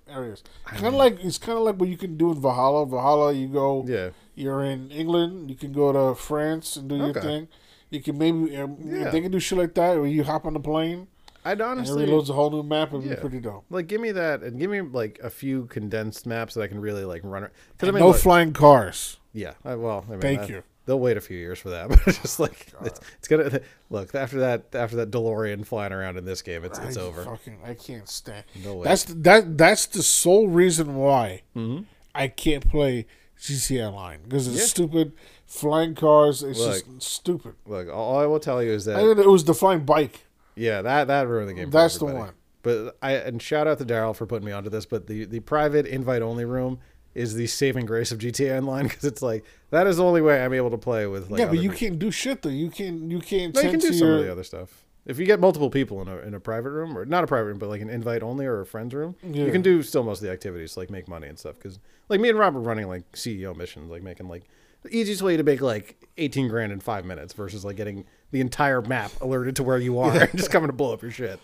areas. 0.07 0.43
Kind 0.65 0.85
of 0.87 0.93
like 0.93 1.19
it's 1.23 1.37
kind 1.37 1.57
of 1.57 1.63
like 1.63 1.75
what 1.77 1.89
you 1.89 1.97
can 1.97 2.17
do 2.17 2.31
in 2.31 2.41
Valhalla. 2.41 2.85
Valhalla, 2.85 3.33
you 3.33 3.47
go. 3.47 3.83
Yeah, 3.87 4.09
You're 4.35 4.63
in 4.63 4.89
England. 4.91 5.49
You 5.49 5.55
can 5.55 5.73
go 5.73 5.91
to 5.91 6.15
France 6.19 6.75
and 6.77 6.87
do 6.89 6.95
your 6.95 7.07
Okay. 7.09 7.21
thing. 7.21 7.47
You 7.89 8.01
can 8.01 8.17
maybe 8.17 8.55
um, 8.57 8.77
Yeah. 8.83 9.09
they 9.09 9.21
can 9.21 9.31
do 9.31 9.39
shit 9.39 9.57
like 9.57 9.73
that, 9.75 9.95
where 9.97 10.05
you 10.07 10.23
hop 10.23 10.45
on 10.45 10.53
the 10.53 10.59
plane 10.59 11.07
I'd 11.45 11.51
and 11.53 11.61
it 11.61 11.63
honestly 11.63 12.05
reloads 12.05 12.29
a 12.29 12.33
whole 12.33 12.49
new 12.51 12.63
map. 12.63 12.89
It'd 12.93 13.03
Yeah. 13.05 13.15
be 13.15 13.21
pretty 13.21 13.39
dope. 13.39 13.65
like 13.69 13.87
give 13.87 14.01
me 14.01 14.11
that 14.11 14.43
and 14.43 14.59
give 14.59 14.69
me 14.71 14.81
like 14.81 15.19
a 15.23 15.29
few 15.29 15.65
condensed 15.65 16.25
maps 16.25 16.53
that 16.55 16.61
I 16.61 16.67
can 16.67 16.79
really 16.81 17.05
like 17.05 17.21
run. 17.23 17.47
Because 17.73 17.89
I 17.89 17.91
mean, 17.91 17.99
no 18.01 18.09
look, 18.09 18.17
flying 18.17 18.53
cars. 18.53 19.19
yeah. 19.33 19.53
I, 19.65 19.75
well, 19.75 20.03
I 20.07 20.11
mean, 20.11 20.19
Thank 20.21 20.41
that- 20.41 20.49
you. 20.49 20.63
They'll 20.87 20.99
wait 20.99 21.15
a 21.17 21.21
few 21.21 21.37
years 21.37 21.59
for 21.59 21.69
that, 21.69 21.89
but 21.89 21.99
it's 22.07 22.17
just 22.19 22.39
like 22.39 22.73
it's, 22.83 22.99
it's 23.19 23.27
gonna 23.27 23.59
look 23.91 24.15
after 24.15 24.39
that 24.39 24.73
after 24.73 24.95
that 24.95 25.11
DeLorean 25.11 25.63
flying 25.65 25.93
around 25.93 26.17
in 26.17 26.25
this 26.25 26.41
game. 26.41 26.63
It's 26.63 26.79
it's 26.79 26.97
I 26.97 27.01
over. 27.01 27.23
Fucking, 27.23 27.59
I 27.63 27.75
can't 27.75 28.09
stand. 28.09 28.45
No 28.65 28.75
way. 28.75 28.85
That's 28.85 29.03
that. 29.03 29.57
That's 29.57 29.85
the 29.85 30.01
sole 30.01 30.47
reason 30.47 30.95
why 30.95 31.43
Mm-hmm. 31.55 31.83
I 32.15 32.29
can't 32.29 32.67
play 32.67 33.05
GTA 33.39 33.87
Online 33.89 34.21
because 34.23 34.47
it's 34.47 34.57
Yeah. 34.57 34.63
stupid 34.65 35.11
flying 35.45 35.93
cars. 35.93 36.41
It's 36.41 36.57
Look. 36.57 36.83
just 36.85 37.01
stupid. 37.03 37.53
Look, 37.67 37.89
all 37.89 38.17
I 38.17 38.25
will 38.25 38.39
tell 38.39 38.63
you 38.63 38.71
is 38.71 38.85
that 38.85 38.99
it 38.99 39.27
was 39.27 39.43
the 39.43 39.53
flying 39.53 39.85
bike. 39.85 40.21
Yeah, 40.55 40.81
that 40.81 41.07
that 41.07 41.27
ruined 41.27 41.49
the 41.49 41.53
game. 41.53 41.69
That's 41.69 41.97
the 41.99 42.05
one. 42.05 42.31
But 42.63 42.97
I 43.01 43.11
and 43.13 43.41
shout 43.41 43.67
out 43.67 43.77
to 43.77 43.85
Daryl 43.85 44.15
for 44.15 44.25
putting 44.25 44.45
me 44.45 44.51
onto 44.51 44.69
this. 44.69 44.85
But 44.85 45.07
the 45.07 45.25
the 45.25 45.41
private 45.41 45.85
invite 45.85 46.21
only 46.21 46.45
room 46.45 46.79
is 47.17 47.33
the 47.35 47.47
saving 47.47 47.85
grace 47.85 48.11
of 48.11 48.19
GTA 48.19 48.57
Online 48.59 48.87
because 48.87 49.03
it's 49.03 49.21
like 49.21 49.43
that 49.71 49.87
is 49.87 49.97
the 49.97 50.03
only 50.03 50.21
way 50.21 50.43
I'm 50.43 50.53
able 50.53 50.69
to 50.71 50.77
play 50.77 51.07
with. 51.07 51.29
Like 51.29 51.39
yeah, 51.39 51.45
but 51.47 51.55
you 51.57 51.71
people. 51.71 51.77
can't 51.77 51.99
do 51.99 52.11
shit 52.11 52.41
though. 52.41 52.49
You 52.49 52.69
can't. 52.69 53.09
You 53.11 53.19
can't. 53.19 53.53
No, 53.55 53.61
you 53.61 53.71
can 53.71 53.79
do 53.79 53.91
some 53.93 54.07
your, 54.07 54.17
of 54.19 54.25
the 54.25 54.31
other 54.31 54.43
stuff. 54.43 54.83
If 55.05 55.19
you 55.19 55.25
get 55.25 55.39
multiple 55.39 55.69
people 55.69 56.01
in 56.01 56.07
a 56.07 56.17
in 56.19 56.33
a 56.33 56.39
private 56.39 56.69
room 56.71 56.97
or 56.97 57.05
not 57.05 57.23
a 57.23 57.27
private 57.27 57.45
room, 57.47 57.57
but 57.59 57.69
like 57.69 57.81
an 57.81 57.89
invite 57.89 58.23
only 58.23 58.45
or 58.45 58.59
a 58.61 58.65
friends 58.65 58.93
room, 58.93 59.15
Yeah. 59.23 59.45
you 59.45 59.51
can 59.51 59.61
do 59.61 59.81
still 59.81 60.03
most 60.03 60.19
of 60.19 60.25
the 60.27 60.31
activities 60.31 60.77
like 60.77 60.89
make 60.89 61.07
money 61.07 61.27
and 61.27 61.39
stuff. 61.39 61.55
Because 61.55 61.79
like 62.09 62.19
me 62.19 62.29
and 62.29 62.37
Rob 62.37 62.55
are 62.55 62.59
running 62.61 62.87
like 62.87 63.09
CEO 63.13 63.55
missions, 63.55 63.89
like 63.89 64.03
making 64.03 64.27
like 64.27 64.43
the 64.83 64.95
easiest 64.95 65.21
way 65.21 65.37
to 65.37 65.43
make 65.43 65.61
like 65.61 65.97
eighteen 66.17 66.47
grand 66.47 66.71
in 66.71 66.79
five 66.79 67.03
minutes 67.05 67.33
versus 67.33 67.65
like 67.65 67.77
getting 67.77 68.05
the 68.31 68.41
entire 68.41 68.81
map 68.81 69.11
alerted 69.21 69.55
to 69.55 69.63
where 69.63 69.77
you 69.79 69.97
are 69.99 70.11
and 70.23 70.31
just 70.37 70.51
coming 70.51 70.67
to 70.67 70.73
blow 70.73 70.93
up 70.93 71.01
your 71.01 71.11
shit. 71.11 71.39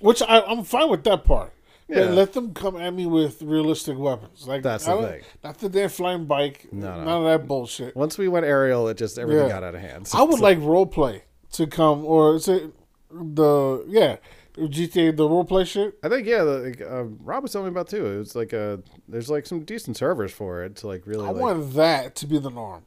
Which 0.00 0.22
I, 0.22 0.40
I'm 0.40 0.64
fine 0.64 0.88
with 0.88 1.04
that 1.04 1.24
part. 1.24 1.52
Yeah. 1.90 2.06
But 2.06 2.14
let 2.14 2.32
them 2.32 2.54
come 2.54 2.76
at 2.76 2.94
me 2.94 3.06
with 3.06 3.42
realistic 3.42 3.98
weapons. 3.98 4.46
Like 4.46 4.62
That's 4.62 4.84
the 4.84 4.96
thing. 4.96 5.22
Not 5.42 5.58
the 5.58 5.68
damn 5.68 5.88
flying 5.88 6.24
bike. 6.26 6.68
No, 6.72 6.94
no. 6.94 7.04
None 7.04 7.08
of 7.08 7.24
that 7.24 7.48
bullshit. 7.48 7.96
Once 7.96 8.16
we 8.16 8.28
went 8.28 8.46
aerial, 8.46 8.88
it 8.88 8.96
just 8.96 9.18
everything 9.18 9.46
Yeah. 9.48 9.52
got 9.54 9.64
out 9.64 9.74
of 9.74 9.80
hand. 9.80 10.06
So 10.06 10.18
I 10.18 10.22
would 10.22 10.34
it's 10.34 10.40
like 10.42 10.58
role 10.60 10.86
play 10.86 11.24
to 11.52 11.66
come, 11.66 12.04
or 12.04 12.38
the 12.38 13.84
yeah 13.88 14.16
GTA 14.56 15.16
the 15.16 15.28
role 15.28 15.44
play 15.44 15.64
shit? 15.64 15.98
I 16.02 16.08
think 16.08 16.26
yeah, 16.26 16.42
the, 16.44 16.58
like, 16.58 16.80
uh, 16.80 17.04
Rob 17.04 17.42
was 17.42 17.52
telling 17.52 17.66
me 17.66 17.70
about 17.72 17.88
too. 17.88 18.06
It 18.06 18.18
was 18.18 18.34
like 18.34 18.52
uh 18.54 18.78
there's 19.08 19.30
like 19.30 19.46
some 19.46 19.64
decent 19.64 19.96
servers 19.96 20.32
for 20.32 20.64
it 20.64 20.76
to 20.76 20.86
like 20.86 21.06
really. 21.06 21.24
I 21.26 21.30
like, 21.30 21.40
want 21.42 21.74
that 21.74 22.14
to 22.16 22.26
be 22.26 22.38
the 22.38 22.50
norm. 22.50 22.84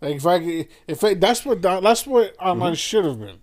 Like 0.00 0.16
if 0.16 0.26
I 0.26 0.66
if 0.86 1.02
I, 1.04 1.14
that's 1.14 1.44
what 1.44 1.62
that's 1.62 2.06
what 2.06 2.34
online 2.40 2.74
should 2.74 3.04
have 3.04 3.18
been. 3.18 3.38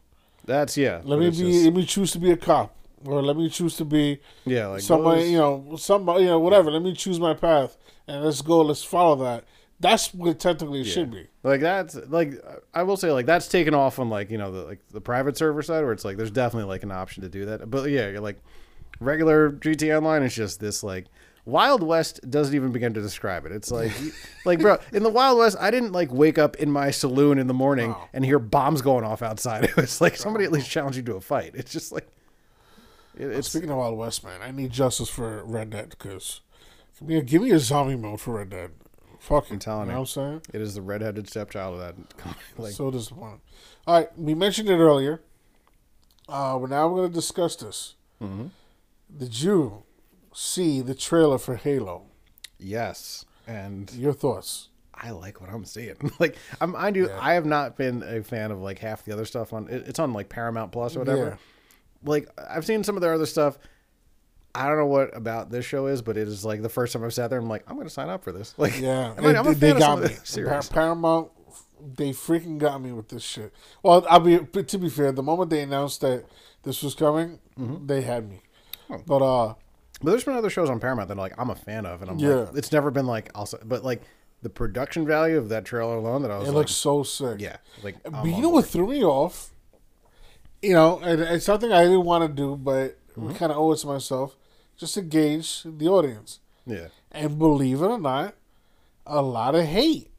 That's 0.46 0.78
yeah. 0.78 1.02
Let 1.04 1.20
me 1.20 1.30
be 1.30 1.36
just- 1.36 1.66
let 1.66 1.74
me 1.74 1.86
choose 1.86 2.12
to 2.14 2.20
be 2.20 2.32
a 2.32 2.38
cop, 2.38 2.76
or 3.06 3.22
let 3.22 3.38
me 3.38 3.50
choose 3.50 3.76
to 3.78 3.86
be 3.86 4.20
yeah, 4.46 4.68
like 4.68 4.82
somebody 4.82 5.22
those- 5.22 5.32
you 5.32 5.38
know 5.38 5.76
somebody 5.78 6.24
you 6.24 6.30
know 6.30 6.40
whatever. 6.40 6.72
Let 6.72 6.82
me 6.82 6.94
choose 6.94 7.20
my 7.20 7.34
path 7.34 7.78
and 8.08 8.24
let's 8.24 8.42
go. 8.42 8.62
Let's 8.62 8.84
follow 8.84 9.16
that. 9.24 9.46
That's 9.80 10.14
what 10.14 10.40
technically 10.40 10.82
it 10.82 10.86
should 10.86 11.12
be. 11.12 11.28
Like 11.44 11.60
that's 11.60 11.96
like 12.08 12.34
I 12.74 12.84
will 12.84 12.96
say 12.96 13.12
like 13.12 13.26
that's 13.26 13.48
taken 13.48 13.74
off 13.74 14.00
on 14.00 14.10
like 14.10 14.32
you 14.32 14.38
know 14.38 14.52
the 14.52 14.64
like 14.64 14.80
the 14.92 15.02
private 15.02 15.38
server 15.38 15.62
side 15.62 15.84
where 15.84 15.92
it's 15.92 16.06
like 16.06 16.16
there's 16.16 16.32
definitely 16.32 16.70
like 16.70 16.84
an 16.84 16.92
option 16.92 17.24
to 17.24 17.30
do 17.30 17.46
that. 17.46 17.70
But 17.70 17.90
yeah, 17.90 18.18
like 18.20 18.38
regular 19.00 19.52
GT 19.52 19.96
Online 19.96 20.24
is 20.24 20.34
just 20.34 20.60
this 20.60 20.84
like 20.84 21.08
Wild 21.46 21.84
West 21.84 22.22
doesn't 22.30 22.56
even 22.56 22.72
begin 22.72 22.94
to 22.94 23.02
describe 23.02 23.46
it. 23.46 23.52
It's 23.52 23.72
like 23.72 23.92
like 24.46 24.60
bro, 24.60 24.78
in 24.94 25.04
the 25.04 25.10
Wild 25.10 25.38
West 25.38 25.58
I 25.60 25.72
didn't 25.72 25.92
like 25.92 26.14
wake 26.14 26.38
up 26.38 26.56
in 26.58 26.72
my 26.72 26.90
saloon 26.92 27.38
in 27.38 27.48
the 27.48 27.54
morning 27.54 27.94
and 28.14 28.24
hear 28.24 28.40
bombs 28.40 28.82
going 28.82 29.04
off 29.04 29.22
outside. 29.22 29.66
It 29.74 29.76
was 29.76 30.00
like 30.00 30.16
somebody 30.16 30.46
at 30.46 30.52
least 30.52 30.70
challenged 30.70 30.98
you 30.98 31.04
to 31.04 31.16
a 31.16 31.22
fight. 31.22 31.52
It's 31.56 31.72
just 31.72 31.92
like 31.92 32.08
it, 33.18 33.28
it's 33.28 33.50
Speaking 33.50 33.70
of 33.70 33.78
Wild 33.78 33.98
West, 33.98 34.24
man, 34.24 34.42
I 34.42 34.52
need 34.52 34.72
justice 34.72 35.10
for 35.10 35.44
Red 35.44 35.70
Dead 35.72 35.90
because 35.90 36.42
give 37.00 37.08
me 37.08 37.18
a, 37.18 37.22
give 37.22 37.42
me 37.42 37.52
a 37.52 37.60
zombie 37.60 37.96
mode 37.96 38.22
for 38.22 38.36
Red 38.36 38.50
Dead. 38.50 38.72
Fucking, 39.20 39.60
telling 39.60 39.86
you 39.88 39.94
know 39.94 40.00
what 40.02 40.18
I'm 40.18 40.42
saying? 40.42 40.42
it 40.54 40.60
is 40.62 40.76
the 40.76 40.82
redheaded 40.82 41.30
stepchild 41.30 41.76
of 41.76 41.80
that 41.80 42.36
like 42.58 42.74
so 42.74 42.92
disappointing. 42.92 43.40
All 43.88 43.96
right, 43.96 44.10
we 44.20 44.34
mentioned 44.34 44.68
it 44.70 44.76
earlier, 44.78 45.22
uh, 46.28 46.58
but 46.60 46.70
now 46.70 46.88
we're 46.90 46.98
going 46.98 47.10
to 47.10 47.16
discuss 47.16 47.56
this. 47.56 47.96
Mm-hmm. 48.22 48.48
Did 49.18 49.42
you 49.42 49.84
see 50.34 50.82
the 50.82 50.96
trailer 50.96 51.38
for 51.38 51.56
Halo? 51.56 52.04
yes. 52.60 53.26
And 53.46 53.92
Your 53.94 54.14
thoughts? 54.14 54.70
I 54.96 55.10
like 55.12 55.42
what 55.42 55.50
I'm 55.50 55.66
seeing. 55.66 55.96
like 56.20 56.38
I'm, 56.62 56.76
I 56.78 56.92
do. 56.92 57.08
Yeah. 57.10 57.20
I 57.22 57.34
have 57.34 57.46
not 57.46 57.76
been 57.78 58.04
a 58.04 58.24
fan 58.24 58.52
of 58.52 58.62
like 58.62 58.80
half 58.80 59.04
the 59.04 59.12
other 59.12 59.26
stuff 59.26 59.52
on. 59.52 59.68
it- 59.68 59.84
It's 59.88 60.00
on 60.00 60.14
like 60.14 60.30
Paramount 60.30 60.72
Plus 60.72 60.96
or 60.96 61.00
whatever. 61.00 61.26
Yeah. 61.26 61.36
Like 62.04 62.30
I've 62.50 62.66
seen 62.66 62.84
some 62.84 62.96
of 62.96 63.02
their 63.02 63.14
other 63.14 63.26
stuff. 63.26 63.58
I 64.56 64.68
don't 64.68 64.78
know 64.78 64.86
what 64.86 65.16
about 65.18 65.50
this 65.50 65.66
show 65.66 65.88
is, 65.88 66.02
but 66.04 66.16
it 66.16 66.28
is 66.28 66.46
like 66.46 66.62
the 66.62 66.70
first 66.70 66.94
time 66.94 67.04
I've 67.04 67.14
sat 67.14 67.30
there. 67.32 67.40
I'm 67.40 67.50
like, 67.50 67.64
I'm 67.68 67.76
going 67.76 67.88
to 67.88 67.94
sign 67.94 68.10
up 68.10 68.24
for 68.24 68.32
this. 68.32 68.54
Like, 68.60 68.80
Yeah, 68.80 69.14
I'm 69.18 69.26
a 69.26 69.32
they, 69.34 69.34
fan 69.34 69.60
they 69.60 69.72
of 69.72 69.80
got 69.80 70.00
me. 70.00 70.08
the 70.10 70.26
series. 70.26 70.68
Pa- 70.70 70.74
Paramount, 70.76 71.32
they 71.96 72.12
freaking 72.12 72.60
got 72.60 72.80
me 72.82 72.92
with 72.92 73.10
this 73.10 73.24
shit. 73.24 73.52
Well, 73.82 74.06
I'll 74.10 74.20
be 74.20 74.38
but 74.38 74.68
to 74.70 74.78
be 74.78 74.90
fair. 74.90 75.12
The 75.12 75.24
moment 75.24 75.50
they 75.50 75.62
announced 75.62 76.02
that 76.02 76.26
this 76.64 76.84
was 76.84 76.94
coming, 76.96 77.40
Mm-hmm. 77.60 77.86
they 77.88 78.02
had 78.02 78.30
me. 78.30 78.42
Oh. 78.90 79.02
But 79.08 79.22
uh, 79.24 79.54
But 80.02 80.12
there's 80.12 80.24
been 80.24 80.36
other 80.36 80.50
shows 80.50 80.70
on 80.70 80.80
Paramount 80.80 81.08
that 81.10 81.18
like 81.18 81.34
I'm 81.40 81.50
a 81.50 81.56
fan 81.56 81.86
of, 81.86 82.02
and 82.02 82.12
I'm 82.12 82.20
Yeah. 82.20 82.36
like, 82.36 82.56
it's 82.56 82.72
never 82.72 82.92
been 82.92 83.06
like 83.08 83.30
also, 83.36 83.58
but 83.66 83.84
like 83.84 84.02
the 84.44 84.50
production 84.50 85.06
value 85.08 85.38
of 85.38 85.50
that 85.50 85.66
trailer 85.66 85.96
alone 85.96 86.22
that 86.24 86.30
I 86.32 86.38
was 86.38 86.48
it 86.48 86.52
like, 86.52 86.56
looks 86.58 86.72
so 86.74 87.02
sick. 87.04 87.40
yeah, 87.40 87.58
like 87.82 88.02
But 88.04 88.14
I'm 88.14 88.26
you 88.28 88.34
know 88.34 88.42
board. 88.52 88.54
what 88.56 88.66
threw 88.68 88.88
me 88.90 89.04
off? 89.04 89.53
You 90.64 90.74
know, 90.74 91.00
and 91.00 91.20
it's 91.22 91.46
something 91.46 91.72
I 91.74 91.84
didn't 91.84 92.06
want 92.06 92.24
to 92.28 92.34
do, 92.34 92.56
but 92.56 92.98
Mm-hmm. 93.14 93.28
we 93.28 93.34
kind 93.36 93.52
of 93.52 93.60
owe 93.60 93.72
it 93.74 93.78
to 93.78 93.86
myself, 93.88 94.36
just 94.76 94.96
to 94.96 95.04
gauge 95.04 95.62
the 95.64 95.88
audience. 95.88 96.40
Yeah, 96.66 96.88
And 97.12 97.38
believe 97.38 97.80
it 97.84 97.86
or 97.86 98.00
not, 98.00 98.34
a 99.06 99.22
lot 99.22 99.54
of 99.54 99.66
hate. 99.66 100.10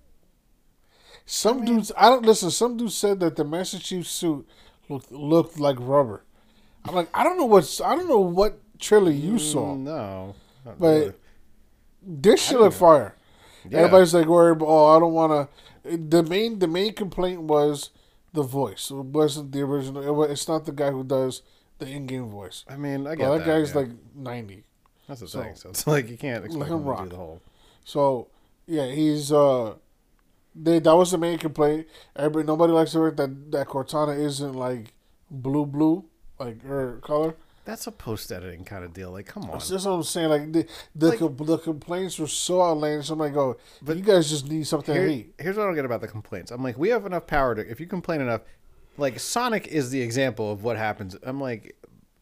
Some 1.26 1.64
dudes, 1.64 1.90
I 1.96 2.08
don't 2.08 2.24
listen. 2.24 2.52
Some 2.52 2.76
dudes 2.76 2.94
said 2.94 3.18
that 3.20 3.34
the 3.34 3.44
Master 3.44 3.78
Chief 3.80 4.06
suit 4.06 4.46
looked 4.88 5.10
looked 5.10 5.58
like 5.58 5.76
rubber. 5.80 6.22
I'm 6.84 6.94
like, 6.94 7.08
I 7.14 7.24
don't 7.24 7.36
know 7.38 7.46
what's, 7.46 7.80
I 7.80 7.96
don't 7.96 8.06
know 8.08 8.20
what 8.20 8.60
trailer 8.78 9.10
you 9.10 9.38
saw. 9.40 9.74
Mm, 9.74 9.78
no, 9.84 10.34
But 10.64 10.74
really. 10.80 11.12
This 12.00 12.42
shit 12.46 12.60
look 12.60 12.74
fire. 12.74 13.16
Yeah. 13.68 13.78
Everybody's 13.78 14.12
like 14.14 14.26
worried. 14.26 14.58
Oh, 14.60 14.94
I 14.96 15.00
don't 15.00 15.14
want 15.14 15.48
to. 15.82 15.96
The 15.96 16.22
main 16.22 16.58
the 16.60 16.68
main 16.68 16.92
complaint 16.92 17.40
was 17.42 17.90
the 18.34 18.42
voice. 18.42 18.90
It 18.90 18.96
wasn't 18.96 19.52
the 19.52 19.62
original. 19.62 20.22
It 20.24 20.30
it's 20.30 20.46
not 20.46 20.66
the 20.66 20.72
guy 20.72 20.90
who 20.90 21.04
does 21.04 21.42
the 21.78 21.86
in-game 21.86 22.28
voice. 22.28 22.64
I 22.68 22.76
mean, 22.76 23.06
I 23.06 23.14
get 23.14 23.30
that. 23.30 23.38
that 23.38 23.46
guy's 23.46 23.70
yeah. 23.70 23.80
like 23.80 23.88
ninety. 24.14 24.64
that's 25.08 25.20
the 25.20 25.28
so- 25.28 25.42
thing. 25.42 25.54
So 25.54 25.68
it's 25.70 25.86
like 25.86 26.10
you 26.10 26.18
can't 26.18 26.44
expect 26.44 26.70
him 26.70 26.82
him 26.82 26.96
to 26.96 27.02
do 27.04 27.08
the 27.08 27.16
whole. 27.16 27.40
So 27.84 28.28
yeah, 28.66 28.86
he's 28.86 29.32
uh, 29.32 29.74
they, 30.54 30.80
that 30.80 30.94
was 30.94 31.12
the 31.12 31.18
main 31.18 31.38
complaint. 31.38 31.86
Everybody, 32.16 32.46
nobody 32.46 32.72
likes 32.72 32.92
the 32.92 33.04
fact 33.04 33.16
that 33.16 33.52
that 33.52 33.68
Cortana 33.68 34.18
isn't 34.18 34.54
like 34.54 34.92
blue 35.30 35.64
blue 35.64 36.04
like 36.38 36.62
her 36.64 36.98
color. 37.02 37.36
That's 37.64 37.86
a 37.86 37.92
post 37.92 38.30
editing 38.30 38.64
kind 38.64 38.84
of 38.84 38.92
deal. 38.92 39.10
Like, 39.10 39.26
come 39.26 39.44
on. 39.44 39.52
That's 39.52 39.70
what 39.70 39.86
I'm 39.86 40.02
saying. 40.02 40.28
Like 40.28 40.52
the 40.52 40.66
the, 40.94 41.08
Like- 41.08 41.18
com- 41.18 41.36
the 41.36 41.58
complaints 41.58 42.18
were 42.18 42.26
so 42.26 42.60
outlandish. 42.62 43.08
I'm 43.10 43.18
like, 43.18 43.34
oh, 43.36 43.56
but 43.80 43.96
you 43.96 44.02
guys 44.02 44.28
just 44.28 44.48
need 44.48 44.66
something 44.66 44.94
Here- 44.94 45.06
to 45.06 45.12
hate. 45.12 45.34
here's 45.38 45.56
what 45.56 45.62
I 45.62 45.66
don't 45.66 45.74
get 45.74 45.84
about 45.86 46.02
the 46.02 46.08
complaints. 46.08 46.50
I'm 46.50 46.62
like, 46.62 46.76
we 46.76 46.90
have 46.90 47.06
enough 47.06 47.26
power 47.26 47.54
to. 47.54 47.68
If 47.68 47.80
you 47.80 47.86
complain 47.86 48.20
enough, 48.20 48.42
like 48.98 49.18
Sonic 49.18 49.66
is 49.68 49.90
the 49.90 50.02
example 50.02 50.52
of 50.52 50.62
what 50.62 50.76
happens. 50.76 51.16
I'm 51.22 51.40
like, 51.40 51.76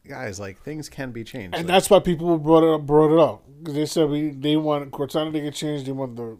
guys, 0.08 0.38
like 0.38 0.60
things 0.62 0.88
can 0.88 1.10
be 1.10 1.24
changed. 1.24 1.54
And 1.56 1.66
Like, 1.66 1.74
that's 1.74 1.90
why 1.90 1.98
people 1.98 2.38
brought 2.38 2.62
it 2.62 2.72
up. 2.74 2.86
Brought 2.86 3.12
it 3.12 3.18
up 3.18 3.42
because 3.58 3.74
they 3.74 3.86
said 3.86 4.08
we 4.08 4.30
they 4.30 4.56
want 4.56 4.90
Cortana 4.92 5.32
to 5.32 5.40
get 5.40 5.54
changed. 5.54 5.86
They 5.86 5.92
want 5.92 6.16
the 6.16 6.38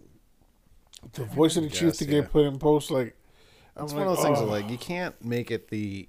the 1.15 1.25
voice 1.25 1.57
of 1.57 1.65
the 1.65 1.71
chief 1.71 1.95
to 1.95 2.05
yeah. 2.05 2.21
get 2.21 2.31
put 2.31 2.45
in 2.47 2.59
post. 2.59 2.91
Like, 2.91 3.17
I'm 3.77 3.85
it's 3.85 3.93
like, 3.93 4.05
one 4.05 4.09
of 4.09 4.17
those 4.17 4.25
things 4.25 4.39
oh, 4.39 4.47
that 4.47 4.51
like 4.51 4.71
you 4.71 4.79
can't 4.79 5.21
make 5.25 5.51
it 5.51 5.69
the 5.69 6.09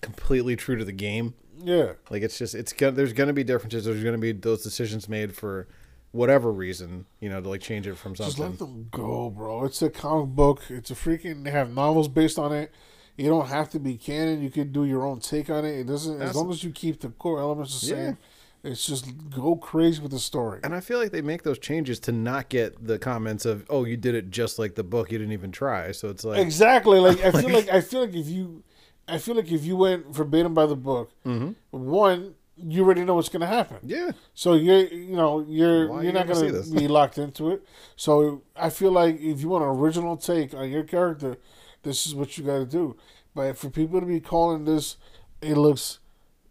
completely 0.00 0.56
true 0.56 0.76
to 0.76 0.84
the 0.84 0.92
game. 0.92 1.34
Yeah, 1.62 1.92
Like 2.10 2.22
it's 2.22 2.38
just 2.38 2.54
it's 2.54 2.72
gonna 2.72 2.92
there's 2.92 3.12
gonna 3.12 3.32
be 3.32 3.44
differences. 3.44 3.84
There's 3.84 4.02
gonna 4.04 4.18
be 4.18 4.32
those 4.32 4.62
decisions 4.62 5.08
made 5.08 5.34
for 5.34 5.66
whatever 6.12 6.52
reason, 6.52 7.06
you 7.20 7.28
know, 7.28 7.40
to 7.40 7.48
like 7.48 7.60
change 7.60 7.86
it 7.86 7.96
from 7.96 8.16
something. 8.16 8.30
just 8.30 8.38
let 8.38 8.58
them 8.58 8.88
go, 8.90 9.30
bro. 9.30 9.64
It's 9.64 9.82
a 9.82 9.90
comic 9.90 10.28
book. 10.34 10.62
It's 10.70 10.90
a 10.90 10.94
freaking. 10.94 11.44
They 11.44 11.50
have 11.50 11.74
novels 11.74 12.08
based 12.08 12.38
on 12.38 12.52
it. 12.52 12.72
You 13.16 13.28
don't 13.28 13.48
have 13.48 13.70
to 13.70 13.78
be 13.78 13.96
canon. 13.96 14.42
You 14.42 14.50
can 14.50 14.72
do 14.72 14.84
your 14.84 15.06
own 15.06 15.20
take 15.20 15.48
on 15.50 15.64
it. 15.64 15.78
It 15.78 15.86
doesn't 15.86 16.20
as 16.20 16.34
long 16.36 16.50
as 16.50 16.62
you 16.62 16.70
keep 16.70 17.00
the 17.00 17.08
core 17.08 17.40
elements 17.40 17.80
the 17.80 17.86
Yeah. 17.86 17.94
same. 17.94 18.18
It's 18.64 18.84
just 18.84 19.06
go 19.30 19.54
crazy 19.54 20.02
with 20.02 20.10
the 20.10 20.18
story. 20.18 20.58
And 20.64 20.74
I 20.74 20.80
feel 20.80 20.98
like 20.98 21.12
they 21.12 21.22
make 21.22 21.44
those 21.44 21.58
changes 21.58 22.00
to 22.00 22.12
not 22.12 22.48
get 22.48 22.84
the 22.84 22.98
comments 22.98 23.46
of, 23.46 23.64
"Oh, 23.70 23.84
you 23.84 23.96
did 23.96 24.14
it 24.16 24.30
just 24.30 24.58
like 24.58 24.74
the 24.74 24.82
book. 24.82 25.12
You 25.12 25.18
didn't 25.18 25.34
even 25.34 25.52
try." 25.52 25.92
So 25.92 26.08
it's 26.08 26.24
like, 26.24 26.38
Exactly. 26.40 26.98
Like 26.98 27.22
I 27.24 27.30
feel 27.40 27.50
like 27.50 27.68
I 27.68 27.80
feel 27.80 28.00
like 28.00 28.14
if 28.14 28.26
you, 28.28 28.64
I 29.08 29.18
feel 29.18 29.34
like 29.36 29.50
if 29.52 29.64
you 29.64 29.76
went 29.76 30.06
verbatim 30.14 30.54
by 30.54 30.66
the 30.66 30.76
book, 30.76 31.10
Mm-hmm. 31.24 31.50
one 31.70 32.34
you 32.58 32.82
already 32.82 33.04
know 33.04 33.14
what's 33.14 33.28
gonna 33.28 33.46
happen. 33.46 33.76
yeah, 33.82 34.12
So 34.32 34.54
you're 34.54 34.86
you 34.86 35.14
know 35.14 35.44
you're 35.46 35.88
Why 35.90 36.02
you're 36.02 36.12
not 36.12 36.26
gonna 36.26 36.50
gonna 36.52 36.62
be 36.80 36.88
locked 36.98 37.18
into 37.18 37.50
it. 37.50 37.62
So 37.96 38.42
I 38.56 38.70
feel 38.70 38.92
like 38.92 39.20
if 39.20 39.40
you 39.42 39.48
want 39.50 39.62
an 39.64 39.70
original 39.70 40.16
take 40.16 40.54
on 40.54 40.70
your 40.70 40.82
character, 40.84 41.36
this 41.82 42.06
is 42.06 42.14
what 42.14 42.36
you 42.38 42.44
got 42.44 42.58
to 42.58 42.64
do. 42.64 42.96
But 43.34 43.58
for 43.58 43.68
people 43.68 44.00
to 44.00 44.06
be 44.06 44.20
calling 44.20 44.64
this, 44.64 44.96
it 45.42 45.56
looks 45.56 45.98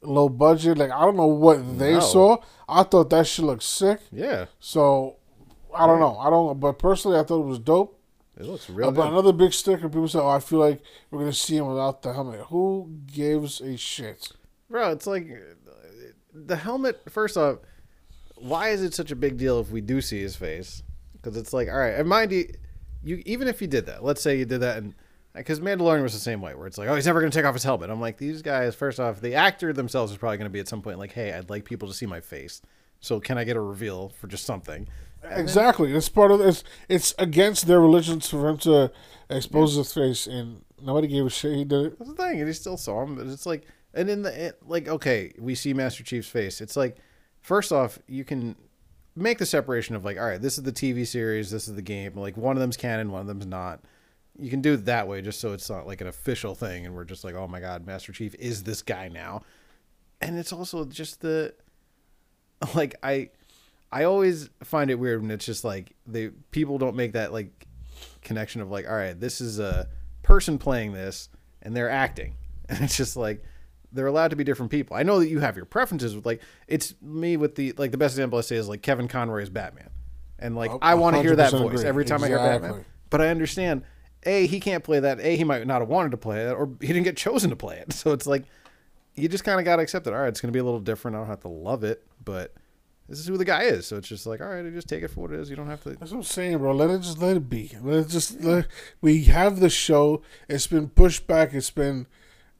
low 0.04 0.30
budget. 0.30 0.78
Like 0.78 0.92
I 0.92 1.02
don't 1.02 1.18
know 1.18 1.26
what 1.26 1.80
they 1.80 1.94
No. 1.94 2.00
saw. 2.02 2.38
I 2.70 2.84
thought 2.84 3.10
that 3.10 3.26
shit 3.26 3.44
looked 3.44 3.64
sick. 3.64 4.00
yeah, 4.12 4.46
So 4.60 5.16
I 5.76 5.88
don't 5.88 6.00
know. 6.00 6.18
I 6.20 6.30
don't. 6.30 6.60
But 6.60 6.78
personally, 6.78 7.18
I 7.18 7.24
thought 7.24 7.42
it 7.42 7.46
was 7.48 7.58
dope. 7.60 7.95
It 8.38 8.46
looks 8.46 8.70
real 8.70 8.88
uh, 8.90 8.92
But 8.92 9.04
good. 9.04 9.12
another 9.14 9.34
big 9.34 9.54
sticker, 9.54 9.88
people 9.90 10.08
say, 10.08 10.20
"Oh, 10.20 10.28
I 10.30 10.40
feel 10.40 10.60
like 10.60 10.82
we're 11.12 11.20
gonna 11.20 11.34
see 11.34 11.58
him 11.58 11.68
without 11.68 12.02
the 12.02 12.14
helmet." 12.14 12.42
Who 12.50 12.92
gives 13.08 13.62
a 13.62 13.78
shit? 13.78 14.30
Bro, 14.70 14.92
it's 14.92 15.08
like 15.08 15.28
uh, 15.32 16.10
the 16.34 16.56
helmet. 16.56 17.02
First 17.10 17.38
off, 17.38 17.60
why 18.36 18.70
is 18.70 18.82
it 18.84 18.94
such 18.94 19.12
a 19.12 19.16
big 19.16 19.38
deal 19.38 19.60
if 19.60 19.70
we 19.72 19.82
do 19.82 20.02
see 20.02 20.20
his 20.22 20.36
face? 20.36 20.84
Because 21.14 21.38
it's 21.38 21.54
like, 21.54 21.68
all 21.70 21.78
right, 21.78 21.96
and 21.96 22.08
mind 22.08 22.32
you, 22.32 22.48
you 23.04 23.22
even 23.26 23.48
if 23.48 23.62
you 23.62 23.68
did 23.68 23.86
that, 23.88 24.04
let's 24.04 24.22
say 24.22 24.38
you 24.38 24.46
did 24.46 24.62
that, 24.62 24.78
and 24.78 24.94
because 25.34 25.60
Mandalorian 25.60 26.04
was 26.04 26.14
the 26.14 26.20
same 26.20 26.42
way, 26.42 26.56
where 26.56 26.68
it's 26.68 26.78
like, 26.78 26.88
oh, 26.88 26.96
he's 26.96 27.06
never 27.06 27.20
going 27.20 27.32
to 27.32 27.38
take 27.38 27.46
off 27.46 27.54
his 27.56 27.64
helmet. 27.64 27.90
I'm 27.90 28.00
like, 28.00 28.18
these 28.18 28.42
guys. 28.42 28.74
First 28.76 29.00
off, 29.00 29.22
the 29.22 29.36
actor 29.36 29.74
themselves 29.74 30.12
is 30.12 30.18
probably 30.18 30.38
going 30.38 30.50
to 30.50 30.54
be 30.54 30.60
at 30.60 30.68
some 30.68 30.82
point 30.82 30.98
like, 31.00 31.12
hey, 31.14 31.34
I'd 31.34 31.50
like 31.50 31.66
people 31.66 31.88
to 31.88 31.94
see 31.94 32.06
my 32.06 32.20
face, 32.22 32.62
so 33.00 33.20
can 33.20 33.38
I 33.38 33.44
get 33.44 33.56
a 33.56 33.62
reveal 33.62 34.10
for 34.10 34.28
just 34.28 34.46
something? 34.46 34.88
Exactly. 35.32 35.94
It's 35.94 36.10
part 36.10 36.32
of 36.32 36.42
it's 36.42 36.64
it's 36.90 37.14
against 37.18 37.68
their 37.68 37.80
religion 37.80 38.20
for 38.20 38.50
him 38.50 38.58
to 38.60 38.92
expose 39.30 39.76
his 39.76 39.94
face, 39.94 40.28
and 40.28 40.64
nobody 40.82 41.08
gave 41.08 41.26
a 41.26 41.30
shit. 41.30 41.56
He 41.56 41.64
did 41.66 41.86
it. 41.88 42.00
That's 42.00 42.12
the 42.12 42.16
thing, 42.16 42.40
and 42.40 42.48
he 42.48 42.54
still 42.54 42.78
saw 42.78 43.04
him. 43.04 43.16
But 43.16 43.28
it's 43.28 43.46
like 43.46 43.66
And 43.94 44.10
in 44.10 44.22
the 44.24 44.48
it, 44.48 44.60
like, 44.66 44.88
okay, 44.88 45.34
we 45.40 45.56
see 45.56 45.74
Master 45.74 46.04
Chief's 46.04 46.28
face. 46.30 46.62
It's 46.62 46.76
like, 46.76 46.98
first 47.42 47.72
off, 47.72 48.00
you 48.08 48.24
can 48.24 48.56
make 49.16 49.38
the 49.38 49.46
separation 49.46 49.96
of 49.96 50.04
like, 50.04 50.18
all 50.18 50.26
right, 50.26 50.42
this 50.42 50.58
is 50.58 50.64
the 50.64 50.72
TV 50.74 51.08
series, 51.08 51.50
this 51.52 51.68
is 51.68 51.76
the 51.76 51.82
game. 51.82 52.14
Like 52.16 52.36
one 52.38 52.56
of 52.56 52.62
them's 52.62 52.78
canon, 52.78 53.12
one 53.12 53.22
of 53.22 53.28
them's 53.28 53.46
not. 53.46 53.82
You 54.38 54.50
can 54.50 54.62
do 54.62 54.74
it 54.74 54.86
that 54.86 55.08
way, 55.08 55.22
just 55.22 55.40
so 55.40 55.54
it's 55.54 55.70
not 55.70 55.88
like 55.88 56.02
an 56.02 56.08
official 56.08 56.56
thing, 56.56 56.86
and 56.86 56.94
we're 56.94 57.06
just 57.06 57.24
like, 57.24 57.36
oh 57.36 57.48
my 57.48 57.62
god, 57.62 57.88
Master 57.88 58.12
Chief 58.12 58.36
is 58.36 58.64
this 58.64 58.82
guy 58.82 59.08
now. 59.08 59.44
And 60.20 60.38
it's 60.38 60.52
also 60.52 60.84
just 60.86 61.22
the, 61.22 61.54
like 62.76 62.96
I, 63.02 63.30
I 63.96 64.04
always 64.04 64.50
find 64.62 64.92
it 64.92 64.96
weird 65.00 65.22
when 65.22 65.32
it's 65.32 65.46
just 65.46 65.64
like 65.64 65.96
they 66.06 66.28
people 66.52 66.78
don't 66.78 66.98
make 66.98 67.14
that 67.14 67.32
like 67.32 67.66
connection 68.22 68.60
of 68.60 68.70
like, 68.70 68.86
all 68.90 68.96
right, 68.96 69.18
this 69.18 69.40
is 69.40 69.58
a 69.58 69.88
person 70.22 70.58
playing 70.58 70.92
this 70.92 71.30
and 71.62 71.74
they're 71.74 71.90
acting, 71.90 72.36
and 72.70 72.82
it's 72.84 72.98
just 72.98 73.16
like 73.16 73.42
they're 73.94 74.08
allowed 74.08 74.32
to 74.32 74.36
be 74.36 74.44
different 74.44 74.70
people. 74.70 74.98
I 74.98 75.04
know 75.04 75.20
that 75.20 75.30
you 75.30 75.40
have 75.40 75.56
your 75.56 75.64
preferences 75.64 76.14
with 76.14 76.26
like 76.26 76.42
it's 76.68 76.94
me 77.02 77.38
with 77.38 77.56
the 77.56 77.72
like 77.78 77.92
the 77.92 77.98
best 77.98 78.16
example 78.16 78.38
I 78.38 78.42
say 78.42 78.58
is 78.58 78.68
like 78.68 78.82
Kevin 78.82 79.08
Conroy 79.08 79.42
is 79.44 79.50
Batman, 79.50 79.90
and 80.40 80.58
like 80.58 80.72
Oh, 80.72 80.80
I 80.82 80.96
want 80.96 81.16
to 81.16 81.22
hear 81.22 81.38
that 81.38 81.52
voice 81.52 81.76
agree. 81.80 81.86
every 81.86 82.04
time 82.04 82.22
I 82.22 82.28
hear 82.28 82.38
Batman. 82.38 82.84
But 83.10 83.22
I 83.22 83.30
understand, 83.30 83.84
a 84.24 84.46
he 84.46 84.60
can't 84.60 84.84
play 84.84 85.00
that. 85.00 85.22
A 85.22 85.38
he 85.38 85.46
might 85.46 85.66
not 85.66 85.80
have 85.80 85.88
wanted 85.88 86.12
to 86.12 86.18
play 86.18 86.42
it, 86.42 86.52
or 86.52 86.70
he 86.82 86.88
didn't 86.88 87.04
get 87.04 87.16
chosen 87.16 87.50
to 87.50 87.56
play 87.56 87.78
it. 87.78 87.94
So 87.94 88.12
it's 88.12 88.28
like 88.28 88.44
you 89.14 89.30
just 89.30 89.46
kind 89.46 89.58
of 89.58 89.64
got 89.64 89.78
to 89.78 89.84
accept 89.84 90.06
it. 90.06 90.12
All 90.14 90.20
right, 90.20 90.28
it's 90.28 90.42
going 90.42 90.50
to 90.50 90.54
be 90.54 90.60
a 90.60 90.66
little 90.66 90.82
different. 90.82 91.16
I 91.16 91.20
don't 91.22 91.28
have 91.28 91.40
to 91.42 91.48
love 91.48 91.86
it, 91.86 92.06
but 92.26 92.54
this 93.08 93.20
is 93.20 93.28
who 93.28 93.38
the 93.38 93.46
guy 93.46 93.64
is. 93.64 93.86
So 93.88 93.98
it's 93.98 94.08
just 94.08 94.26
like, 94.26 94.42
all 94.42 94.48
right, 94.48 94.74
just 94.74 94.88
take 94.88 95.04
it 95.04 95.10
for 95.10 95.22
what 95.22 95.32
it 95.32 95.40
is. 95.40 95.50
You 95.50 95.56
don't 95.56 95.68
have 95.68 95.82
to. 95.84 95.90
That's 95.92 96.12
what 96.12 96.18
I'm 96.18 96.24
saying, 96.24 96.58
bro. 96.58 96.74
Let 96.74 96.90
it 96.90 97.00
just 97.02 97.20
let 97.20 97.38
it 97.38 97.50
be. 97.50 97.72
Let 97.82 98.00
it 98.00 98.08
just 98.10 98.42
let 98.42 98.68
we 99.02 99.24
have 99.26 99.60
the 99.60 99.70
show. 99.70 100.22
It's 100.50 100.68
been 100.68 100.90
pushed 100.90 101.28
back. 101.28 101.54
It's 101.54 101.70
been 101.72 102.08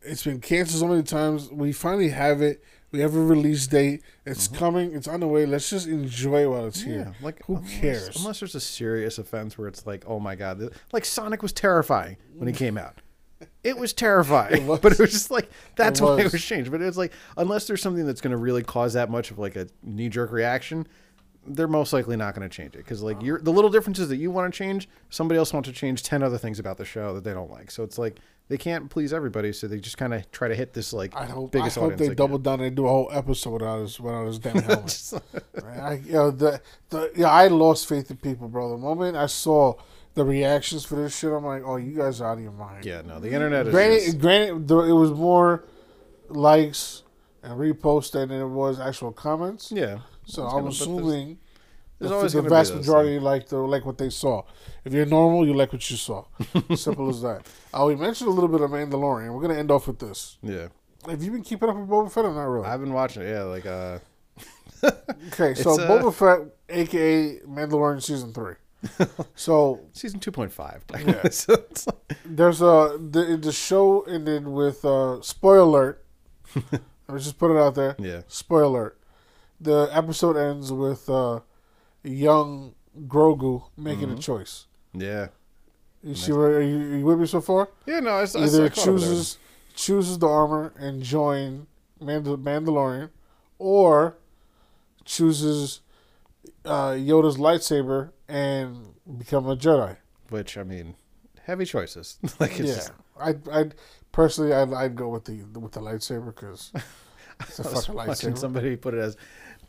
it's 0.02 0.24
been 0.24 0.40
canceled 0.42 0.82
so 0.82 0.88
many 0.88 1.04
times. 1.04 1.50
We 1.52 1.72
finally 1.72 2.10
have 2.10 2.42
it. 2.42 2.64
We 2.92 3.00
have 3.02 3.14
a 3.16 3.20
release 3.22 3.68
date. 3.68 4.04
It's 4.26 4.48
coming. 4.48 4.94
It's 4.94 5.08
on 5.08 5.20
the 5.20 5.28
way. 5.28 5.46
Let's 5.46 5.70
just 5.70 5.88
enjoy 5.88 6.44
it 6.44 6.48
while 6.48 6.68
it's 6.68 6.82
Mm-hmm. 6.82 6.92
Yeah, 6.92 7.04
here. 7.06 7.14
like 7.22 7.44
who 7.46 7.56
unless- 7.58 7.80
cares? 7.80 8.16
Unless 8.20 8.40
there's 8.40 8.56
a 8.56 8.60
serious 8.62 9.18
offense 9.18 9.58
where 9.58 9.68
it's 9.68 9.86
like, 9.86 10.06
oh 10.08 10.20
my 10.20 10.36
god, 10.36 10.62
like 10.94 11.04
Sonic 11.04 11.42
was 11.42 11.52
terrifying 11.52 12.16
when 12.38 12.48
he 12.48 12.54
came 12.54 12.78
out. 12.78 13.02
It 13.64 13.78
was 13.78 13.94
terrifying, 13.94 14.54
It 14.54 14.64
was. 14.64 14.80
but 14.82 14.94
it 14.94 15.00
was 15.00 15.12
just 15.12 15.32
like 15.32 15.50
that's 15.76 16.00
It 16.00 16.04
why 16.04 16.22
it 16.22 16.32
was. 16.32 16.44
changed. 16.44 16.72
But 16.72 16.82
it's 16.82 16.98
like 16.98 17.14
unless 17.38 17.68
there's 17.68 17.82
something 17.82 18.06
that's 18.06 18.22
going 18.22 18.32
to 18.32 18.38
really 18.38 18.64
cause 18.64 18.94
that 18.94 19.10
much 19.10 19.32
of 19.32 19.40
like 19.40 19.56
a 19.56 19.68
knee 19.84 20.10
jerk 20.10 20.32
reaction, 20.32 20.88
they're 21.48 21.68
most 21.68 21.94
likely 21.94 22.16
not 22.16 22.34
going 22.36 22.48
to 22.48 22.56
change 22.56 22.76
it 22.76 22.80
because 22.80 23.04
like 23.04 23.18
oh. 23.20 23.24
you're 23.24 23.40
the 23.40 23.52
little 23.52 23.70
differences 23.70 24.10
that 24.10 24.18
you 24.18 24.32
want 24.32 24.54
to 24.54 24.58
change, 24.58 24.88
somebody 25.10 25.38
else 25.38 25.54
wants 25.54 25.68
to 25.70 25.74
change 25.74 26.04
ten 26.04 26.24
other 26.24 26.38
things 26.38 26.60
about 26.60 26.78
the 26.78 26.86
show 26.86 27.14
that 27.14 27.24
they 27.24 27.34
don't 27.34 27.52
like. 27.52 27.72
So 27.72 27.84
it's 27.84 27.98
like 27.98 28.20
they 28.48 28.58
can't 28.58 28.90
please 28.90 29.12
everybody, 29.12 29.52
so 29.52 29.68
they 29.68 29.80
just 29.80 29.98
kind 29.98 30.14
of 30.14 30.30
try 30.32 30.48
to 30.48 30.56
hit 30.56 30.74
this 30.74 30.94
like 30.94 31.16
I 31.16 31.26
hope. 31.26 31.52
biggest 31.52 31.78
I 31.78 31.82
hope 31.82 31.98
they 31.98 32.08
can. 32.08 32.16
double 32.16 32.38
down 32.38 32.62
and 32.62 32.76
do 32.76 32.86
a 32.86 32.90
whole 32.90 33.10
episode 33.12 33.54
without 33.54 33.82
his 33.82 34.00
without 34.00 34.28
his 34.28 34.40
damn 34.40 34.58
helmet. 34.62 35.14
Right? 35.64 35.80
I, 35.80 35.94
you 36.06 36.14
know, 36.14 36.32
the 36.32 36.62
the 36.90 37.12
yeah, 37.16 37.30
I 37.30 37.48
lost 37.48 37.90
faith 37.90 38.10
in 38.12 38.18
people, 38.18 38.48
bro. 38.48 38.70
The 38.70 38.78
moment 38.78 39.18
I 39.18 39.26
saw 39.26 39.74
the 40.16 40.24
reactions 40.26 40.84
for 40.86 40.96
this 40.96 41.18
shit, 41.18 41.32
I'm 41.32 41.46
like, 41.46 41.64
oh, 41.66 41.76
you 41.76 41.96
guys 41.96 42.22
are 42.22 42.32
out 42.32 42.38
of 42.38 42.44
your 42.44 42.52
mind. 42.54 42.86
Yeah, 42.86 43.02
no, 43.06 43.20
the 43.20 43.32
internet 43.32 43.68
is. 43.68 43.72
Granted, 43.74 44.00
just- 44.06 44.20
granted, 44.20 44.72
it 44.72 44.94
was 44.94 45.12
more 45.12 45.64
likes 46.30 47.04
and 47.44 47.54
reposts 47.60 48.12
than 48.12 48.32
it 48.32 48.46
was 48.46 48.80
actual 48.80 49.12
comments. 49.12 49.72
yeah. 49.72 50.00
So 50.26 50.44
I'm 50.48 50.64
there's- 50.64 50.82
assuming 50.82 51.38
there's 52.00 52.34
the, 52.34 52.42
vast 52.42 52.74
majority 52.74 53.20
like 53.20 53.48
the 53.48 53.58
like 53.58 53.86
what 53.86 53.98
they 54.00 54.10
saw. 54.10 54.42
If 54.84 54.92
you're 54.94 55.06
normal, 55.06 55.46
you 55.46 55.54
like 55.54 55.72
what 55.72 55.88
you 55.90 55.98
saw. 55.98 56.26
Simple 56.76 57.10
as 57.10 57.22
that. 57.22 57.46
Uh, 57.74 57.86
we 57.86 57.96
mentioned 57.96 58.28
a 58.30 58.34
little 58.34 58.50
bit 58.50 58.62
of 58.62 58.72
Mandalorian. 58.72 59.34
We're 59.34 59.42
gonna 59.42 59.54
end 59.60 59.70
off 59.72 59.88
with 59.88 60.00
this. 60.00 60.38
Yeah. 60.42 60.70
Have 61.08 61.22
you 61.22 61.32
been 61.32 61.44
keeping 61.44 61.70
up 61.70 61.76
with 61.76 61.88
Boba 61.88 62.12
Fett 62.12 62.26
or 62.26 62.34
not 62.34 62.44
really? 62.46 62.66
I've 62.68 62.80
been 62.80 62.92
watching 62.94 63.22
it. 63.22 63.30
Yeah, 63.30 63.44
like 63.44 63.66
uh, 63.68 64.00
Okay, 65.32 65.54
so 65.54 65.80
uh, 65.80 65.88
Boba 65.88 66.12
Fett, 66.14 66.48
aka 66.70 67.40
Mandalorian 67.48 68.02
season 68.02 68.34
three. 68.34 68.56
so 69.36 69.82
season 69.94 70.20
two 70.20 70.32
point 70.32 70.52
five. 70.52 70.84
Yeah. 71.06 71.30
so 71.30 71.54
like, 71.88 72.18
there's 72.26 72.62
a 72.62 72.98
the 73.00 73.38
the 73.42 73.52
show 73.52 74.02
ended 74.02 74.48
with 74.48 74.84
uh, 74.86 75.22
spoiler 75.22 75.60
alert. 75.60 76.06
Let's 77.08 77.24
just 77.26 77.38
put 77.38 77.52
it 77.52 77.58
out 77.58 77.76
there. 77.76 77.96
yeah, 78.00 78.22
Spoiler 78.28 78.66
alert. 78.66 79.00
The 79.62 79.90
episode 79.92 80.38
ends 80.38 80.72
with 80.72 81.08
uh, 81.10 81.42
young 82.04 82.74
Grogu 83.08 83.64
making 83.78 84.08
Mm-hmm. 84.10 84.18
a 84.18 84.22
choice. 84.22 84.66
yeah, 84.94 85.28
You 86.04 86.16
see 86.16 86.32
where 86.32 86.58
are 86.58 86.62
you, 86.62 86.78
are 86.78 86.98
you 86.98 87.06
with 87.06 87.20
me 87.20 87.26
so 87.28 87.42
far? 87.42 87.70
yeah. 87.86 88.00
No, 88.00 88.12
I, 88.12 88.22
I, 88.22 88.22
I 88.22 88.24
Either 88.24 88.66
up 88.66 88.76
with 88.76 88.84
chooses 88.84 89.38
chooses 89.76 90.18
the 90.20 90.28
armor 90.28 90.74
and 90.78 91.04
join 91.04 91.68
Mandal- 92.02 92.42
Mandalorian, 92.42 93.10
or 93.60 94.18
chooses 95.04 95.82
uh, 96.66 96.92
Yoda's 96.92 97.38
lightsaber 97.38 98.12
and 98.28 98.94
become 99.18 99.48
a 99.48 99.56
Jedi. 99.56 99.98
which 100.30 100.58
I 100.58 100.64
mean, 100.64 100.96
heavy 101.44 101.66
choices. 101.66 102.18
like 102.40 102.60
it's 102.60 102.70
yeah, 102.70 102.76
just, 102.76 102.92
I 103.20 103.36
I 103.52 103.70
personally 104.12 104.54
I'd, 104.54 104.74
I'd 104.74 104.96
go 104.96 105.10
with 105.10 105.26
the 105.26 105.44
with 105.60 105.74
the 105.74 105.82
lightsaber 105.82 106.26
because 106.28 106.72
it's 107.42 107.60
a 107.60 107.68
I 107.68 107.72
was 107.72 107.86
fucking 107.88 108.02
lightsaber. 108.02 108.38
somebody 108.38 108.76
put 108.76 108.94
it 108.94 109.00
as. 109.00 109.18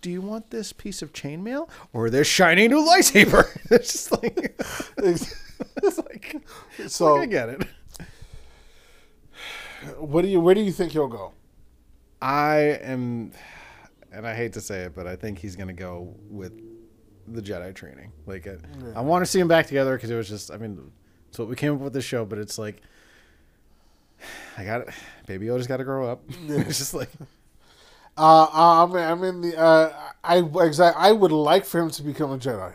Do 0.03 0.11
you 0.11 0.21
want 0.21 0.51
this 0.51 0.73
piece 0.75 1.01
of 1.03 1.13
chainmail 1.15 1.69
or 1.93 2.11
this 2.11 2.27
shiny 2.29 2.69
new 2.69 2.85
lightsaber? 2.87 3.45
it's 3.71 3.93
just 3.93 4.13
like 4.13 4.61
it's 4.99 5.99
like 5.99 6.37
So- 6.87 7.15
like, 7.15 7.23
I 7.23 7.27
get 7.27 7.49
it. 7.49 7.67
What 9.99 10.23
do 10.23 10.29
you 10.29 10.41
where 10.41 10.55
do 10.55 10.61
you 10.61 10.73
think 10.73 10.93
he'll 10.93 11.09
go? 11.09 11.33
I 12.21 12.57
am, 12.83 13.33
and 14.11 14.27
I 14.27 14.35
hate 14.35 14.55
to 14.55 14.61
say 14.61 14.81
it, 14.85 14.95
but 14.95 15.07
I 15.07 15.17
think 15.17 15.39
he's 15.39 15.55
going 15.55 15.69
to 15.69 15.75
go 15.75 16.15
with 16.31 16.59
the 17.29 17.43
Jedi 17.43 17.75
training. 17.75 18.13
Like, 18.27 18.47
I, 18.47 18.57
I 18.97 19.01
want 19.01 19.25
to 19.25 19.31
see 19.31 19.39
them 19.39 19.49
back 19.49 19.67
together 19.67 19.97
because 19.97 20.11
it 20.11 20.17
was 20.17 20.29
just, 20.29 20.51
I 20.51 20.57
mean, 20.59 20.91
it's 21.29 21.39
what 21.39 21.49
we 21.49 21.57
came 21.57 21.75
up 21.75 21.81
with 21.81 21.93
the 21.93 22.01
show, 22.03 22.25
but 22.25 22.39
it's 22.39 22.59
like, 22.59 22.81
I 24.57 24.65
got 24.65 24.83
it. 24.83 24.89
Baby 25.27 25.47
Yoda's 25.47 25.67
got 25.67 25.77
to 25.79 25.85
grow 25.85 26.09
up. 26.11 26.23
it's 26.49 26.79
just 26.79 26.95
like, 26.95 27.11
Uh, 28.19 28.49
I'm 28.53 28.95
I'm 28.97 29.23
in 29.25 29.43
the 29.43 29.59
uh, 29.59 29.93
I 30.25 30.39
exact 30.65 30.97
I 30.99 31.13
would 31.13 31.33
like 31.33 31.67
for 31.67 31.79
him 31.81 31.91
to 31.91 32.03
become 32.03 32.31
a 32.33 32.39
Jedi. 32.39 32.73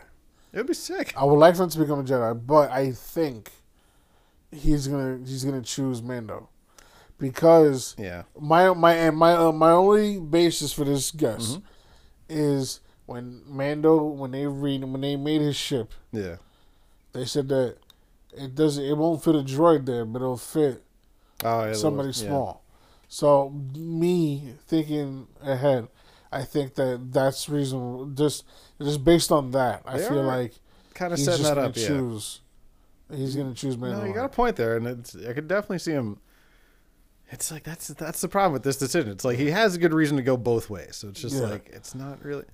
it 0.52 0.56
would 0.58 0.68
be 0.68 0.72
sick. 0.72 1.12
I 1.16 1.24
would 1.24 1.34
like 1.34 1.56
for 1.56 1.64
him 1.64 1.68
to 1.70 1.78
become 1.80 1.98
a 1.98 2.04
Jedi, 2.04 2.40
but 2.46 2.70
I 2.70 2.92
think 2.92 3.50
he's 4.52 4.86
gonna 4.86 5.18
he's 5.26 5.44
gonna 5.44 5.60
choose 5.62 6.00
Mando 6.00 6.48
because 7.18 7.96
Yeah. 7.98 8.22
my 8.38 8.72
my 8.72 8.92
and 8.94 9.16
my 9.16 9.32
uh, 9.32 9.50
my 9.50 9.72
only 9.72 10.20
basis 10.20 10.72
for 10.72 10.84
this 10.84 11.10
guess 11.10 11.54
Mm-hmm. 11.56 11.64
is 12.28 12.78
when 13.12 13.42
Mando 13.46 14.02
when 14.04 14.30
they 14.32 14.46
read 14.46 14.82
when 14.84 15.00
they 15.00 15.16
made 15.16 15.40
his 15.40 15.56
ship, 15.56 15.92
Yeah. 16.12 16.36
they 17.12 17.24
said 17.24 17.48
that 17.48 17.76
it 18.36 18.54
doesn't 18.54 18.84
it 18.84 18.96
won't 18.96 19.22
fit 19.22 19.34
a 19.34 19.38
droid 19.42 19.86
there, 19.86 20.04
but 20.04 20.20
it'll 20.22 20.36
fit 20.36 20.82
Oh, 21.44 21.66
yeah. 21.66 21.72
somebody 21.74 22.08
yeah. 22.08 22.14
small. 22.28 22.62
So 23.08 23.50
me 23.76 24.54
thinking 24.66 25.26
ahead, 25.42 25.88
I 26.32 26.44
think 26.44 26.74
that 26.76 27.12
that's 27.12 27.48
reasonable. 27.48 28.06
Just 28.06 28.44
just 28.80 29.04
based 29.04 29.30
on 29.30 29.50
that, 29.52 29.82
I 29.84 29.98
They 29.98 30.08
feel 30.08 30.22
like 30.22 30.54
Kind 30.94 31.12
of 31.12 31.18
setting 31.18 31.44
that 31.44 31.58
up, 31.58 31.76
yeah. 31.76 31.86
choose. 31.86 32.40
He's 33.10 33.34
gonna 33.36 33.54
choose 33.54 33.76
No, 33.76 34.04
you 34.04 34.14
got 34.14 34.24
a 34.24 34.28
point 34.30 34.56
there, 34.56 34.76
and 34.76 34.86
it's 34.86 35.14
I 35.16 35.32
could 35.34 35.48
definitely 35.48 35.78
see 35.80 35.92
him. 35.92 36.18
It's 37.30 37.50
like 37.50 37.62
that's 37.64 37.88
that's 37.88 38.20
the 38.20 38.28
problem 38.28 38.52
with 38.52 38.62
this 38.62 38.76
decision. 38.76 39.10
It's 39.10 39.24
like 39.24 39.38
he 39.38 39.50
has 39.50 39.74
a 39.74 39.78
good 39.78 39.92
reason 39.94 40.16
to 40.18 40.22
go 40.22 40.36
both 40.36 40.68
ways, 40.70 40.96
so 40.96 41.08
it's 41.08 41.20
just 41.20 41.34
Yeah. 41.36 41.42
like 41.48 41.68
it's 41.72 41.94
not 41.94 42.22
really. 42.24 42.44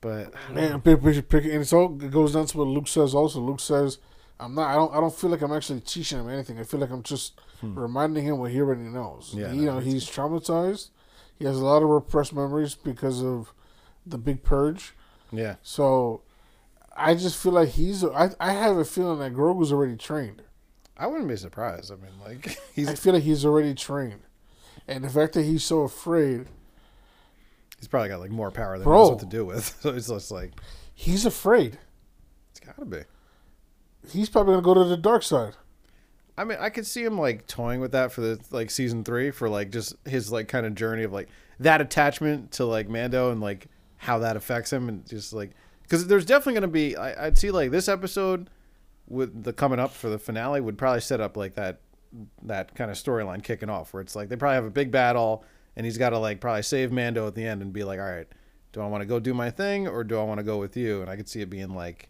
But 0.00 0.32
Man, 0.52 0.80
pick, 0.82 1.02
pick, 1.02 1.28
pick, 1.28 1.44
and 1.44 1.54
it's 1.62 1.72
all 1.72 2.00
it 2.02 2.10
goes 2.10 2.34
down 2.34 2.46
to 2.46 2.58
what 2.58 2.66
Luke 2.68 2.86
says. 2.88 3.14
Also, 3.14 3.40
Luke 3.40 3.60
says, 3.60 3.98
"I'm 4.38 4.54
not. 4.54 4.70
I 4.70 4.74
don't. 4.74 4.94
I 4.94 5.00
don't 5.00 5.14
feel 5.14 5.30
like 5.30 5.40
I'm 5.42 5.52
actually 5.52 5.80
teaching 5.80 6.18
him 6.20 6.28
anything. 6.28 6.58
I 6.58 6.64
feel 6.64 6.80
like 6.80 6.90
I'm 6.90 7.02
just 7.02 7.40
reminding 7.62 8.24
him 8.24 8.38
what 8.38 8.50
he 8.52 8.60
already 8.60 8.82
knows. 8.82 9.30
Hmm. 9.32 9.38
Yeah, 9.40 9.52
you 9.52 9.62
no, 9.66 9.74
know, 9.74 9.78
he's 9.80 10.04
traumatized. 10.08 10.90
He 11.38 11.44
has 11.44 11.56
a 11.56 11.64
lot 11.64 11.82
of 11.82 11.88
repressed 11.88 12.32
memories 12.34 12.74
because 12.74 13.22
of 13.22 13.52
the 14.06 14.18
big 14.18 14.42
purge. 14.42 14.94
yeah, 15.32 15.56
So, 15.62 16.22
I 16.96 17.14
just 17.14 17.36
feel 17.42 17.52
like 17.52 17.70
he's. 17.70 18.04
I, 18.04 18.30
I 18.38 18.52
have 18.52 18.76
a 18.76 18.84
feeling 18.84 19.18
that 19.18 19.34
Grogu's 19.34 19.72
already 19.72 19.96
trained. 19.96 20.42
I 20.96 21.06
wouldn't 21.08 21.28
be 21.28 21.36
surprised. 21.36 21.90
I 21.92 21.96
mean, 21.96 22.12
like 22.24 22.58
he's 22.74 22.88
I 22.88 22.94
feel 22.94 23.14
like 23.14 23.22
he's 23.24 23.44
already 23.44 23.74
trained, 23.74 24.20
and 24.86 25.02
the 25.04 25.10
fact 25.10 25.32
that 25.34 25.42
he's 25.42 25.64
so 25.64 25.80
afraid, 25.80 26.46
he's 27.78 27.88
probably 27.88 28.08
got 28.08 28.20
like 28.20 28.30
more 28.30 28.50
power 28.50 28.78
than 28.78 28.84
Bro. 28.84 28.96
he 28.96 29.02
knows 29.02 29.10
what 29.10 29.20
to 29.20 29.36
do 29.36 29.44
with. 29.44 29.76
So 29.82 29.90
it's 29.90 30.08
just 30.08 30.30
like 30.30 30.52
he's 30.94 31.26
afraid. 31.26 31.78
it's 32.50 32.60
got 32.60 32.76
to 32.78 32.84
be. 32.84 33.02
He's 34.10 34.28
probably 34.28 34.52
gonna 34.54 34.62
go 34.62 34.74
to 34.74 34.84
the 34.84 34.96
dark 34.96 35.22
side. 35.22 35.54
I 36.38 36.44
mean, 36.44 36.58
I 36.60 36.68
could 36.70 36.86
see 36.86 37.02
him 37.02 37.18
like 37.18 37.46
toying 37.46 37.80
with 37.80 37.92
that 37.92 38.12
for 38.12 38.20
the 38.20 38.40
like 38.50 38.70
season 38.70 39.04
three 39.04 39.30
for 39.30 39.48
like 39.48 39.70
just 39.70 39.94
his 40.06 40.30
like 40.30 40.48
kind 40.48 40.66
of 40.66 40.74
journey 40.74 41.02
of 41.02 41.12
like 41.12 41.28
that 41.60 41.80
attachment 41.80 42.52
to 42.52 42.66
like 42.66 42.88
Mando 42.88 43.30
and 43.30 43.40
like 43.40 43.68
how 43.96 44.18
that 44.18 44.36
affects 44.36 44.72
him 44.72 44.88
and 44.88 45.06
just 45.06 45.32
like 45.32 45.52
because 45.82 46.06
there's 46.06 46.26
definitely 46.26 46.54
gonna 46.54 46.68
be 46.68 46.96
I, 46.96 47.26
I'd 47.26 47.38
see 47.38 47.50
like 47.50 47.70
this 47.70 47.88
episode 47.88 48.50
with 49.08 49.44
the 49.44 49.52
coming 49.52 49.78
up 49.78 49.92
for 49.92 50.08
the 50.10 50.18
finale 50.18 50.60
would 50.60 50.76
probably 50.76 51.00
set 51.00 51.20
up 51.20 51.36
like 51.36 51.54
that 51.54 51.80
that 52.42 52.74
kind 52.74 52.90
of 52.90 52.96
storyline 52.96 53.42
kicking 53.42 53.68
off, 53.70 53.92
where 53.92 54.00
it's 54.00 54.16
like 54.16 54.28
they 54.28 54.36
probably 54.36 54.54
have 54.56 54.64
a 54.64 54.70
big 54.70 54.90
battle, 54.90 55.44
and 55.76 55.84
he's 55.86 55.98
got 55.98 56.10
to 56.10 56.18
like 56.18 56.40
probably 56.40 56.62
save 56.62 56.90
Mando 56.92 57.26
at 57.26 57.34
the 57.34 57.44
end 57.46 57.62
and 57.62 57.72
be 57.72 57.84
like, 57.84 57.98
all 57.98 58.06
right, 58.10 58.26
do 58.72 58.80
I 58.80 58.86
want 58.86 59.02
to 59.02 59.06
go 59.06 59.20
do 59.20 59.34
my 59.34 59.50
thing 59.50 59.86
or 59.88 60.04
do 60.04 60.18
I 60.18 60.22
want 60.24 60.38
to 60.38 60.44
go 60.44 60.58
with 60.58 60.76
you? 60.76 61.00
And 61.02 61.10
I 61.10 61.16
could 61.16 61.28
see 61.28 61.40
it 61.42 61.50
being 61.50 61.74
like, 61.74 62.08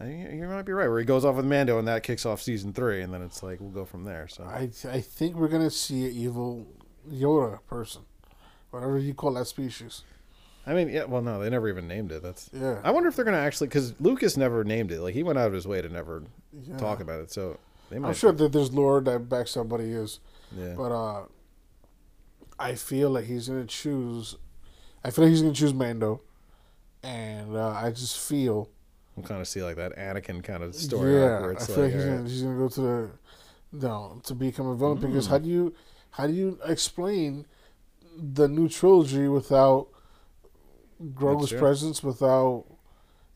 you 0.00 0.46
might 0.48 0.62
be 0.62 0.72
right, 0.72 0.88
where 0.88 0.98
he 1.00 1.04
goes 1.04 1.24
off 1.24 1.34
with 1.36 1.44
Mando 1.44 1.78
and 1.78 1.88
that 1.88 2.04
kicks 2.04 2.24
off 2.24 2.40
season 2.40 2.72
three, 2.72 3.02
and 3.02 3.12
then 3.12 3.20
it's 3.20 3.42
like 3.42 3.60
we'll 3.60 3.70
go 3.70 3.84
from 3.84 4.04
there. 4.04 4.28
So 4.28 4.44
I 4.44 4.70
I 4.88 5.00
think 5.00 5.34
we're 5.34 5.48
gonna 5.48 5.70
see 5.70 6.06
an 6.06 6.12
evil 6.12 6.66
Yoda 7.10 7.58
person, 7.66 8.02
whatever 8.70 8.96
you 8.98 9.12
call 9.12 9.34
that 9.34 9.46
species. 9.46 10.02
I 10.66 10.74
mean, 10.74 10.88
yeah, 10.90 11.04
well, 11.04 11.22
no, 11.22 11.40
they 11.40 11.48
never 11.50 11.68
even 11.68 11.88
named 11.88 12.12
it. 12.12 12.22
That's 12.22 12.48
Yeah. 12.52 12.78
I 12.84 12.90
wonder 12.92 13.08
if 13.08 13.16
they're 13.16 13.24
gonna 13.24 13.38
actually 13.38 13.68
because 13.68 13.92
Lucas 14.00 14.36
never 14.36 14.62
named 14.62 14.92
it. 14.92 15.00
Like 15.00 15.14
he 15.14 15.24
went 15.24 15.36
out 15.38 15.48
of 15.48 15.52
his 15.52 15.66
way 15.66 15.82
to 15.82 15.88
never 15.88 16.22
Yeah. 16.62 16.76
talk 16.76 17.00
about 17.00 17.20
it. 17.20 17.32
So 17.32 17.58
they 17.90 17.98
might. 17.98 18.08
I'm 18.08 18.14
sure 18.14 18.30
that 18.30 18.52
there's 18.52 18.72
lore 18.72 19.00
that 19.00 19.28
backs 19.28 19.56
what 19.56 19.80
he 19.80 19.86
is, 19.90 20.20
Yeah. 20.56 20.74
but 20.76 20.92
uh, 20.92 21.22
I 22.58 22.74
feel 22.74 23.10
like 23.10 23.24
he's 23.26 23.48
gonna 23.48 23.66
choose. 23.66 24.36
I 25.04 25.10
feel 25.10 25.24
like 25.24 25.30
he's 25.30 25.42
gonna 25.42 25.54
choose 25.54 25.72
Mando, 25.74 26.20
and 27.02 27.56
uh, 27.56 27.68
I 27.70 27.90
just 27.90 28.18
feel 28.18 28.68
I'm 29.16 29.22
kind 29.22 29.40
of 29.40 29.48
see 29.48 29.62
like 29.62 29.76
that 29.76 29.96
Anakin 29.96 30.42
kind 30.42 30.62
of 30.62 30.74
story 30.74 31.14
yeah, 31.14 31.36
I 31.36 31.64
feel 31.64 31.76
like, 31.76 31.78
like 31.84 31.92
he's 31.94 32.04
gonna, 32.04 32.22
he's 32.28 32.42
gonna 32.42 32.58
go 32.58 32.68
to 32.68 32.80
the 32.80 33.10
no 33.72 34.20
to 34.24 34.34
become 34.34 34.66
a 34.68 34.74
villain 34.76 34.98
because 34.98 35.26
Mm. 35.26 35.30
how 35.30 35.38
do 35.38 35.48
you 35.48 35.74
how 36.10 36.26
do 36.26 36.32
you 36.32 36.58
explain 36.64 37.46
the 38.16 38.48
new 38.48 38.68
trilogy 38.68 39.28
without 39.28 39.88
Grogu's 41.14 41.52
presence, 41.52 42.02
without 42.02 42.64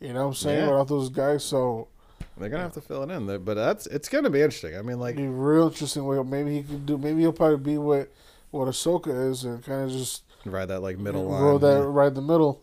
you 0.01 0.13
know 0.13 0.23
what 0.23 0.27
I'm 0.29 0.35
saying, 0.35 0.59
Yeah. 0.61 0.71
without 0.71 0.89
those 0.89 1.11
guys? 1.11 1.45
So 1.45 1.89
they're 2.37 2.49
gonna 2.49 2.63
have 2.65 2.73
to 2.75 2.81
fill 2.81 3.03
it 3.05 3.11
in. 3.11 3.27
there. 3.27 3.39
But 3.39 3.55
that's 3.55 3.87
it's 3.87 4.09
gonna 4.09 4.31
be 4.31 4.41
interesting. 4.41 4.77
I 4.77 4.83
mean, 4.83 4.99
like 4.99 5.17
be 5.17 5.29
real 5.29 5.69
interesting. 5.69 6.31
Maybe 6.31 6.57
he 6.57 6.63
could 6.65 6.87
do. 6.87 6.99
Maybe 6.99 7.21
he'll 7.21 7.33
probably 7.33 7.59
be 7.59 7.79
what 7.79 8.11
what 8.53 8.69
Ahsoka 8.69 9.31
is, 9.31 9.43
and 9.45 9.63
kind 9.65 9.83
of 9.83 9.91
just 9.91 10.23
ride 10.45 10.67
that 10.67 10.81
like 10.81 10.99
middle 10.99 11.25
line. 11.25 11.43
roll 11.43 11.59
that 11.59 11.79
yeah. 11.81 11.85
right 11.85 12.15
the 12.15 12.23
middle. 12.23 12.63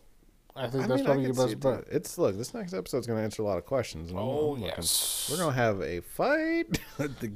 I 0.56 0.68
think 0.68 0.84
I 0.84 0.86
that's 0.88 0.98
mean, 0.98 1.04
probably 1.04 1.24
your 1.24 1.34
best 1.34 1.52
it 1.52 1.60
bet. 1.60 1.84
It's 1.90 2.18
look, 2.18 2.36
this 2.36 2.52
next 2.54 2.72
episode's 2.74 3.06
gonna 3.06 3.20
answer 3.22 3.42
a 3.42 3.44
lot 3.44 3.58
of 3.58 3.64
questions. 3.66 4.10
And 4.10 4.18
I'm- 4.18 4.28
Oh 4.28 4.54
I'm 4.54 4.60
looking- 4.62 4.64
yes, 4.76 5.28
we're 5.30 5.38
gonna 5.38 5.52
have 5.52 5.80
a 5.82 6.00
fight. 6.00 6.80
The- 6.98 7.32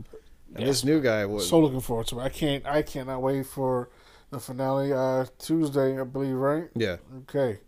and 0.57 0.67
Yes. 0.67 0.69
this 0.69 0.85
new 0.85 1.01
guy 1.01 1.27
was 1.27 1.49
so 1.49 1.59
looking 1.59 1.81
forward 1.81 2.07
to 2.09 2.21
it. 2.21 2.23
I 2.23 2.29
can't. 2.29 2.65
I 2.65 2.83
cannot 2.83 3.21
wait 3.23 3.45
for 3.47 3.91
the 4.31 4.39
finale. 4.39 4.93
Uh, 4.93 5.27
Tuesday, 5.39 6.01
I 6.01 6.05
believe, 6.05 6.37
right? 6.37 6.69
yeah. 6.77 6.97
Okay, 7.23 7.59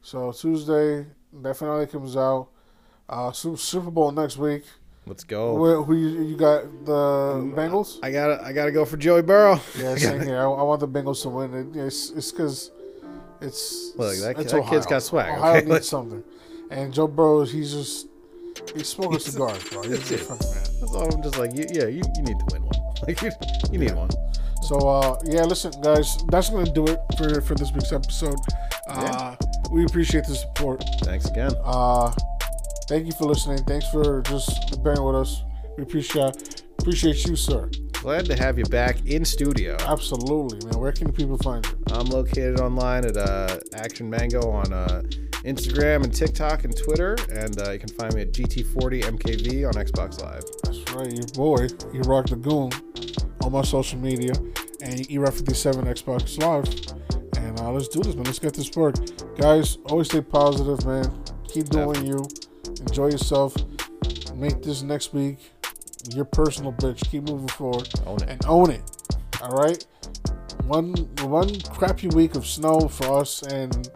so 0.00 0.32
Tuesday 0.32 1.06
that 1.42 1.56
finale 1.56 1.86
comes 1.86 2.16
out. 2.16 2.48
Uh, 3.08 3.32
Super 3.32 3.90
Bowl 3.90 4.12
next 4.12 4.38
week. 4.38 4.64
Let's 5.06 5.24
go. 5.24 5.54
Where, 5.56 5.82
who 5.82 5.96
you, 5.96 6.22
you 6.22 6.36
got 6.36 6.62
the 6.86 6.92
Bengals? 7.56 7.98
I 8.02 8.12
gotta 8.12 8.40
I 8.44 8.52
gotta 8.52 8.70
go 8.70 8.84
for 8.84 8.96
Joey 8.96 9.22
Burrow. 9.22 9.60
Yeah, 9.76 9.96
same 9.96 10.20
here. 10.20 10.38
I, 10.38 10.44
I 10.44 10.62
want 10.62 10.80
the 10.80 10.88
Bengals 10.88 11.22
to 11.22 11.28
win. 11.28 11.52
It, 11.54 11.76
it's 11.76 12.10
it's 12.10 12.30
because 12.30 12.70
it's 13.40 13.92
Look, 13.96 14.16
that 14.18 14.38
it's 14.38 14.52
that 14.52 14.66
kid's 14.68 14.86
got 14.86 15.02
swag, 15.02 15.30
Ohio 15.36 15.56
okay? 15.58 15.68
needs 15.68 15.88
something, 15.88 16.22
and 16.70 16.94
Joe 16.94 17.08
Burrow, 17.08 17.44
he's 17.44 17.72
just 17.72 18.06
he's 18.76 18.88
smoking 18.88 19.18
cigars, 19.18 19.68
bro. 19.70 19.82
He's 19.88 19.98
a 20.12 20.16
Dude. 20.16 20.20
fucking 20.20 20.46
man. 20.50 20.64
That's 20.80 20.94
all. 20.94 21.12
I'm 21.14 21.22
just 21.22 21.36
like, 21.38 21.56
you, 21.56 21.64
yeah, 21.72 21.86
you, 21.86 22.02
you 22.16 22.22
need 22.22 22.38
to 22.38 22.46
win 22.52 22.62
one. 22.62 22.72
Like 23.08 23.20
you, 23.20 23.30
you 23.72 23.78
need 23.80 23.94
one. 23.96 24.10
So 24.62 24.76
uh, 24.88 25.18
yeah, 25.24 25.42
listen, 25.42 25.72
guys, 25.82 26.16
that's 26.28 26.50
gonna 26.50 26.70
do 26.72 26.86
it 26.86 27.00
for 27.18 27.40
for 27.40 27.56
this 27.56 27.72
week's 27.72 27.92
episode. 27.92 28.36
Uh, 28.88 29.34
We 29.72 29.84
appreciate 29.84 30.24
the 30.24 30.36
support. 30.36 30.84
Thanks 31.00 31.26
again. 31.28 31.50
Uh, 31.64 32.12
thank 32.88 33.06
you 33.06 33.12
for 33.12 33.24
listening. 33.24 33.58
Thanks 33.64 33.88
for 33.90 34.22
just 34.22 34.82
bearing 34.82 35.02
with 35.02 35.16
us. 35.16 35.42
We 35.76 35.84
appreciate 35.84 36.64
appreciate 36.78 37.24
you, 37.26 37.36
sir. 37.36 37.70
Glad 37.92 38.26
to 38.26 38.36
have 38.36 38.58
you 38.58 38.64
back 38.64 39.06
in 39.06 39.24
studio. 39.24 39.76
Absolutely, 39.80 40.58
man. 40.68 40.80
Where 40.80 40.90
can 40.90 41.06
the 41.06 41.12
people 41.12 41.38
find 41.38 41.64
you? 41.64 41.72
I'm 41.92 42.06
located 42.06 42.60
online 42.60 43.04
at 43.04 43.16
uh, 43.16 43.58
Action 43.74 44.10
Mango 44.10 44.50
on 44.50 44.72
uh, 44.72 45.02
Instagram 45.44 46.02
and 46.02 46.12
TikTok 46.12 46.64
and 46.64 46.76
Twitter, 46.76 47.16
and 47.30 47.60
uh, 47.62 47.70
you 47.70 47.78
can 47.78 47.88
find 47.90 48.12
me 48.14 48.22
at 48.22 48.32
GT40MKV 48.32 49.66
on 49.68 49.74
Xbox 49.74 50.20
Live. 50.20 50.42
That's 50.64 50.94
right, 50.94 51.12
your 51.12 51.26
boy, 51.34 51.68
you 51.92 52.00
rock 52.02 52.26
the 52.26 52.36
goon 52.36 52.70
on 53.44 53.52
my 53.52 53.62
social 53.62 53.98
media 53.98 54.32
and 54.82 55.00
ERA57 55.08 55.84
Xbox 55.84 56.38
Live. 56.42 56.66
And 57.36 57.60
uh, 57.60 57.70
let's 57.70 57.88
do 57.88 58.02
this, 58.02 58.14
man. 58.14 58.24
Let's 58.24 58.38
get 58.38 58.54
this 58.54 58.70
work. 58.76 58.96
Guys, 59.36 59.78
always 59.86 60.08
stay 60.08 60.20
positive, 60.20 60.84
man. 60.86 61.22
Keep 61.48 61.68
doing 61.68 62.06
you. 62.06 62.24
Enjoy 62.86 63.06
yourself. 63.06 63.54
Make 64.34 64.62
this 64.62 64.82
next 64.82 65.12
week 65.14 65.38
your 66.10 66.24
personal 66.24 66.72
bitch. 66.72 67.08
Keep 67.10 67.24
moving 67.28 67.48
forward 67.48 67.88
Own 68.06 68.22
it. 68.22 68.28
and 68.28 68.44
own 68.46 68.70
it. 68.70 68.82
All 69.40 69.56
right? 69.56 69.84
One 70.66 70.92
one 71.22 71.58
crappy 71.60 72.08
week 72.08 72.34
of 72.34 72.46
snow 72.46 72.88
for 72.88 73.20
us 73.20 73.42
and 73.42 73.88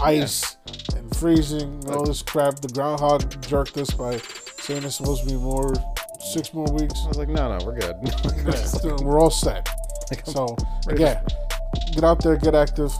ice 0.00 0.56
and 0.96 1.14
freezing 1.16 1.62
and 1.84 1.90
all 1.90 2.04
this 2.04 2.22
crap. 2.22 2.56
The 2.60 2.68
groundhog 2.68 3.40
jerked 3.42 3.76
us 3.76 3.90
by 3.92 4.18
saying 4.18 4.84
it's 4.84 4.96
supposed 4.96 5.24
to 5.24 5.30
be 5.30 5.36
more 5.36 5.74
six 6.32 6.52
more 6.52 6.66
weeks. 6.72 6.94
I 7.04 7.08
was 7.08 7.18
like, 7.18 7.28
no, 7.28 7.56
no, 7.56 7.64
we're 7.64 7.78
good. 7.78 7.96
Yeah, 8.84 8.96
we're 9.02 9.20
all 9.20 9.30
set. 9.30 9.68
So 10.24 10.56
again, 10.88 11.22
get 11.92 12.04
out 12.04 12.22
there, 12.22 12.36
get 12.36 12.54
active, 12.54 12.92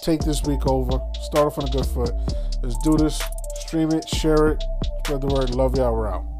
take 0.00 0.20
this 0.22 0.42
week 0.44 0.66
over, 0.66 1.00
start 1.22 1.46
off 1.46 1.58
on 1.58 1.68
a 1.68 1.70
good 1.70 1.86
foot. 1.86 2.14
Let's 2.62 2.78
do 2.82 2.96
this. 2.96 3.20
Stream 3.54 3.90
it, 3.92 4.08
share 4.08 4.48
it, 4.48 4.64
spread 5.04 5.20
the 5.20 5.26
word. 5.26 5.50
Love 5.54 5.76
y'all. 5.76 5.94
We're 5.94 6.08
out. 6.08 6.33